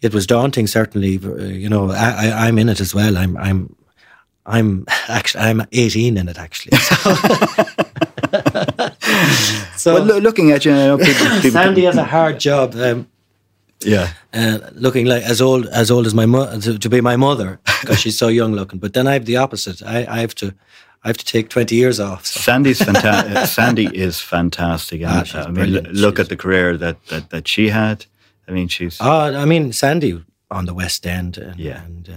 it 0.02 0.14
was 0.14 0.26
daunting, 0.28 0.68
certainly. 0.68 1.20
uh, 1.24 1.36
You 1.44 1.70
know, 1.70 1.92
I, 1.92 2.28
I, 2.30 2.48
I'm 2.48 2.58
in 2.58 2.70
it 2.70 2.80
as 2.80 2.96
well. 2.96 3.18
I'm, 3.18 3.38
I'm, 3.38 3.76
I'm 4.50 4.86
actually, 5.08 5.44
I'm 5.44 5.66
18 5.72 6.18
in 6.18 6.28
it 6.30 6.38
actually. 6.38 6.78
So, 6.78 6.96
so 9.78 9.94
Well, 9.94 10.04
loo- 10.04 10.20
looking 10.20 10.52
at 10.52 10.66
you, 10.66 10.72
I 10.74 10.88
know 10.88 10.98
people. 10.98 11.26
people 11.42 11.52
Sandy 11.62 11.84
has 11.86 11.98
a 11.98 12.04
hard 12.04 12.40
job. 12.40 12.76
Um, 12.76 13.08
yeah, 13.82 14.10
uh, 14.34 14.60
looking 14.74 15.06
like 15.06 15.24
as 15.24 15.42
old 15.42 15.66
as 15.68 15.90
old 15.90 16.06
as 16.06 16.14
my 16.14 16.26
mother 16.26 16.60
to, 16.62 16.78
to 16.80 16.90
be 16.90 17.00
my 17.02 17.16
mother 17.16 17.60
because 17.82 18.00
she's 18.00 18.18
so 18.18 18.28
young 18.28 18.54
looking. 18.54 18.80
But 18.80 18.94
then 18.94 19.08
I 19.08 19.14
have 19.14 19.26
the 19.26 19.38
opposite. 19.38 19.82
I, 19.82 20.06
I 20.06 20.20
have 20.20 20.36
to, 20.36 20.54
I 21.04 21.08
have 21.08 21.18
to 21.18 21.26
take 21.26 21.50
twenty 21.50 21.76
years 21.76 22.00
off. 22.00 22.26
So. 22.26 22.40
Sandy's 22.42 22.82
fantastic. 22.84 23.48
Sandy 23.48 23.86
is 23.86 24.20
fantastic. 24.20 25.02
Ah, 25.06 25.24
I 25.34 25.46
mean, 25.46 25.54
brilliant. 25.54 25.94
look 25.94 26.18
She's- 26.18 26.26
at 26.26 26.30
the 26.30 26.36
career 26.36 26.76
that, 26.78 27.06
that, 27.08 27.30
that 27.30 27.48
she 27.48 27.70
had. 27.70 28.06
I 28.50 28.52
mean, 28.52 28.68
she's 28.68 29.00
Uh, 29.00 29.34
I 29.38 29.46
mean, 29.46 29.72
Sandy 29.72 30.24
on 30.52 30.66
the 30.66 30.74
West 30.74 31.06
End 31.08 31.38
and, 31.38 31.58
Yeah. 31.60 31.84
and 31.86 32.10
uh, 32.10 32.14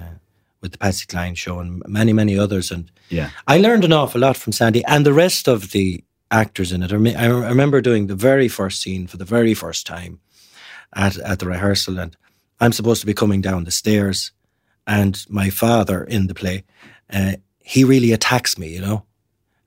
with 0.63 0.73
the 0.73 0.79
Patsy 0.79 1.07
Cline 1.07 1.35
show 1.35 1.59
and 1.59 1.83
many, 1.87 2.13
many 2.13 2.39
others. 2.39 2.71
And 2.71 2.91
yeah, 3.11 3.31
I 3.47 3.59
learned 3.59 3.85
an 3.85 3.93
awful 3.93 4.21
lot 4.21 4.37
from 4.37 4.53
Sandy 4.53 4.85
and 4.85 5.05
the 5.05 5.13
rest 5.13 5.49
of 5.49 5.73
the 5.73 6.03
actors 6.31 6.73
in 6.73 6.83
it. 6.83 6.93
I 6.93 6.97
rem- 6.97 7.17
I 7.17 7.49
remember 7.49 7.81
doing 7.81 8.07
the 8.07 8.15
very 8.15 8.49
first 8.49 8.81
scene 8.81 9.07
for 9.07 9.19
the 9.19 9.25
very 9.25 9.55
first 9.55 9.87
time. 9.87 10.21
at 10.95 11.19
at 11.19 11.39
the 11.39 11.47
rehearsal, 11.47 11.99
and 11.99 12.17
I'm 12.61 12.73
supposed 12.73 13.01
to 13.01 13.07
be 13.07 13.15
coming 13.15 13.43
down 13.43 13.65
the 13.65 13.71
stairs, 13.71 14.33
and 14.87 15.25
my 15.29 15.51
father 15.51 16.05
in 16.05 16.27
the 16.27 16.35
play, 16.35 16.65
uh, 17.13 17.33
he 17.59 17.85
really 17.85 18.13
attacks 18.13 18.59
me, 18.59 18.69
you 18.75 18.81
know, 18.81 19.05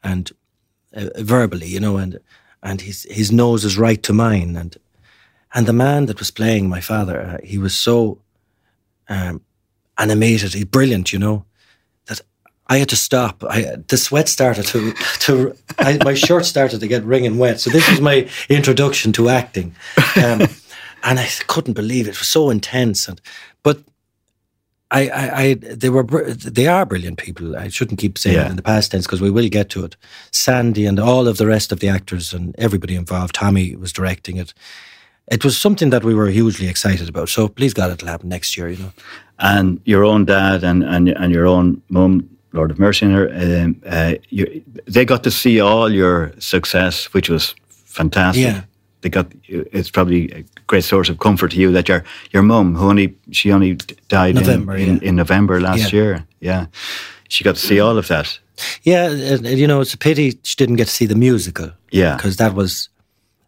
and 0.03 0.31
uh, 0.95 1.09
verbally, 1.17 1.67
you 1.67 1.79
know, 1.79 1.97
and 1.97 2.19
and 2.61 2.81
his 2.81 3.07
his 3.09 3.31
nose 3.31 3.65
is 3.65 3.77
right 3.77 4.03
to 4.03 4.13
mine, 4.13 4.55
and 4.55 4.77
and 5.53 5.65
the 5.65 5.73
man 5.73 6.05
that 6.05 6.19
was 6.19 6.31
playing 6.31 6.69
my 6.69 6.81
father, 6.81 7.21
uh, 7.21 7.37
he 7.43 7.57
was 7.57 7.75
so 7.75 8.21
um, 9.09 9.41
animated, 9.97 10.53
he's 10.53 10.65
brilliant, 10.65 11.13
you 11.13 11.19
know, 11.19 11.45
that 12.07 12.21
I 12.67 12.77
had 12.77 12.89
to 12.89 12.95
stop. 12.95 13.43
I 13.43 13.77
the 13.87 13.97
sweat 13.97 14.27
started 14.29 14.65
to 14.67 14.93
to 15.19 15.55
I, 15.79 15.97
my 16.03 16.13
shirt 16.13 16.45
started 16.45 16.79
to 16.79 16.87
get 16.87 17.03
wringing 17.03 17.37
wet. 17.37 17.59
So 17.59 17.69
this 17.69 17.89
was 17.89 18.01
my 18.01 18.29
introduction 18.49 19.11
to 19.13 19.29
acting, 19.29 19.75
um, 20.17 20.47
and 21.03 21.19
I 21.19 21.27
couldn't 21.47 21.73
believe 21.73 22.07
it. 22.07 22.11
It 22.11 22.19
was 22.19 22.29
so 22.29 22.49
intense, 22.49 23.07
and 23.07 23.21
but 23.63 23.79
I, 24.91 25.09
I, 25.09 25.41
I, 25.41 25.53
they 25.55 25.89
were, 25.89 26.03
they 26.03 26.67
are 26.67 26.85
brilliant 26.85 27.17
people. 27.17 27.57
I 27.57 27.69
shouldn't 27.69 27.99
keep 27.99 28.17
saying 28.17 28.35
yeah. 28.35 28.45
it 28.45 28.51
in 28.51 28.55
the 28.55 28.61
past 28.61 28.91
tense 28.91 29.05
because 29.05 29.21
we 29.21 29.31
will 29.31 29.49
get 29.49 29.69
to 29.71 29.83
it. 29.83 29.97
Sandy 30.31 30.85
and 30.85 30.99
all 30.99 31.27
of 31.27 31.37
the 31.37 31.47
rest 31.47 31.71
of 31.71 31.79
the 31.79 31.89
actors 31.89 32.33
and 32.33 32.55
everybody 32.57 32.95
involved. 32.95 33.35
Tommy 33.35 33.75
was 33.75 33.91
directing 33.91 34.37
it. 34.37 34.53
It 35.27 35.43
was 35.43 35.57
something 35.57 35.89
that 35.89 36.03
we 36.03 36.13
were 36.13 36.27
hugely 36.27 36.67
excited 36.67 37.09
about. 37.09 37.29
So 37.29 37.47
please 37.47 37.73
God, 37.73 37.91
it'll 37.91 38.07
happen 38.07 38.29
next 38.29 38.55
year. 38.55 38.69
You 38.69 38.77
know. 38.77 38.91
And 39.39 39.79
your 39.85 40.03
own 40.03 40.25
dad 40.25 40.63
and 40.63 40.83
and, 40.83 41.09
and 41.09 41.33
your 41.33 41.45
own 41.45 41.81
mum, 41.89 42.29
Lord 42.53 42.71
of 42.71 42.79
Mercy, 42.79 43.05
um, 43.05 43.81
uh, 43.85 44.15
you, 44.29 44.63
they 44.85 45.05
got 45.05 45.23
to 45.23 45.31
see 45.31 45.59
all 45.59 45.91
your 45.91 46.31
success, 46.39 47.13
which 47.13 47.29
was 47.29 47.55
fantastic. 47.85 48.43
Yeah 48.43 48.61
they 49.05 49.09
got 49.09 49.27
it's 49.47 49.91
probably 49.91 50.31
a 50.31 50.43
great 50.65 50.83
source 50.83 51.09
of 51.09 51.19
comfort 51.19 51.51
to 51.51 51.57
you 51.57 51.71
that 51.71 51.87
your 51.87 52.03
your 52.31 52.41
mum 52.41 52.75
who 52.75 52.89
only 52.89 53.15
she 53.31 53.51
only 53.51 53.75
died 54.09 54.33
November, 54.33 54.75
in, 54.75 54.89
in, 54.89 54.95
yeah. 54.95 55.09
in, 55.09 55.15
November 55.15 55.61
last 55.61 55.93
yeah. 55.93 55.99
year 55.99 56.27
yeah 56.39 56.65
she 57.29 57.43
got 57.43 57.55
to 57.55 57.61
see 57.61 57.79
all 57.79 57.97
of 57.99 58.07
that 58.07 58.39
yeah 58.81 59.07
you 59.09 59.67
know 59.67 59.79
it's 59.79 59.93
a 59.93 59.97
pity 59.97 60.39
she 60.41 60.55
didn't 60.55 60.77
get 60.77 60.87
to 60.87 60.93
see 60.93 61.05
the 61.05 61.15
musical 61.15 61.69
yeah 61.91 62.15
because 62.15 62.37
that 62.37 62.55
was 62.55 62.89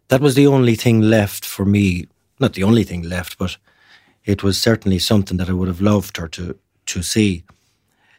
that 0.08 0.20
was 0.20 0.34
the 0.36 0.46
only 0.46 0.76
thing 0.76 1.00
left 1.00 1.44
for 1.44 1.64
me 1.64 2.06
not 2.38 2.52
the 2.52 2.62
only 2.62 2.84
thing 2.84 3.02
left 3.02 3.36
but 3.36 3.58
it 4.28 4.42
was 4.42 4.60
certainly 4.60 4.98
something 4.98 5.38
that 5.38 5.48
I 5.48 5.52
would 5.52 5.68
have 5.68 5.80
loved 5.80 6.16
her 6.18 6.28
to 6.28 6.54
to 6.86 7.02
see 7.02 7.42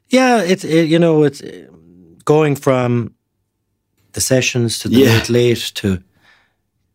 yeah 0.10 0.42
it's 0.52 0.64
it, 0.64 0.90
you 0.90 1.00
know 1.00 1.24
it's 1.28 1.42
going 2.26 2.56
from 2.58 3.14
the 4.14 4.22
sessions 4.22 4.80
to 4.80 4.90
the 4.90 4.96
Yeah. 5.00 5.14
late 5.14 5.30
late 5.30 5.72
to 5.76 5.88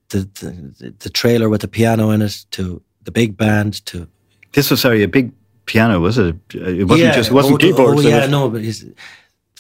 the, 0.09 0.29
the 0.41 0.95
the 0.99 1.11
trailer 1.11 1.49
with 1.49 1.61
the 1.61 1.69
piano 1.69 2.11
in 2.11 2.23
it 2.23 2.47
to 2.51 2.83
the 3.05 3.11
big 3.11 3.37
band 3.37 3.85
to 3.87 4.07
this 4.53 4.71
was 4.71 4.81
sorry 4.81 5.03
a 5.03 5.09
big 5.09 5.31
piano 5.67 6.01
was 6.01 6.19
it 6.19 6.37
it 6.55 6.85
wasn't 6.89 7.07
yeah, 7.09 7.17
just 7.17 7.31
it 7.31 7.35
wasn't 7.35 7.55
oh, 7.55 7.59
keyboards 7.59 8.05
Oh 8.05 8.07
it 8.09 8.11
yeah, 8.11 8.21
was- 8.23 8.31
no, 8.31 8.51
but 8.51 8.63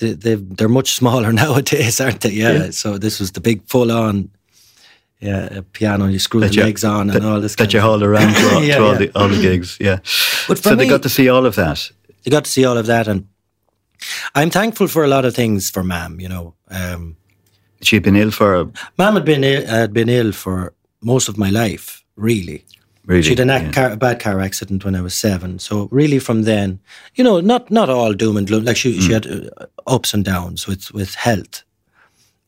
they 0.01 0.13
they 0.15 0.35
they're 0.57 0.69
much 0.69 0.93
smaller 0.93 1.33
nowadays, 1.45 2.01
aren't 2.01 2.21
they? 2.21 2.31
Yeah. 2.33 2.53
Yeah. 2.65 2.71
So 2.73 2.99
this 2.99 3.21
was 3.21 3.31
the 3.33 3.41
big 3.41 3.63
full 3.69 3.91
on, 3.93 4.29
yeah, 5.21 5.59
a 5.59 5.62
piano. 5.62 6.07
You 6.07 6.19
screw 6.19 6.41
that 6.41 6.51
the 6.51 6.57
you- 6.57 6.65
legs 6.65 6.85
on 6.85 7.07
that, 7.09 7.17
and 7.17 7.25
all 7.27 7.41
this. 7.41 7.55
that 7.57 7.73
you 7.73 7.81
hauled 7.81 8.03
around 8.03 8.35
to, 8.35 8.51
all, 8.55 8.62
Yeah, 8.62 8.77
to 8.79 8.83
all 8.85 8.93
yeah. 8.93 8.99
the 8.99 9.11
all 9.19 9.29
the 9.29 9.41
gigs 9.41 9.77
yeah 9.81 9.99
But 10.49 10.59
so 10.59 10.75
they 10.75 10.85
me- 10.85 10.91
got 10.91 11.03
to 11.03 11.09
see 11.09 11.29
all 11.31 11.47
of 11.47 11.55
that 11.55 11.91
You 12.25 12.31
got 12.33 12.45
to 12.45 12.51
see 12.51 12.65
all 12.67 12.77
of 12.79 12.87
that, 12.87 13.09
and 13.09 13.27
I'm 14.35 14.51
thankful 14.51 14.89
for 14.89 15.05
a 15.05 15.09
lot 15.09 15.25
of 15.25 15.35
things 15.35 15.71
for 15.71 15.83
Mam. 15.85 16.21
You 16.21 16.29
know, 16.29 16.55
um, 16.71 17.17
she'd 17.83 18.03
been 18.03 18.17
ill 18.17 18.31
for 18.31 18.71
Mam 18.99 19.15
had 19.15 19.25
been 19.25 19.45
Ill, 19.45 19.67
had 19.67 19.93
been 19.93 20.09
ill 20.09 20.33
for 20.33 20.73
most 21.01 21.29
of 21.29 21.37
my 21.39 21.51
life, 21.51 22.03
really. 22.17 22.65
really 23.07 23.23
She 23.23 23.31
had 23.31 23.41
an 23.41 23.51
ac- 23.51 23.65
yeah. 23.67 23.73
car, 23.73 23.91
a 23.93 23.97
bad 23.97 24.21
car 24.21 24.41
accident 24.41 24.85
when 24.85 24.95
I 24.97 25.01
was 25.03 25.15
seven. 25.15 25.59
So 25.59 25.89
really, 25.91 26.19
from 26.19 26.43
then, 26.45 26.79
you 27.15 27.25
know, 27.25 27.41
not 27.41 27.71
not 27.71 27.89
all 27.89 28.15
doom 28.15 28.37
and 28.37 28.47
gloom. 28.47 28.65
Like 28.65 28.77
she 28.79 29.01
she 29.01 29.12
had 29.12 29.27
uh, 29.27 29.67
ups 29.87 30.15
and 30.15 30.25
downs 30.25 30.67
with 30.67 30.91
with 30.95 31.15
health, 31.15 31.62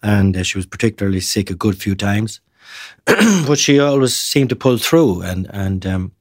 and 0.03 0.37
uh, 0.37 0.43
she 0.43 0.59
was 0.59 0.67
particularly 0.67 1.21
sick 1.21 1.51
a 1.51 1.55
good 1.55 1.77
few 1.83 1.95
times, 1.95 2.41
but 3.05 3.59
she 3.59 3.79
always 3.79 4.15
seemed 4.15 4.51
to 4.51 4.57
pull 4.57 4.79
through. 4.79 5.23
And 5.23 5.47
and 5.53 5.87
um, 5.87 6.13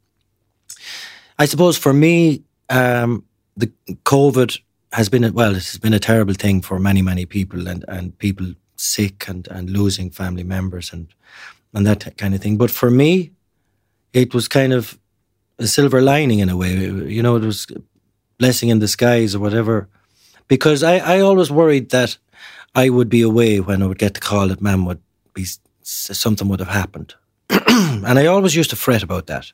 I 1.39 1.45
suppose 1.45 1.77
for 1.77 1.93
me, 1.93 2.43
um, 2.69 3.23
the 3.57 3.71
COVID 4.03 4.59
has 4.91 5.09
been 5.09 5.23
a, 5.23 5.31
well, 5.31 5.55
it's 5.55 5.77
been 5.77 5.93
a 5.93 5.99
terrible 5.99 6.33
thing 6.33 6.61
for 6.61 6.79
many 6.79 7.01
many 7.01 7.25
people, 7.25 7.67
and 7.67 7.85
and 7.87 8.17
people 8.17 8.53
sick 8.77 9.27
and 9.27 9.47
and 9.47 9.69
losing 9.69 10.11
family 10.11 10.43
members 10.43 10.93
and 10.93 11.07
and 11.73 11.85
that 11.85 12.17
kind 12.17 12.33
of 12.33 12.41
thing. 12.41 12.57
But 12.57 12.71
for 12.71 12.89
me, 12.89 13.31
it 14.13 14.33
was 14.33 14.47
kind 14.47 14.73
of 14.73 14.97
a 15.59 15.67
silver 15.67 16.01
lining 16.01 16.39
in 16.39 16.49
a 16.49 16.57
way. 16.57 16.73
You 16.73 17.21
know, 17.21 17.35
it 17.35 17.43
was 17.43 17.67
blessing 18.37 18.69
in 18.69 18.79
disguise 18.79 19.35
or 19.35 19.39
whatever. 19.39 19.89
Because 20.47 20.83
I, 20.83 20.97
I 20.97 21.19
always 21.21 21.49
worried 21.49 21.89
that 21.89 22.17
I 22.75 22.89
would 22.89 23.09
be 23.09 23.21
away 23.21 23.59
when 23.59 23.81
I 23.81 23.87
would 23.87 23.97
get 23.97 24.13
the 24.13 24.19
call 24.19 24.49
that 24.49 24.61
Mam 24.61 24.85
would 24.85 25.01
be 25.33 25.45
something 25.85 26.47
would 26.47 26.59
have 26.59 26.69
happened, 26.69 27.15
and 27.49 28.19
I 28.19 28.25
always 28.25 28.55
used 28.55 28.71
to 28.71 28.75
fret 28.75 29.03
about 29.03 29.27
that. 29.27 29.51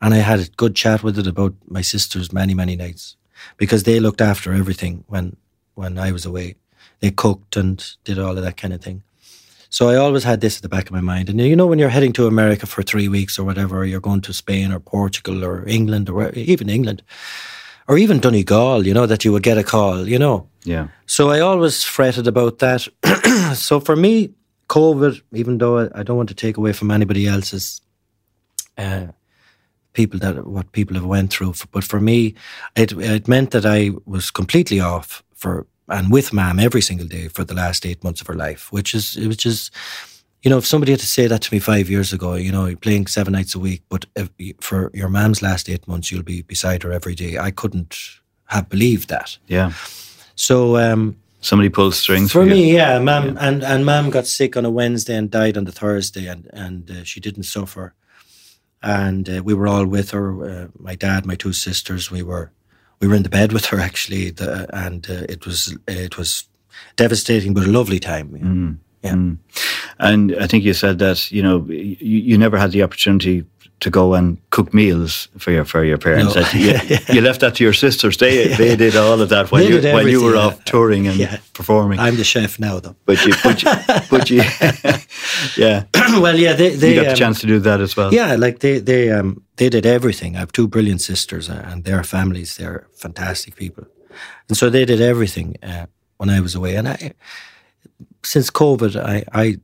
And 0.00 0.12
I 0.12 0.18
had 0.18 0.40
a 0.40 0.50
good 0.56 0.74
chat 0.74 1.02
with 1.02 1.18
it 1.18 1.26
about 1.26 1.54
my 1.68 1.82
sisters 1.82 2.32
many 2.32 2.54
many 2.54 2.76
nights 2.76 3.16
because 3.56 3.82
they 3.82 4.00
looked 4.00 4.20
after 4.20 4.52
everything 4.52 5.04
when 5.08 5.36
when 5.74 5.98
I 5.98 6.12
was 6.12 6.26
away. 6.26 6.56
They 7.00 7.10
cooked 7.10 7.56
and 7.56 7.84
did 8.04 8.18
all 8.18 8.36
of 8.36 8.44
that 8.44 8.56
kind 8.56 8.72
of 8.72 8.80
thing. 8.80 9.02
So 9.68 9.88
I 9.88 9.96
always 9.96 10.24
had 10.24 10.40
this 10.40 10.56
at 10.56 10.62
the 10.62 10.68
back 10.68 10.86
of 10.86 10.92
my 10.92 11.00
mind. 11.00 11.28
And 11.28 11.40
you 11.40 11.56
know, 11.56 11.66
when 11.66 11.80
you're 11.80 11.88
heading 11.88 12.12
to 12.12 12.26
America 12.26 12.66
for 12.66 12.82
three 12.82 13.08
weeks 13.08 13.38
or 13.38 13.44
whatever, 13.44 13.78
or 13.78 13.84
you're 13.84 14.00
going 14.00 14.20
to 14.22 14.32
Spain 14.32 14.72
or 14.72 14.78
Portugal 14.78 15.44
or 15.44 15.68
England 15.68 16.08
or 16.08 16.30
even 16.30 16.68
England, 16.68 17.02
or 17.88 17.98
even 17.98 18.20
Donegal, 18.20 18.86
you 18.86 18.94
know, 18.94 19.06
that 19.06 19.24
you 19.24 19.32
would 19.32 19.42
get 19.42 19.58
a 19.58 19.64
call, 19.64 20.08
you 20.08 20.18
know. 20.18 20.46
yeah 20.62 20.86
So 21.06 21.30
I 21.30 21.40
always 21.40 21.82
fretted 21.82 22.26
about 22.26 22.58
that. 22.58 22.88
so 23.56 23.80
for 23.80 23.96
me, 23.96 24.30
COVID, 24.74 25.22
even 25.32 25.58
though 25.58 25.88
I, 25.94 26.02
don't 26.02 26.16
want 26.16 26.30
to 26.30 26.34
take 26.34 26.56
away 26.56 26.72
from 26.72 26.90
anybody 26.90 27.28
else's 27.28 27.80
uh, 28.76 29.06
people 29.92 30.18
that 30.18 30.44
what 30.48 30.72
people 30.72 30.96
have 30.96 31.06
went 31.06 31.32
through, 31.32 31.54
but 31.70 31.84
for 31.84 32.00
me, 32.00 32.34
it 32.74 32.90
it 32.92 33.28
meant 33.28 33.52
that 33.52 33.64
I 33.64 33.92
was 34.04 34.32
completely 34.32 34.80
off 34.80 35.22
for 35.36 35.66
and 35.88 36.10
with 36.10 36.32
Mam 36.32 36.58
every 36.58 36.80
single 36.80 37.06
day 37.06 37.28
for 37.28 37.44
the 37.44 37.54
last 37.54 37.86
eight 37.86 38.02
months 38.02 38.20
of 38.20 38.26
her 38.26 38.34
life, 38.34 38.72
which 38.72 38.94
is 38.94 39.16
which 39.16 39.46
is. 39.46 39.70
You 40.42 40.50
know, 40.50 40.58
if 40.58 40.66
somebody 40.66 40.92
had 40.92 41.00
to 41.00 41.06
say 41.06 41.26
that 41.26 41.40
to 41.40 41.54
me 41.54 41.58
five 41.58 41.88
years 41.88 42.12
ago, 42.12 42.34
you 42.34 42.52
know, 42.52 42.66
you're 42.66 42.76
playing 42.76 43.06
seven 43.06 43.32
nights 43.32 43.54
a 43.54 43.58
week, 43.58 43.82
but 43.88 44.04
if, 44.14 44.28
for 44.60 44.90
your 44.92 45.08
mam's 45.08 45.40
last 45.40 45.70
eight 45.70 45.88
months, 45.88 46.12
you'll 46.12 46.22
be 46.22 46.42
beside 46.42 46.82
her 46.82 46.92
every 46.92 47.14
day. 47.14 47.38
I 47.38 47.50
couldn't 47.50 47.96
have 48.48 48.68
believed 48.68 49.08
that. 49.08 49.38
yeah 49.46 49.72
So, 50.34 50.76
um, 50.76 51.16
somebody 51.44 51.68
pulls 51.68 51.98
strings 51.98 52.32
for 52.32 52.40
for, 52.40 52.46
me, 52.46 52.74
yeah, 52.74 52.98
mom 52.98 53.36
and 53.38 53.62
and 53.62 53.84
mom 53.84 54.10
got 54.10 54.26
sick 54.26 54.56
on 54.56 54.64
a 54.64 54.70
Wednesday 54.70 55.16
and 55.16 55.30
died 55.30 55.56
on 55.56 55.64
the 55.64 55.72
Thursday, 55.72 56.26
and 56.26 56.48
and 56.52 56.90
uh, 56.90 57.04
she 57.04 57.20
didn't 57.20 57.44
suffer, 57.44 57.94
and 58.82 59.28
uh, 59.28 59.42
we 59.44 59.54
were 59.54 59.68
all 59.68 59.86
with 59.86 60.10
her. 60.10 60.44
Uh, 60.44 60.68
my 60.78 60.94
dad, 60.94 61.26
my 61.26 61.36
two 61.36 61.52
sisters, 61.52 62.10
we 62.10 62.22
were 62.22 62.50
we 63.00 63.08
were 63.08 63.14
in 63.14 63.22
the 63.22 63.28
bed 63.28 63.52
with 63.52 63.66
her 63.66 63.78
actually, 63.78 64.30
the, 64.30 64.66
and 64.72 65.08
uh, 65.10 65.24
it 65.28 65.46
was 65.46 65.76
it 65.86 66.16
was 66.16 66.48
devastating, 66.96 67.54
but 67.54 67.66
a 67.66 67.70
lovely 67.70 68.00
time. 68.00 68.34
yeah. 68.36 68.80
Yeah. 69.04 69.16
Mm. 69.16 69.36
And 69.98 70.34
I 70.40 70.46
think 70.46 70.64
you 70.64 70.72
said 70.72 70.98
that 71.00 71.30
you 71.30 71.42
know 71.42 71.66
you, 71.68 71.96
you 72.00 72.38
never 72.38 72.56
had 72.56 72.72
the 72.72 72.82
opportunity 72.82 73.44
to 73.80 73.90
go 73.90 74.14
and 74.14 74.38
cook 74.50 74.72
meals 74.72 75.28
for 75.38 75.52
your 75.52 75.64
for 75.64 75.84
your 75.84 75.98
parents. 75.98 76.34
No. 76.34 76.42
You, 76.54 76.78
you 77.14 77.20
left 77.20 77.40
that 77.40 77.54
to 77.56 77.64
your 77.64 77.74
sisters. 77.74 78.16
They 78.16 78.48
they 78.56 78.76
did 78.76 78.96
all 78.96 79.20
of 79.20 79.28
that 79.28 79.50
while 79.50 79.62
you 79.62 79.80
while 79.92 80.08
you 80.08 80.22
were 80.24 80.36
off 80.36 80.64
touring 80.64 81.06
and 81.08 81.16
Yeah. 81.18 81.38
performing. 81.52 81.98
I'm 82.00 82.16
the 82.16 82.24
chef 82.24 82.58
now, 82.58 82.80
though. 82.80 82.94
but 83.04 83.24
you 83.26 83.34
but 83.42 83.62
you, 83.62 83.70
but 84.10 84.30
you 84.30 84.42
yeah 85.56 85.84
well, 86.20 86.38
yeah, 86.38 86.56
they 86.56 86.76
they 86.76 86.90
you 86.90 86.94
got 87.00 87.04
the 87.04 87.10
um, 87.10 87.16
chance 87.16 87.40
to 87.40 87.46
do 87.46 87.58
that 87.60 87.80
as 87.80 87.96
well. 87.96 88.12
Yeah, 88.14 88.36
like 88.36 88.58
they 88.58 88.80
they 88.80 89.10
um 89.10 89.42
they 89.56 89.68
did 89.68 89.86
everything. 89.86 90.36
I 90.36 90.38
have 90.38 90.52
two 90.52 90.68
brilliant 90.68 91.00
sisters, 91.00 91.48
uh, 91.48 91.62
and 91.72 91.84
their 91.84 92.02
families 92.04 92.56
they're 92.56 92.86
fantastic 92.92 93.54
people, 93.56 93.84
and 94.48 94.56
so 94.58 94.70
they 94.70 94.84
did 94.84 95.00
everything 95.00 95.56
uh, 95.62 95.86
when 96.18 96.30
I 96.30 96.40
was 96.40 96.54
away. 96.54 96.76
And 96.76 96.88
I, 96.88 97.12
since 98.22 98.50
COVID, 98.50 98.96
I 98.96 99.24
I 99.44 99.58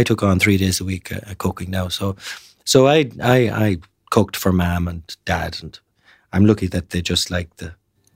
I 0.00 0.02
took 0.04 0.22
on 0.22 0.38
three 0.38 0.58
days 0.58 0.80
a 0.80 0.84
week 0.84 1.12
uh, 1.12 1.34
cooking 1.36 1.70
now. 1.70 1.88
So 1.88 2.16
so 2.64 2.86
I 2.86 3.10
I 3.22 3.36
I 3.68 3.76
cooked 4.10 4.36
for 4.36 4.52
mom 4.52 4.88
and 4.88 5.02
dad, 5.24 5.58
and 5.62 5.78
I'm 6.32 6.44
lucky 6.46 6.66
that 6.68 6.90
they 6.90 7.02
just 7.02 7.30
like 7.30 7.56
the 7.56 7.74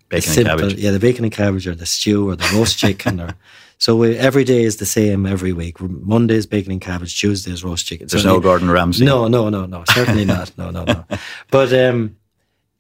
Bacon 0.08 0.28
and 0.28 0.34
simple, 0.34 0.58
cabbage. 0.58 0.74
yeah, 0.78 0.92
the 0.92 1.00
bacon 1.00 1.24
and 1.24 1.32
cabbage 1.32 1.66
or 1.66 1.74
the 1.74 1.86
stew 1.86 2.28
or 2.30 2.36
the 2.36 2.48
roast 2.54 2.78
chicken 2.78 3.20
or. 3.20 3.34
So 3.78 3.94
we, 3.94 4.16
every 4.16 4.44
day 4.44 4.62
is 4.64 4.78
the 4.78 4.86
same 4.86 5.26
every 5.26 5.52
week. 5.52 5.78
Monday's 5.82 6.46
bacon 6.46 6.72
and 6.72 6.80
cabbage, 6.80 7.20
Tuesday's 7.20 7.62
roast 7.62 7.84
chicken. 7.86 8.06
There's 8.06 8.22
So 8.22 8.30
no 8.32 8.40
Gordon 8.40 8.70
Ramsay. 8.70 9.04
no, 9.04 9.28
no, 9.28 9.50
no, 9.50 9.66
no. 9.66 9.84
Certainly 9.90 10.24
not. 10.24 10.50
No, 10.56 10.70
no, 10.70 10.84
no. 10.84 11.04
But 11.50 11.74
um, 11.74 12.16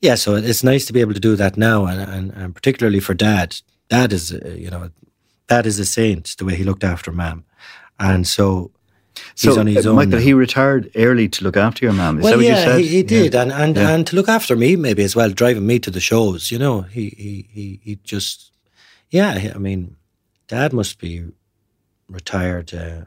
yeah, 0.00 0.14
so 0.14 0.36
it's 0.36 0.64
nice 0.64 0.86
to 0.86 0.94
be 0.94 1.02
able 1.02 1.12
to 1.12 1.20
do 1.20 1.36
that 1.36 1.58
now, 1.58 1.84
and, 1.84 2.00
and, 2.00 2.30
and 2.32 2.54
particularly 2.54 3.00
for 3.00 3.12
Dad. 3.12 3.60
Dad 3.90 4.10
is, 4.14 4.32
uh, 4.32 4.56
you 4.56 4.70
know, 4.70 4.88
Dad 5.48 5.66
is 5.66 5.78
a 5.78 5.84
saint. 5.84 6.34
The 6.38 6.46
way 6.46 6.54
he 6.56 6.64
looked 6.64 6.82
after 6.82 7.12
mom, 7.12 7.44
and 7.98 8.26
so 8.26 8.70
So, 9.34 9.50
he's 9.50 9.58
on 9.58 9.66
his 9.66 9.86
uh, 9.86 9.90
own. 9.90 9.96
Michael, 9.96 10.12
now. 10.12 10.18
he 10.18 10.32
retired 10.32 10.90
early 10.94 11.28
to 11.28 11.44
look 11.44 11.56
after 11.56 11.84
your 11.84 11.94
mum. 11.94 12.18
Is 12.18 12.24
well, 12.24 12.32
that 12.32 12.36
what 12.38 12.46
yeah, 12.46 12.58
you 12.58 12.64
said? 12.64 12.80
He, 12.80 12.88
he 12.88 13.02
did, 13.02 13.34
Yeah. 13.34 13.42
and 13.42 13.52
and, 13.52 13.76
Yeah. 13.76 13.90
and 13.90 14.06
to 14.06 14.16
look 14.16 14.28
after 14.28 14.56
me 14.56 14.76
maybe 14.76 15.02
as 15.04 15.16
well, 15.16 15.30
driving 15.30 15.66
me 15.66 15.78
to 15.80 15.90
the 15.90 16.00
shows. 16.00 16.50
You 16.50 16.58
know, 16.58 16.82
he 16.82 17.10
he 17.16 17.48
he, 17.52 17.80
he 17.82 17.98
just, 18.04 18.52
yeah. 19.10 19.52
I 19.54 19.58
mean, 19.58 19.96
Dad 20.48 20.72
must 20.72 20.98
be 20.98 21.24
retired 22.08 22.72
uh, 22.74 23.04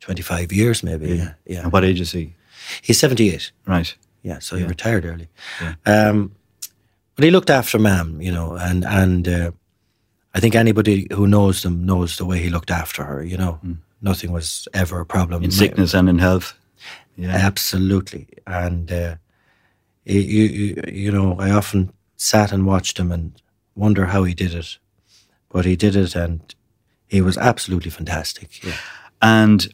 twenty 0.00 0.22
five 0.22 0.52
years 0.52 0.82
maybe. 0.82 1.16
Yeah, 1.16 1.34
yeah. 1.46 1.62
And 1.62 1.72
what 1.72 1.84
age 1.84 2.00
is 2.00 2.12
he? 2.12 2.34
He's 2.82 2.98
seventy 2.98 3.34
eight. 3.34 3.52
Right. 3.66 3.94
Yeah, 4.22 4.40
so 4.40 4.56
he 4.56 4.64
retired 4.64 5.04
early. 5.04 5.28
Yeah. 5.60 5.74
Um, 5.86 6.34
but 7.14 7.24
he 7.24 7.30
looked 7.30 7.50
after 7.50 7.78
Mam, 7.78 8.20
you 8.20 8.32
know, 8.32 8.56
and 8.56 8.84
and 8.84 9.28
uh, 9.28 9.50
I 10.34 10.40
think 10.40 10.54
anybody 10.54 11.06
who 11.12 11.26
knows 11.26 11.62
them 11.62 11.86
knows 11.86 12.16
the 12.16 12.24
way 12.24 12.40
he 12.40 12.50
looked 12.50 12.70
after 12.70 13.04
her. 13.04 13.22
You 13.22 13.36
know, 13.36 13.60
nothing 14.00 14.32
was 14.32 14.68
ever 14.74 15.00
a 15.00 15.06
problem. 15.06 15.42
In 15.44 15.50
sickness 15.50 15.94
and 15.94 16.08
in 16.08 16.18
health. 16.18 16.54
Yeah. 17.16 17.30
Absolutely, 17.34 18.28
and 18.46 18.92
uh, 18.92 19.14
you, 20.04 20.20
you 20.20 20.82
you 20.86 21.10
know, 21.12 21.36
I 21.38 21.50
often 21.50 21.90
sat 22.16 22.52
and 22.52 22.66
watched 22.66 22.98
him 22.98 23.10
and 23.10 23.32
wonder 23.74 24.04
how 24.06 24.24
he 24.24 24.34
did 24.34 24.52
it, 24.54 24.76
but 25.48 25.64
he 25.64 25.76
did 25.76 25.96
it, 25.96 26.14
and 26.14 26.54
he 27.08 27.22
was 27.22 27.38
absolutely 27.38 27.90
fantastic. 27.90 28.62
Yeah. 28.62 28.74
And 29.22 29.66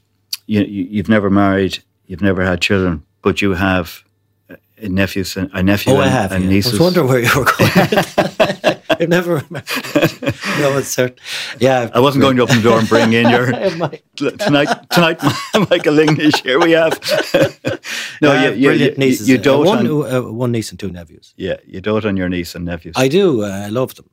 you, 0.47 0.61
you, 0.63 0.85
you've 0.91 1.09
never 1.09 1.31
married, 1.31 1.83
you've 2.07 2.23
never 2.23 2.45
had 2.45 2.61
children, 2.61 3.03
but 3.23 3.43
you 3.43 3.55
have 3.55 4.05
a 4.79 4.89
nephew, 4.89 5.25
a 5.53 5.63
nephew 5.65 5.93
Oh, 5.95 5.97
I 5.97 6.05
and, 6.05 6.13
have. 6.13 6.33
and 6.33 6.45
yeah. 6.45 6.51
nieces. 6.51 6.73
I 6.73 6.75
was 6.75 6.81
wondering 6.81 7.09
where 7.09 7.21
you 7.21 7.39
were 7.39 7.45
going. 7.45 7.71
I 9.03 9.07
never 9.17 9.35
remember. 9.37 9.63
no, 10.63 10.79
it's 10.79 10.89
certain. 10.89 11.17
Yeah, 11.59 11.91
I 11.95 12.01
wasn't 12.01 12.23
going 12.23 12.37
to 12.37 12.43
open 12.43 12.57
the 12.57 12.63
door 12.63 12.79
and 12.79 12.89
bring 12.89 13.13
in 13.13 13.29
your 13.29 13.47
tonight. 14.17 14.91
Tonight, 14.91 15.21
Michael 15.71 15.99
English. 15.99 16.43
Here 16.43 16.61
we 16.61 16.73
have. 16.73 16.93
no, 18.23 18.33
I 18.33 18.51
you, 18.51 18.71
you, 18.71 18.95
nieces. 18.97 19.29
you 19.29 19.39
Uh, 19.39 19.59
one, 19.59 19.87
on. 19.87 20.15
uh, 20.15 20.23
one 20.31 20.53
niece 20.53 20.71
and 20.71 20.79
two 20.81 20.91
nephews. 20.91 21.35
Yeah, 21.37 21.57
you 21.67 21.81
dote 21.81 22.05
on 22.05 22.17
your 22.17 22.29
niece 22.29 22.55
and 22.55 22.65
nephews. 22.65 22.95
I 22.97 23.09
do. 23.09 23.43
Uh, 23.45 23.49
I 23.67 23.69
love 23.69 23.95
them. 23.97 24.09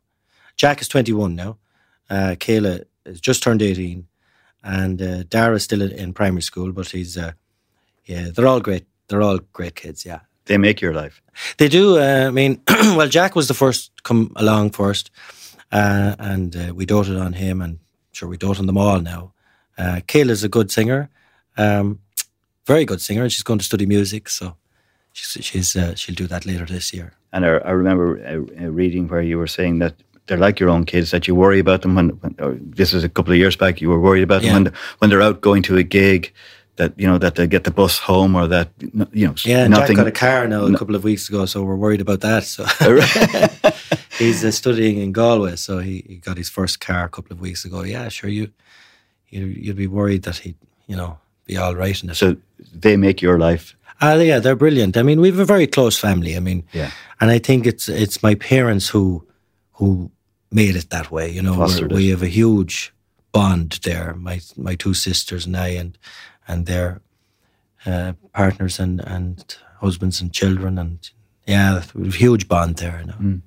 Jack 0.56 0.82
is 0.82 0.88
21 0.88 1.36
now. 1.36 1.58
Uh, 2.10 2.36
Kayla 2.40 2.84
has 3.06 3.22
just 3.22 3.44
turned 3.44 3.62
18. 3.62 4.08
And 4.64 5.02
uh, 5.02 5.24
Dara's 5.24 5.64
still 5.64 5.82
in, 5.82 5.92
in 5.92 6.14
primary 6.14 6.42
school, 6.42 6.74
but 6.74 6.90
he's, 6.90 7.18
uh, 7.18 7.32
yeah, 8.06 8.28
they're 8.34 8.48
all 8.48 8.60
great. 8.60 8.86
They're 9.08 9.22
all 9.22 9.40
great 9.54 9.76
kids, 9.76 10.06
yeah. 10.06 10.20
They 10.50 10.58
make 10.58 10.82
your 10.82 10.94
life. 10.94 11.22
They 11.58 11.70
do. 11.70 11.98
Uh, 11.98 12.28
I 12.28 12.32
mean, 12.32 12.62
well, 12.98 13.08
Jack 13.08 13.36
was 13.36 13.48
the 13.48 13.54
first 13.54 13.96
to 13.98 14.04
come 14.04 14.32
along 14.36 14.72
first, 14.72 15.10
uh, 15.72 16.16
and 16.20 16.56
uh, 16.56 16.74
we 16.76 16.86
doted 16.86 17.16
on 17.18 17.34
him, 17.34 17.62
and 17.62 17.80
sure, 18.12 18.28
we 18.28 18.38
dote 18.38 18.60
on 18.60 18.66
them 18.66 18.78
all 18.78 19.00
now. 19.02 19.32
Uh, 19.78 20.02
Kayla's 20.08 20.44
a 20.44 20.50
good 20.50 20.72
singer, 20.72 21.10
um, 21.58 22.00
very 22.66 22.84
good 22.86 23.00
singer, 23.02 23.24
and 23.24 23.32
she's 23.32 23.44
going 23.44 23.60
to 23.60 23.66
study 23.66 23.86
music, 23.86 24.28
so 24.30 24.56
she's, 25.14 25.46
she's 25.46 25.76
uh, 25.76 25.96
she'll 25.96 26.16
do 26.16 26.28
that 26.28 26.46
later 26.46 26.66
this 26.66 26.92
year. 26.94 27.14
And 27.32 27.46
I, 27.46 27.50
I 27.50 27.72
remember 27.72 28.20
uh, 28.26 28.64
uh, 28.66 28.70
reading 28.72 29.08
where 29.08 29.22
you 29.22 29.38
were 29.38 29.48
saying 29.48 29.80
that 29.80 29.94
they're 30.26 30.38
like 30.48 30.60
your 30.60 30.70
own 30.70 30.86
kids, 30.86 31.12
that 31.12 31.28
you 31.28 31.36
worry 31.36 31.60
about 31.60 31.82
them 31.82 31.96
when, 31.96 32.10
when 32.22 32.36
or 32.40 32.58
this 32.60 32.94
was 32.94 33.04
a 33.04 33.10
couple 33.10 33.32
of 33.34 33.40
years 33.40 33.56
back, 33.56 33.82
you 33.82 33.90
were 33.90 34.00
worried 34.00 34.24
about 34.24 34.42
Yeah. 34.44 34.54
them 34.54 34.64
when, 34.66 34.74
when 35.00 35.10
they're 35.10 35.22
out 35.28 35.42
going 35.42 35.64
to 35.64 35.78
a 35.78 35.84
gig, 35.84 36.34
that, 36.80 36.92
you 36.98 37.08
know, 37.08 37.18
that 37.20 37.36
they 37.36 37.46
get 37.48 37.64
the 37.64 37.72
bus 37.72 38.00
home 38.00 38.36
or 38.40 38.48
that, 38.48 38.70
you 39.14 39.28
know, 39.28 39.36
Yeah, 39.46 39.68
nothing. 39.68 39.96
Jack 39.96 40.06
got 40.06 40.08
a 40.08 40.12
car 40.28 40.48
now 40.48 40.66
a 40.66 40.78
couple 40.78 40.96
of 40.96 41.04
weeks 41.04 41.30
ago, 41.30 41.46
so 41.46 41.62
we're 41.64 41.76
worried 41.86 42.02
about 42.02 42.22
that. 42.22 42.44
So 42.44 42.64
he's 44.18 44.44
uh, 44.44 44.52
studying 44.52 44.98
in 44.98 45.12
Galway, 45.12 45.56
so 45.56 45.80
he, 45.80 46.04
he 46.08 46.16
got 46.18 46.38
his 46.38 46.50
first 46.50 46.80
car 46.80 47.06
a 47.06 47.10
couple 47.10 47.34
of 47.34 47.40
weeks 47.42 47.66
ago. 47.66 47.84
Yeah, 47.84 48.10
sure, 48.10 48.30
you 48.30 48.50
you 49.30 49.46
you'd 49.46 49.76
be 49.78 49.88
worried 49.88 50.24
that 50.24 50.38
he'd 50.38 50.56
you 50.88 50.96
know 50.98 51.18
be 51.46 51.58
all 51.58 51.76
right 51.76 52.04
in 52.04 52.10
it. 52.10 52.16
so 52.16 52.36
they 52.74 52.98
make 52.98 53.22
your 53.22 53.38
life. 53.38 53.76
Ah, 54.02 54.14
yeah, 54.16 54.40
they're 54.40 54.56
brilliant. 54.56 54.96
I 54.96 55.04
mean, 55.04 55.20
we 55.22 55.30
have 55.30 55.40
a 55.40 55.46
very 55.54 55.68
close 55.68 55.98
family. 56.00 56.38
I 56.38 56.40
mean, 56.40 56.64
Yeah. 56.74 56.92
and 57.20 57.30
I 57.36 57.40
think 57.40 57.66
it's 57.68 57.90
it's 57.90 58.24
my 58.24 58.36
parents 58.36 58.90
who 58.90 59.24
who 59.80 60.10
made 60.52 60.76
it 60.76 60.90
that 60.90 61.12
way. 61.12 61.30
You 61.36 61.42
know, 61.42 61.52
We're- 61.54 61.68
Fostered 61.68 61.92
it. 61.92 61.96
we 61.96 62.10
have 62.10 62.24
a 62.24 62.30
huge 62.30 62.94
bond 63.32 63.80
there. 63.84 64.14
My 64.18 64.40
my 64.56 64.76
two 64.76 64.94
sisters 64.94 65.46
and 65.46 65.56
I, 65.58 65.80
and 65.80 65.98
and 66.50 66.66
their 66.66 67.02
uh, 67.86 68.14
partners 68.34 68.80
and 68.80 69.02
and 69.08 69.58
husbands 69.82 70.22
and 70.22 70.34
children, 70.34 70.78
and 70.78 71.12
yeah, 71.48 71.82
a 71.96 72.12
huge 72.12 72.48
bond 72.48 72.76
there. 72.78 73.00
You 73.00 73.06
know. 73.08 73.18
Mm. 73.22 73.42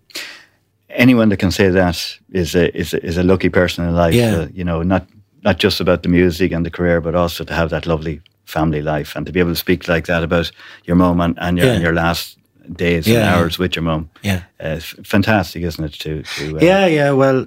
Anyone 0.88 1.28
that 1.30 1.38
can 1.38 1.50
say 1.50 1.70
that 1.70 2.18
is 2.32 2.54
a 2.54 2.76
is 2.76 2.94
a, 2.94 2.98
is 3.06 3.16
a 3.18 3.22
lucky 3.22 3.48
person 3.50 3.88
in 3.88 3.94
life. 3.94 4.14
Yeah. 4.14 4.36
Uh, 4.42 4.48
you 4.54 4.64
know, 4.64 4.82
not 4.82 5.06
not 5.44 5.62
just 5.62 5.80
about 5.80 6.02
the 6.02 6.08
music 6.08 6.52
and 6.52 6.64
the 6.64 6.70
career, 6.70 7.00
but 7.00 7.14
also 7.14 7.44
to 7.44 7.54
have 7.54 7.68
that 7.70 7.86
lovely 7.86 8.20
family 8.44 8.82
life 8.82 9.16
and 9.16 9.26
to 9.26 9.32
be 9.32 9.40
able 9.40 9.52
to 9.52 9.56
speak 9.56 9.88
like 9.88 10.06
that 10.06 10.22
about 10.22 10.52
your 10.84 10.96
mom 10.96 11.20
and, 11.20 11.38
and, 11.38 11.58
your, 11.58 11.66
Yeah. 11.66 11.74
and 11.74 11.82
your 11.82 11.94
last 11.94 12.38
days 12.76 13.06
Yeah, 13.06 13.20
and 13.20 13.24
hours 13.34 13.58
with 13.58 13.74
your 13.74 13.82
mom. 13.84 14.08
Yeah. 14.22 14.42
Uh, 14.60 14.80
fantastic, 15.04 15.62
isn't 15.62 15.84
it? 15.84 15.92
To, 16.00 16.22
to 16.22 16.56
uh, 16.56 16.60
Yeah, 16.60 16.86
yeah. 16.86 17.10
Well, 17.12 17.46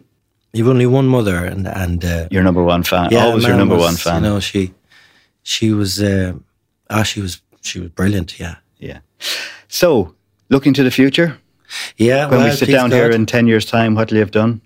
you've 0.53 0.67
only 0.69 0.85
one 0.85 1.07
mother, 1.07 1.45
and 1.45 1.67
and 1.67 2.03
uh, 2.03 2.27
your 2.31 2.43
number 2.43 2.63
one 2.63 2.83
fan, 2.83 3.09
yeah, 3.11 3.25
always 3.25 3.45
your 3.45 3.57
number 3.57 3.75
was, 3.75 3.85
one 3.85 3.95
fan. 3.95 4.23
You 4.23 4.29
know, 4.29 4.39
she 4.39 4.73
she 5.45 5.71
was 5.71 6.01
uh, 6.01 6.33
ah, 6.89 7.03
she 7.03 7.21
was 7.21 7.41
she 7.61 7.79
was 7.79 7.89
brilliant. 7.89 8.39
Yeah, 8.39 8.55
Yeah. 8.79 8.99
So, 9.67 10.15
looking 10.49 10.73
to 10.73 10.83
the 10.83 10.91
future, 10.91 11.37
yeah. 11.97 12.27
when 12.27 12.39
well, 12.39 12.49
we 12.49 12.55
sit 12.55 12.69
down 12.69 12.91
here 12.91 13.09
in 13.09 13.25
ten 13.25 13.47
years' 13.47 13.65
time, 13.65 13.95
what 13.95 14.09
will 14.09 14.17
you 14.17 14.23
have 14.23 14.31
done? 14.31 14.61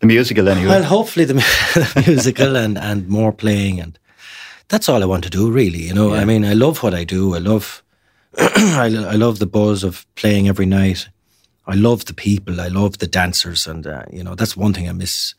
The 0.00 0.06
musical, 0.06 0.48
anyway. 0.48 0.68
Well, 0.68 0.84
hopefully 0.84 1.26
the, 1.26 1.34
the 1.94 2.04
musical 2.06 2.56
and, 2.56 2.78
and 2.78 3.06
more 3.08 3.32
playing 3.32 3.80
and 3.80 3.98
that's 4.70 4.88
all 4.88 5.02
I 5.02 5.06
want 5.06 5.24
to 5.24 5.30
do 5.30 5.50
really. 5.50 5.82
You 5.82 5.92
know, 5.92 6.14
I 6.14 6.24
mean, 6.24 6.44
I 6.44 6.54
love 6.54 6.82
what 6.82 6.94
I 6.94 7.04
do. 7.04 7.34
I 7.34 7.38
love, 7.38 7.82
I, 8.38 8.86
I 8.86 9.16
love 9.16 9.38
the 9.38 9.46
buzz 9.46 9.84
of 9.84 10.06
playing 10.14 10.48
every 10.48 10.66
night. 10.66 11.08
I 11.66 11.74
love 11.74 12.06
the 12.06 12.14
people. 12.14 12.60
I 12.60 12.68
love 12.68 12.98
the 12.98 13.06
dancers, 13.06 13.66
and 13.66 13.86
uh, 13.86 14.04
you 14.10 14.24
know 14.24 14.34
that's 14.34 14.56
one 14.56 14.72
thing 14.72 14.88
I 14.88 14.92
miss 14.92 15.34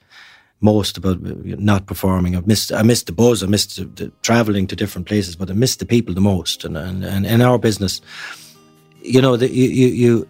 most 0.62 0.98
about 0.98 1.22
not 1.22 1.88
performing. 1.88 2.36
I 2.38 2.42
missed 2.46 2.72
I 2.72 2.84
missed 2.84 3.08
the 3.08 3.12
buzz. 3.14 3.44
I 3.44 3.48
missed 3.48 3.76
the, 3.76 3.86
the 3.86 4.12
traveling 4.22 4.68
to 4.68 4.76
different 4.76 5.08
places, 5.08 5.36
but 5.36 5.50
I 5.50 5.54
missed 5.54 5.80
the 5.80 5.86
people 5.86 6.14
the 6.14 6.22
most. 6.22 6.64
And 6.64 6.78
and, 6.78 7.04
and 7.04 7.26
in 7.26 7.42
our 7.42 7.60
business, 7.60 8.02
you 9.02 9.22
know, 9.22 9.36
the, 9.36 9.50
you, 9.50 9.88
you 9.88 10.28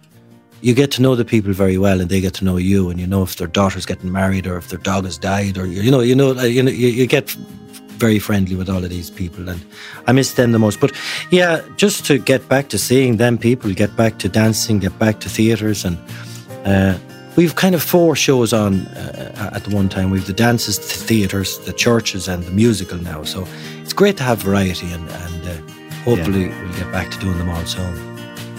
you 0.62 0.74
get 0.74 0.90
to 0.92 1.02
know 1.02 1.14
the 1.16 1.24
people 1.24 1.52
very 1.52 1.76
well, 1.76 2.00
and 2.00 2.08
they 2.08 2.20
get 2.20 2.34
to 2.34 2.44
know 2.44 2.56
you, 2.56 2.88
and 2.88 2.98
you 2.98 3.06
know 3.06 3.22
if 3.22 3.36
their 3.36 3.48
daughter's 3.48 3.84
getting 3.84 4.10
married 4.10 4.46
or 4.46 4.56
if 4.56 4.68
their 4.68 4.78
dog 4.78 5.04
has 5.04 5.18
died, 5.18 5.58
or 5.58 5.66
you 5.66 5.90
know, 5.90 6.00
you 6.00 6.14
know, 6.14 6.40
you 6.42 6.62
know, 6.62 6.70
you, 6.70 6.88
you 6.88 7.06
get 7.06 7.30
very 7.98 8.18
friendly 8.18 8.56
with 8.56 8.68
all 8.68 8.82
of 8.82 8.90
these 8.90 9.10
people, 9.10 9.48
and 9.48 9.60
I 10.06 10.12
miss 10.12 10.34
them 10.34 10.52
the 10.52 10.58
most. 10.58 10.80
But 10.80 10.92
yeah, 11.30 11.62
just 11.76 12.06
to 12.06 12.18
get 12.18 12.48
back 12.48 12.68
to 12.68 12.78
seeing 12.78 13.18
them 13.18 13.38
people, 13.38 13.74
get 13.74 13.96
back 13.96 14.18
to 14.20 14.28
dancing, 14.28 14.78
get 14.78 14.98
back 14.98 15.20
to 15.20 15.28
theatres, 15.28 15.84
and 15.84 15.98
uh, 16.64 16.96
we've 17.36 17.54
kind 17.54 17.74
of 17.74 17.82
four 17.82 18.16
shows 18.16 18.52
on 18.52 18.86
uh, 18.88 19.50
at 19.54 19.64
the 19.64 19.74
one 19.74 19.88
time. 19.88 20.10
We've 20.10 20.26
the 20.26 20.32
dances, 20.32 20.78
the 20.78 20.84
theatres, 21.06 21.58
the 21.60 21.72
churches, 21.72 22.28
and 22.28 22.42
the 22.44 22.50
musical 22.50 22.98
now. 22.98 23.24
So 23.24 23.46
it's 23.82 23.92
great 23.92 24.16
to 24.18 24.22
have 24.22 24.38
variety, 24.42 24.90
and, 24.92 25.08
and 25.08 25.48
uh, 25.48 25.54
hopefully 26.04 26.48
we'll 26.48 26.72
get 26.74 26.90
back 26.92 27.10
to 27.10 27.18
doing 27.18 27.38
them 27.38 27.48
all 27.48 27.64
soon. 27.64 27.94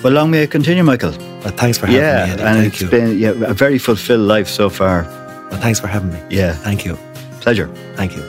well, 0.04 0.14
long 0.14 0.32
may 0.32 0.44
it 0.44 0.52
continue, 0.52 0.84
Michael. 0.84 1.14
But 1.44 1.58
thanks 1.58 1.78
for 1.78 1.88
having 1.88 2.02
yeah, 2.02 2.26
me. 2.26 2.32
Eddie. 2.32 2.44
and 2.44 2.58
Thank 2.58 2.74
it's 2.74 2.82
you. 2.82 2.90
been 2.90 3.20
yeah, 3.20 3.50
a 3.52 3.54
very 3.54 3.78
fulfilled 3.78 4.28
life 4.28 4.48
so 4.48 4.70
far. 4.70 5.04
Well, 5.50 5.60
thanks 5.62 5.80
for 5.80 5.88
having 5.88 6.12
me. 6.14 6.20
Yeah, 6.30 6.54
Thank 6.54 6.86
you. 6.86 6.98
pleasure. 7.42 7.68
Thank 7.96 8.16
you. 8.16 8.24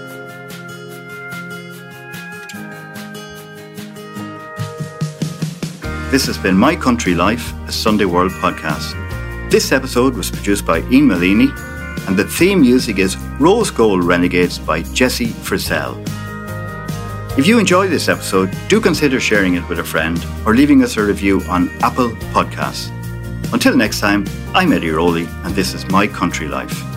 This 6.11 6.27
has 6.27 6.39
been 6.39 6.57
My 6.57 6.77
Country 6.77 7.15
Life, 7.15 7.53
a 7.69 7.73
Sunday 7.73 8.05
World 8.05 8.31
podcast. 8.33 9.04
This 9.55 9.71
episode 9.71 10.17
was 10.17 10.33
produced 10.33 10.67
by 10.67 10.79
Ian 10.79 11.07
Malini, 11.07 11.49
and 12.09 12.17
the 12.17 12.25
theme 12.25 12.63
music 12.63 12.99
is 12.99 13.17
Rose 13.39 13.71
Gold 13.71 14.03
Renegades 14.03 14.59
by 14.59 14.83
Jesse 14.83 15.29
Frizzell. 15.29 15.95
If 17.39 17.47
you 17.47 17.61
enjoyed 17.61 17.93
this 17.93 18.09
episode, 18.09 18.53
do 18.67 18.81
consider 18.81 19.21
sharing 19.21 19.55
it 19.55 19.69
with 19.69 19.79
a 19.79 19.85
friend 19.85 20.19
or 20.45 20.57
leaving 20.57 20.83
us 20.83 20.97
a 20.97 21.05
review 21.05 21.41
on 21.43 21.71
Apple 21.85 22.11
Podcasts. 22.35 22.91
Until 23.53 23.77
next 23.77 24.01
time, 24.01 24.25
I'm 24.55 24.73
Eddie 24.73 24.91
Rowley, 24.91 25.29
and 25.45 25.55
this 25.55 25.73
is 25.73 25.87
My 25.87 26.09
Country 26.09 26.49
Life. 26.49 26.94